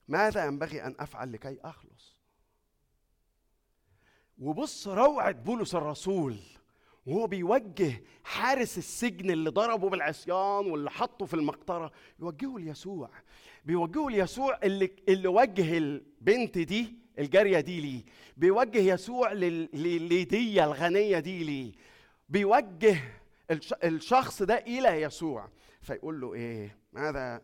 ماذا 0.07 0.45
ينبغي 0.45 0.83
أن 0.83 0.95
أفعل 0.99 1.33
لكي 1.33 1.57
أخلص؟ 1.63 2.10
وبص 4.41 4.87
روعة 4.87 5.31
بولس 5.31 5.75
الرسول 5.75 6.37
وهو 7.05 7.27
بيوجه 7.27 8.03
حارس 8.23 8.77
السجن 8.77 9.31
اللي 9.31 9.49
ضربه 9.49 9.89
بالعصيان 9.89 10.71
واللي 10.71 10.91
حطه 10.91 11.25
في 11.25 11.33
المقطرة 11.33 11.91
يوجهه 12.19 12.57
ليسوع 12.59 13.09
بيوجهه 13.65 14.09
ليسوع 14.09 14.59
اللي 14.63 14.91
اللي 15.09 15.27
وجه 15.27 15.77
البنت 15.77 16.57
دي 16.57 16.95
الجارية 17.19 17.59
دي 17.59 17.81
ليه 17.81 18.03
بيوجه 18.37 18.77
يسوع 18.93 19.33
لل- 19.33 19.69
لليدية 19.73 20.63
الغنية 20.65 21.19
دي 21.19 21.43
ليه 21.43 21.71
بيوجه 22.29 22.97
الش- 23.51 23.73
الشخص 23.83 24.41
ده 24.43 24.55
إلى 24.57 25.01
يسوع. 25.01 25.49
فيقول 25.81 26.21
له 26.21 26.33
إيه؟ 26.33 26.77
ماذا 26.93 27.41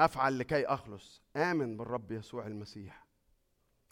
أفعل 0.00 0.38
لكي 0.38 0.66
أخلص؟ 0.66 1.22
آمن 1.36 1.76
بالرب 1.76 2.12
يسوع 2.12 2.46
المسيح. 2.46 3.03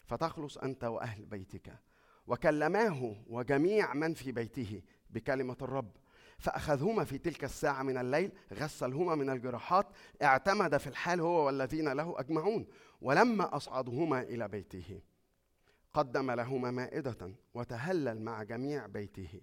فتخلص 0.03 0.57
أنت 0.57 0.83
وأهل 0.83 1.25
بيتك. 1.25 1.79
وكلماه 2.27 3.15
وجميع 3.27 3.93
من 3.93 4.13
في 4.13 4.31
بيته 4.31 4.81
بكلمة 5.09 5.57
الرب. 5.61 5.91
فأخذهما 6.39 7.03
في 7.03 7.17
تلك 7.17 7.43
الساعة 7.43 7.83
من 7.83 7.97
الليل 7.97 8.31
غسلهما 8.53 9.15
من 9.15 9.29
الجراحات 9.29 9.87
اعتمد 10.23 10.77
في 10.77 10.87
الحال 10.87 11.21
هو 11.21 11.45
والذين 11.45 11.89
له 11.89 12.19
أجمعون 12.19 12.67
ولما 13.01 13.55
أصعدهما 13.55 14.21
إلى 14.21 14.47
بيته 14.47 15.01
قدم 15.93 16.31
لهما 16.31 16.71
مائدة 16.71 17.35
وتهلل 17.53 18.21
مع 18.21 18.43
جميع 18.43 18.85
بيته 18.87 19.41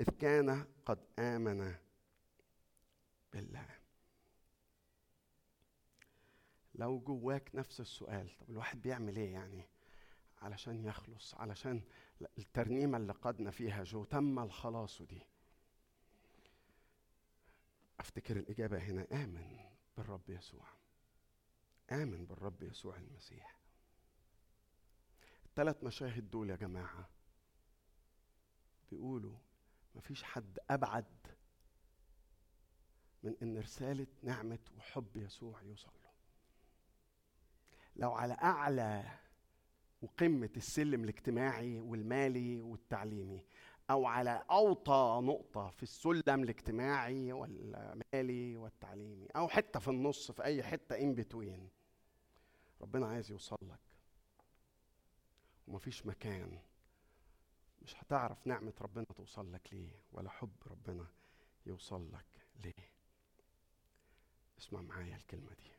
إذ 0.00 0.08
كان 0.10 0.64
قد 0.86 0.98
آمن 1.18 1.74
بالله. 3.32 3.66
لو 6.74 6.98
جواك 7.00 7.50
نفس 7.54 7.80
السؤال 7.80 8.36
طب 8.38 8.50
الواحد 8.50 8.82
بيعمل 8.82 9.16
إيه 9.16 9.32
يعني؟ 9.32 9.69
علشان 10.42 10.84
يخلص 10.84 11.34
علشان 11.34 11.82
الترنيمة 12.38 12.96
اللي 12.98 13.12
قدنا 13.12 13.50
فيها 13.50 13.84
جو 13.84 14.04
تم 14.04 14.38
الخلاص 14.38 15.02
دي. 15.02 15.22
أفتكر 18.00 18.36
الإجابة 18.36 18.78
هنا 18.78 19.06
آمن 19.12 19.58
بالرب 19.96 20.30
يسوع. 20.30 20.66
آمن 21.92 22.26
بالرب 22.26 22.62
يسوع 22.62 22.96
المسيح. 22.96 23.60
الثلاث 25.46 25.84
مشاهد 25.84 26.30
دول 26.30 26.50
يا 26.50 26.56
جماعة 26.56 27.08
بيقولوا 28.90 29.36
مفيش 29.94 30.22
حد 30.22 30.58
أبعد 30.70 31.04
من 33.22 33.36
إن 33.42 33.58
رسالة 33.58 34.06
نعمة 34.22 34.58
وحب 34.78 35.16
يسوع 35.16 35.62
يوصل 35.62 35.92
له. 36.02 36.10
لو 37.96 38.12
على 38.12 38.34
أعلى 38.34 39.18
وقمة 40.02 40.50
السلم 40.56 41.04
الاجتماعي 41.04 41.80
والمالي 41.80 42.60
والتعليمي 42.62 43.44
أو 43.90 44.06
على 44.06 44.44
أوطى 44.50 45.20
نقطة 45.22 45.70
في 45.70 45.82
السلم 45.82 46.42
الاجتماعي 46.42 47.32
والمالي 47.32 48.56
والتعليمي 48.56 49.26
أو 49.36 49.48
حتة 49.48 49.80
في 49.80 49.88
النص 49.88 50.30
في 50.30 50.44
أي 50.44 50.62
حتة 50.62 50.98
إن 50.98 51.14
بتوين 51.14 51.68
ربنا 52.80 53.06
عايز 53.06 53.30
يوصل 53.30 53.56
لك 53.62 53.80
ومفيش 55.66 56.06
مكان 56.06 56.58
مش 57.82 57.96
هتعرف 58.02 58.46
نعمة 58.46 58.72
ربنا 58.80 59.04
توصل 59.16 59.52
لك 59.52 59.68
ليه 59.74 60.02
ولا 60.12 60.30
حب 60.30 60.52
ربنا 60.66 61.06
يوصل 61.66 62.12
لك 62.12 62.46
ليه. 62.64 62.90
اسمع 64.58 64.80
معايا 64.80 65.16
الكلمة 65.16 65.54
دي. 65.54 65.70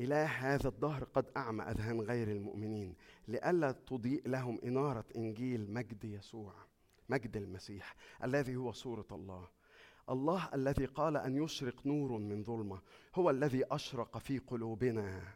إله 0.00 0.24
هذا 0.24 0.68
الدهر 0.68 1.04
قد 1.04 1.30
أعمى 1.36 1.62
أذهان 1.62 2.00
غير 2.00 2.28
المؤمنين 2.28 2.94
لئلا 3.28 3.72
تضيء 3.72 4.28
لهم 4.28 4.60
إنارة 4.64 5.04
إنجيل 5.16 5.70
مجد 5.72 6.04
يسوع 6.04 6.54
مجد 7.08 7.36
المسيح 7.36 7.96
الذي 8.24 8.56
هو 8.56 8.72
صورة 8.72 9.06
الله. 9.12 9.48
الله 10.08 10.48
الذي 10.54 10.84
قال 10.84 11.16
أن 11.16 11.44
يشرق 11.44 11.86
نور 11.86 12.12
من 12.18 12.44
ظلمة 12.44 12.80
هو 13.14 13.30
الذي 13.30 13.64
أشرق 13.70 14.18
في 14.18 14.38
قلوبنا 14.38 15.34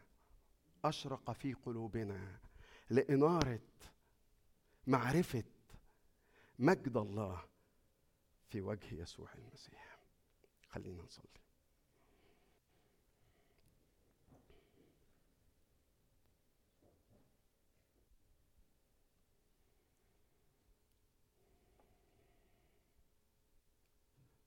أشرق 0.85 1.31
في 1.31 1.53
قلوبنا 1.53 2.39
لإنارة 2.89 3.59
معرفة 4.87 5.43
مجد 6.59 6.97
الله 6.97 7.41
في 8.49 8.61
وجه 8.61 9.01
يسوع 9.01 9.29
المسيح. 9.33 9.97
خلينا 10.69 11.03
نصلي. 11.03 11.44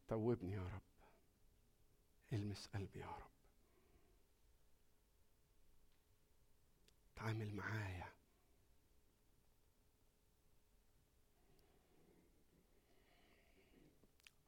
توبني 0.09 0.53
يا 0.55 0.61
رب. 0.63 0.83
المس 2.33 2.67
قلبي 2.67 3.01
يا 3.01 3.07
رب. 3.07 3.31
تعامل 7.17 7.55
معايا. 7.55 8.07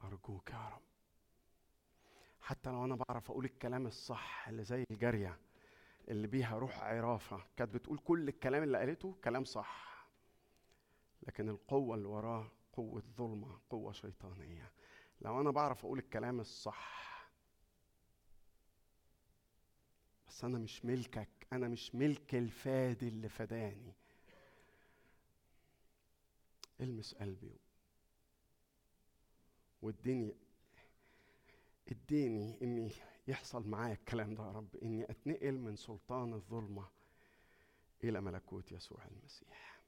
أرجوك 0.03 0.49
يا 0.49 0.69
رب. 0.69 0.81
حتى 2.41 2.69
لو 2.69 2.85
أنا 2.85 2.95
بعرف 2.95 3.31
أقول 3.31 3.45
الكلام 3.45 3.87
الصح 3.87 4.47
اللي 4.47 4.63
زي 4.63 4.85
الجارية 4.91 5.37
اللي 6.07 6.27
بيها 6.27 6.57
روح 6.57 6.79
عرافة 6.83 7.43
كانت 7.57 7.73
بتقول 7.73 7.97
كل 7.97 8.27
الكلام 8.29 8.63
اللي 8.63 8.77
قالته 8.77 9.15
كلام 9.23 9.43
صح. 9.43 10.05
لكن 11.27 11.49
القوة 11.49 11.95
اللي 11.95 12.07
وراه 12.07 12.51
قوة 12.73 13.03
ظلمة 13.17 13.59
قوة 13.69 13.91
شيطانية. 13.91 14.71
لو 15.21 15.41
أنا 15.41 15.51
بعرف 15.51 15.85
أقول 15.85 15.99
الكلام 15.99 16.39
الصح 16.39 17.01
بس 20.27 20.43
أنا 20.43 20.57
مش 20.59 20.85
ملكك 20.85 21.29
أنا 21.53 21.67
مش 21.67 21.95
ملك 21.95 22.35
الفادي 22.35 23.07
اللي 23.07 23.29
فداني. 23.29 23.93
المس 26.81 27.15
قلبي 27.15 27.59
واديني 29.81 30.35
اديني 31.87 32.57
إني 32.61 32.91
يحصل 33.27 33.67
معايا 33.69 33.93
الكلام 33.93 34.35
ده 34.35 34.43
يا 34.43 34.51
رب. 34.51 34.75
إني 34.75 35.11
أتنقل 35.11 35.57
من 35.59 35.75
سلطان 35.75 36.33
الظلمة 36.33 36.87
إلى 38.03 38.21
ملكوت 38.21 38.71
يسوع 38.71 39.05
المسيح. 39.05 39.81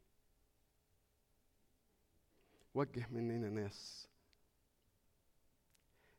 وجه 2.74 3.08
مننا 3.12 3.50
ناس 3.50 4.10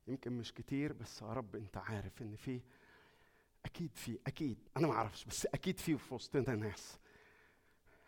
يمكن 0.09 0.33
مش 0.33 0.53
كتير 0.53 0.93
بس 0.93 1.23
يا 1.23 1.27
رب 1.27 1.57
أنت 1.57 1.77
عارف 1.77 2.23
إن 2.23 2.37
في 2.37 2.61
أكيد 3.65 3.91
في 3.97 4.19
أكيد 4.27 4.59
أنا 4.77 4.87
ما 4.87 4.93
أعرفش 4.93 5.25
بس 5.25 5.47
أكيد 5.47 5.81
في 5.81 5.99
في 5.99 6.15
وسطنا 6.15 6.55
ناس 6.55 6.99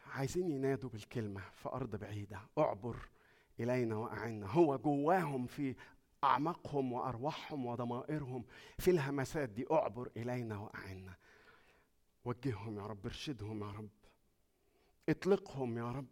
عايزين 0.06 0.50
ينادوا 0.50 0.90
بالكلمة 0.90 1.40
في 1.62 1.68
أرض 1.68 1.96
بعيدة. 1.96 2.40
اعبر 2.58 2.96
إلينا 3.60 3.96
وأعنا. 3.96 4.46
هو 4.46 4.78
جواهم 4.78 5.46
في 5.46 5.74
أعماقهم 6.24 6.92
وأرواحهم 6.92 7.66
وضمائرهم 7.66 8.44
في 8.78 8.90
الهمسات 8.90 9.48
دي. 9.48 9.66
اعبر 9.70 10.10
إلينا 10.16 10.58
وأعنا. 10.58 11.16
وجههم 12.24 12.78
يا 12.78 12.86
رب 12.86 13.06
ارشدهم 13.06 13.64
يا 13.64 13.70
رب. 13.70 13.88
اطلقهم 15.08 15.78
يا 15.78 15.92
رب. 15.92 16.06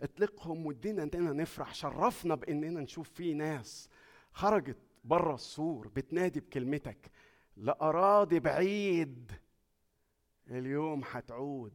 اطلقهم 0.00 0.66
وادينا 0.66 1.02
إننا 1.02 1.32
نفرح. 1.32 1.74
شرفنا 1.74 2.34
بإننا 2.34 2.80
نشوف 2.80 3.08
في 3.10 3.34
ناس 3.34 3.88
خرجت 4.32 4.78
بره 5.04 5.34
السور 5.34 5.88
بتنادي 5.88 6.40
بكلمتك 6.40 7.10
لأراضي 7.56 8.40
بعيد. 8.40 9.32
اليوم 10.50 11.02
هتعود 11.10 11.72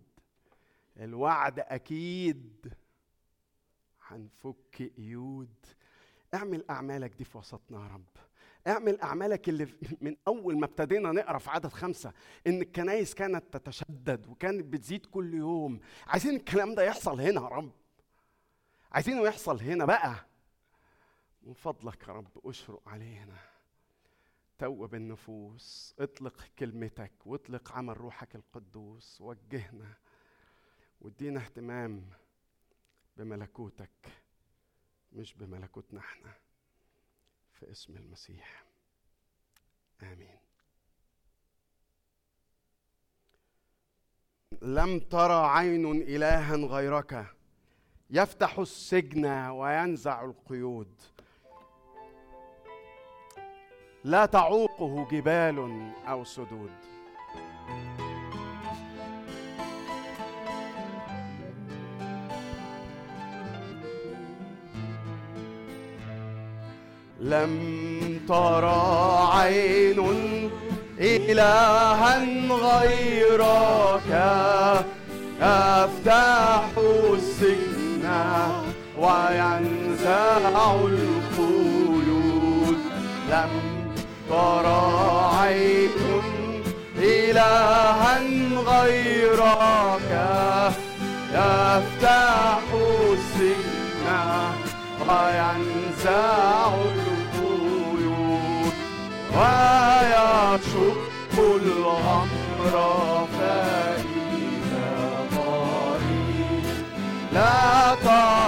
الوعد 1.00 1.60
أكيد. 1.60 2.74
هنفك 4.08 4.92
قيود 4.98 5.56
اعمل 6.34 6.66
أعمالك 6.70 7.14
دي 7.16 7.24
في 7.24 7.38
وسطنا 7.38 7.84
يا 7.84 7.88
رب. 7.88 8.06
اعمل 8.68 9.02
أعمالك 9.02 9.50
اللي 9.50 9.68
من 10.02 10.16
أول 10.28 10.60
ما 10.60 10.66
ابتدينا 10.66 11.12
نقرأ 11.12 11.38
في 11.38 11.50
عدد 11.50 11.68
خمسة 11.68 12.14
إن 12.48 12.62
الكنايس 12.62 13.14
كانت 13.14 13.44
تتشدد 13.58 14.28
وكانت 14.28 14.66
بتزيد 14.66 15.06
كل 15.06 15.34
يوم. 15.34 15.80
عايزين 16.08 16.36
الكلام 16.36 16.76
ده 16.76 16.84
يحصل 16.84 17.22
هنا 17.22 17.42
يا 17.42 17.48
رب. 17.48 17.72
عايزينه 18.92 19.22
يحصل 19.24 19.60
هنا 19.60 19.86
بقى. 19.86 20.16
من 21.46 21.54
فضلك 21.54 22.08
يا 22.08 22.14
رب 22.14 22.30
أشرق 22.46 22.90
علينا. 22.90 23.38
توب 24.58 24.96
النفوس 24.96 25.96
اطلق 26.00 26.44
كلمتك 26.60 27.12
واطلق 27.26 27.72
عمل 27.72 27.98
روحك 27.98 28.36
القدوس 28.36 29.22
وجهنا 29.22 29.94
وادينا 31.02 31.40
اهتمام 31.40 32.10
بملكوتك 33.18 34.12
مش 35.14 35.34
بملكوتنا 35.34 36.00
إحنا 36.00 36.34
في 37.52 37.72
اسم 37.72 37.98
المسيح. 37.98 38.64
آمين. 40.04 40.40
لم 44.62 45.00
ترى 45.00 45.48
عين 45.48 46.02
إلها 46.02 46.56
غيرك 46.56 47.36
يفتح 48.10 48.60
السجن 48.60 49.26
وينزع 49.50 50.26
القيود. 50.26 51.02
لا 54.06 54.26
تعوقه 54.26 55.08
جبال 55.12 55.90
أو 56.10 56.24
سدود. 56.24 56.70
لم 67.20 68.20
ترى 68.28 69.30
عين 69.34 70.00
إلها 71.00 72.18
غيرك 72.52 74.12
يفتح 75.42 76.70
السجن 77.14 78.06
وينزع 79.00 80.76
القيود. 80.76 81.96
لم 83.30 83.75
ترى 84.30 85.30
عين 85.40 85.90
إلها 86.98 88.20
غيرك 88.68 90.12
يفتح 91.34 92.62
السجن 93.14 94.08
وينزع 95.10 96.68
القيود 96.74 97.96
ويشق 99.38 100.96
الأمر 101.40 102.76
فإذا 103.40 104.94
طريق 105.36 106.66
لا 107.34 107.96
تعوقه 108.06 108.45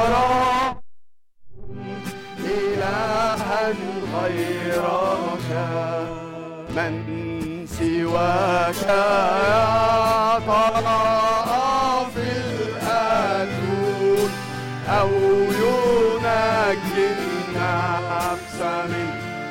ترى 0.00 0.76
إلها 2.44 3.62
غيرك. 4.14 5.50
من 6.76 6.94
سواك 7.66 8.82
يا 8.88 10.38
ترى 10.48 11.04
في 12.14 12.28
الأتون 12.80 14.30
أو 14.88 15.10
ينجي 15.62 17.06
النفس 17.18 18.58
من 18.90 19.08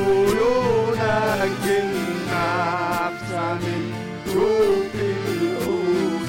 ينجي 0.06 1.78
النفس 1.78 3.30
من 3.62 3.82
جب 4.26 4.94
الأسود 4.94 6.28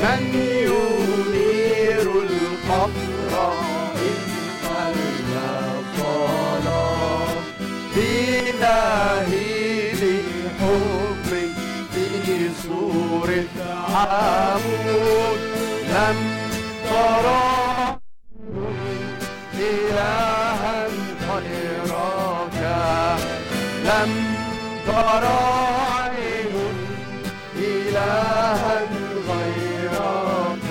من 0.00 0.22
ينير 0.34 2.06
القبر 2.22 3.32
إن 3.96 4.20
قلب 4.64 5.98
بدهيل 8.42 10.02
حب 10.60 11.28
في 11.92 12.06
صورة 12.62 13.44
عمود 13.94 15.40
لم 15.88 16.18
ترى 16.90 18.01
لم 23.84 24.12
ترى 24.86 25.42
عين 25.94 26.54
إلها 27.56 28.80
غيرك. 29.28 30.68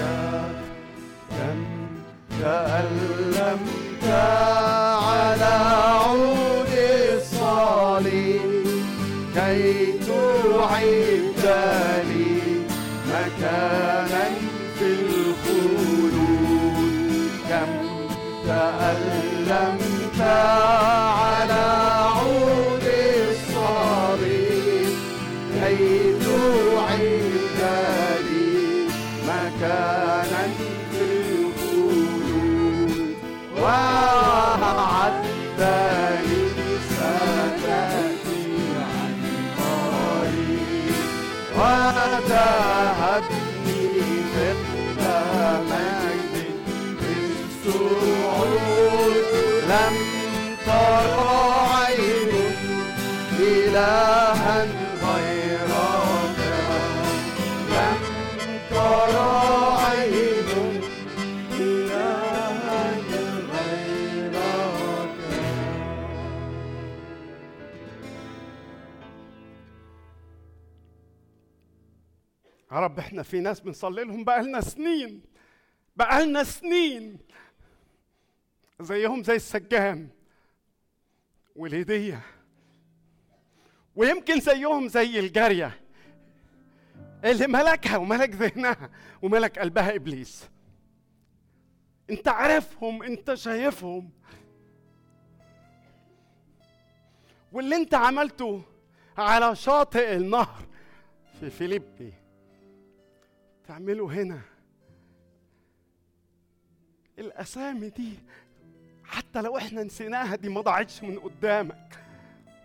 كم 1.29 1.59
تألمت 2.41 4.05
على 5.07 5.53
عود 5.95 6.73
الصليب 7.13 8.65
كي 9.35 9.61
تعيد 10.07 11.45
لي 12.07 12.31
مكانا 13.07 14.25
في 14.79 14.88
الخلود. 14.99 16.15
كم 17.49 17.71
تألمت 18.47 20.19
لم 49.71 49.95
ترى 50.65 51.95
إلها 53.39 54.63
غيرك 55.03 56.38
لم 57.69 58.01
ترى 58.69 59.31
إلها 61.59 62.89
غيرك 63.51 65.15
يا 72.71 72.77
رب 72.79 72.99
إحنا 72.99 73.23
في 73.23 73.39
ناس 73.39 73.59
بنصلي 73.59 74.03
لهم 74.03 74.23
بقالنا 74.23 74.61
سنين 74.61 75.21
بقالنا 75.95 76.43
سنين. 76.43 77.17
زيهم 78.83 79.23
زي 79.23 79.35
السجان 79.35 80.09
والهدية 81.55 82.21
ويمكن 83.95 84.39
زيهم 84.39 84.87
زي 84.87 85.19
الجارية 85.19 85.79
اللي 87.23 87.47
ملكها 87.47 87.97
وملك 87.97 88.29
ذهنها 88.29 88.89
وملك 89.21 89.59
قلبها 89.59 89.95
إبليس. 89.95 90.49
أنت 92.09 92.27
عارفهم 92.27 93.03
أنت 93.03 93.33
شايفهم. 93.33 94.09
واللي 97.51 97.75
أنت 97.75 97.93
عملته 97.93 98.61
على 99.17 99.55
شاطئ 99.55 100.15
النهر 100.15 100.65
في 101.39 101.49
فيليبي 101.49 102.13
تعمله 103.67 104.05
هنا. 104.05 104.41
الأسامي 107.19 107.89
دي 107.89 108.13
حتى 109.11 109.41
لو 109.41 109.57
إحنا 109.57 109.83
نسيناها 109.83 110.35
دي 110.35 110.49
ما 110.49 110.61
ضاعتش 110.61 111.03
من 111.03 111.19
قدامك. 111.19 112.05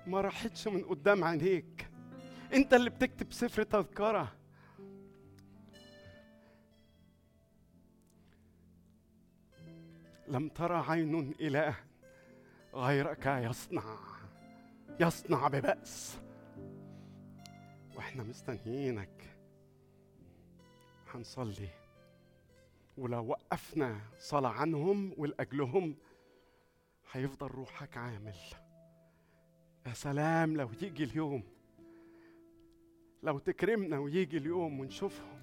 ما 0.07 0.21
راحتش 0.21 0.69
من 0.69 0.85
قدام 0.85 1.25
عينيك. 1.25 1.89
انت 2.55 2.75
اللي 2.75 2.91
بتكتب 2.91 3.33
سفر 3.33 3.63
تذكرة. 3.63 4.33
لم 10.29 10.49
ترى 10.49 10.85
عين 10.89 11.35
إله 11.41 11.75
غيرك 12.75 13.27
يصنع 13.27 13.99
يصنع 15.01 15.49
ببأس. 15.49 16.19
وإحنا 17.97 18.23
مستنيينك. 18.23 19.23
هنصلي. 21.15 21.69
ولو 22.99 23.27
وقفنا 23.27 24.01
صلاة 24.19 24.51
عنهم 24.51 25.15
ولأجلهم. 25.17 25.97
هيفضل 27.13 27.47
روحك 27.47 27.97
عامل. 27.97 28.35
يا 29.87 29.93
سلام 29.93 30.57
لو 30.57 30.71
يجي 30.83 31.05
اليوم 31.05 31.43
لو 33.23 33.39
تكرمنا 33.39 33.99
ويجي 33.99 34.37
اليوم 34.37 34.81
ونشوفهم 34.81 35.41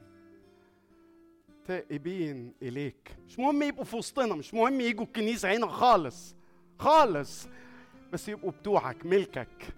تائبين 1.66 2.54
إليك. 2.62 3.16
مش 3.26 3.40
مهم 3.40 3.64
يبقوا 3.64 3.84
في 3.84 3.96
وسطنا 3.96 4.36
مش 4.36 4.54
مهم 4.54 4.82
يجوا 4.82 5.06
الكنيسة 5.06 5.56
هنا 5.58 5.68
خالص 5.68 6.36
خالص. 6.80 7.48
بس 8.14 8.30
يبقوا 8.30 8.52
بتوعك 8.52 9.06
ملكك. 9.06 9.74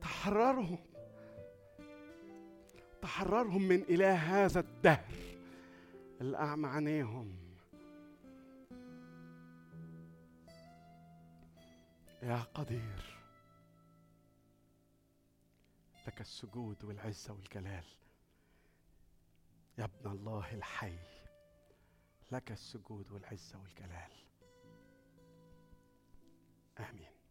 تحررهم. 0.00 0.78
تحررهم 3.02 3.62
من 3.62 3.82
إله 3.82 4.14
هذا 4.14 4.60
الدهر 4.60 5.14
اللي 6.20 6.36
أعمى 6.36 6.68
عينيهم 6.68 7.43
يا 12.24 12.36
قدير. 12.54 13.18
لك 16.06 16.20
السجود 16.20 16.84
والعزة 16.84 17.32
والجلال. 17.32 17.84
يا 19.78 19.84
ابن 19.84 20.10
الله 20.10 20.54
الحي 20.54 20.98
لك 22.32 22.52
السجود 22.52 23.10
والعزة 23.10 23.58
والجلال. 23.58 24.10
آمين. 26.78 27.13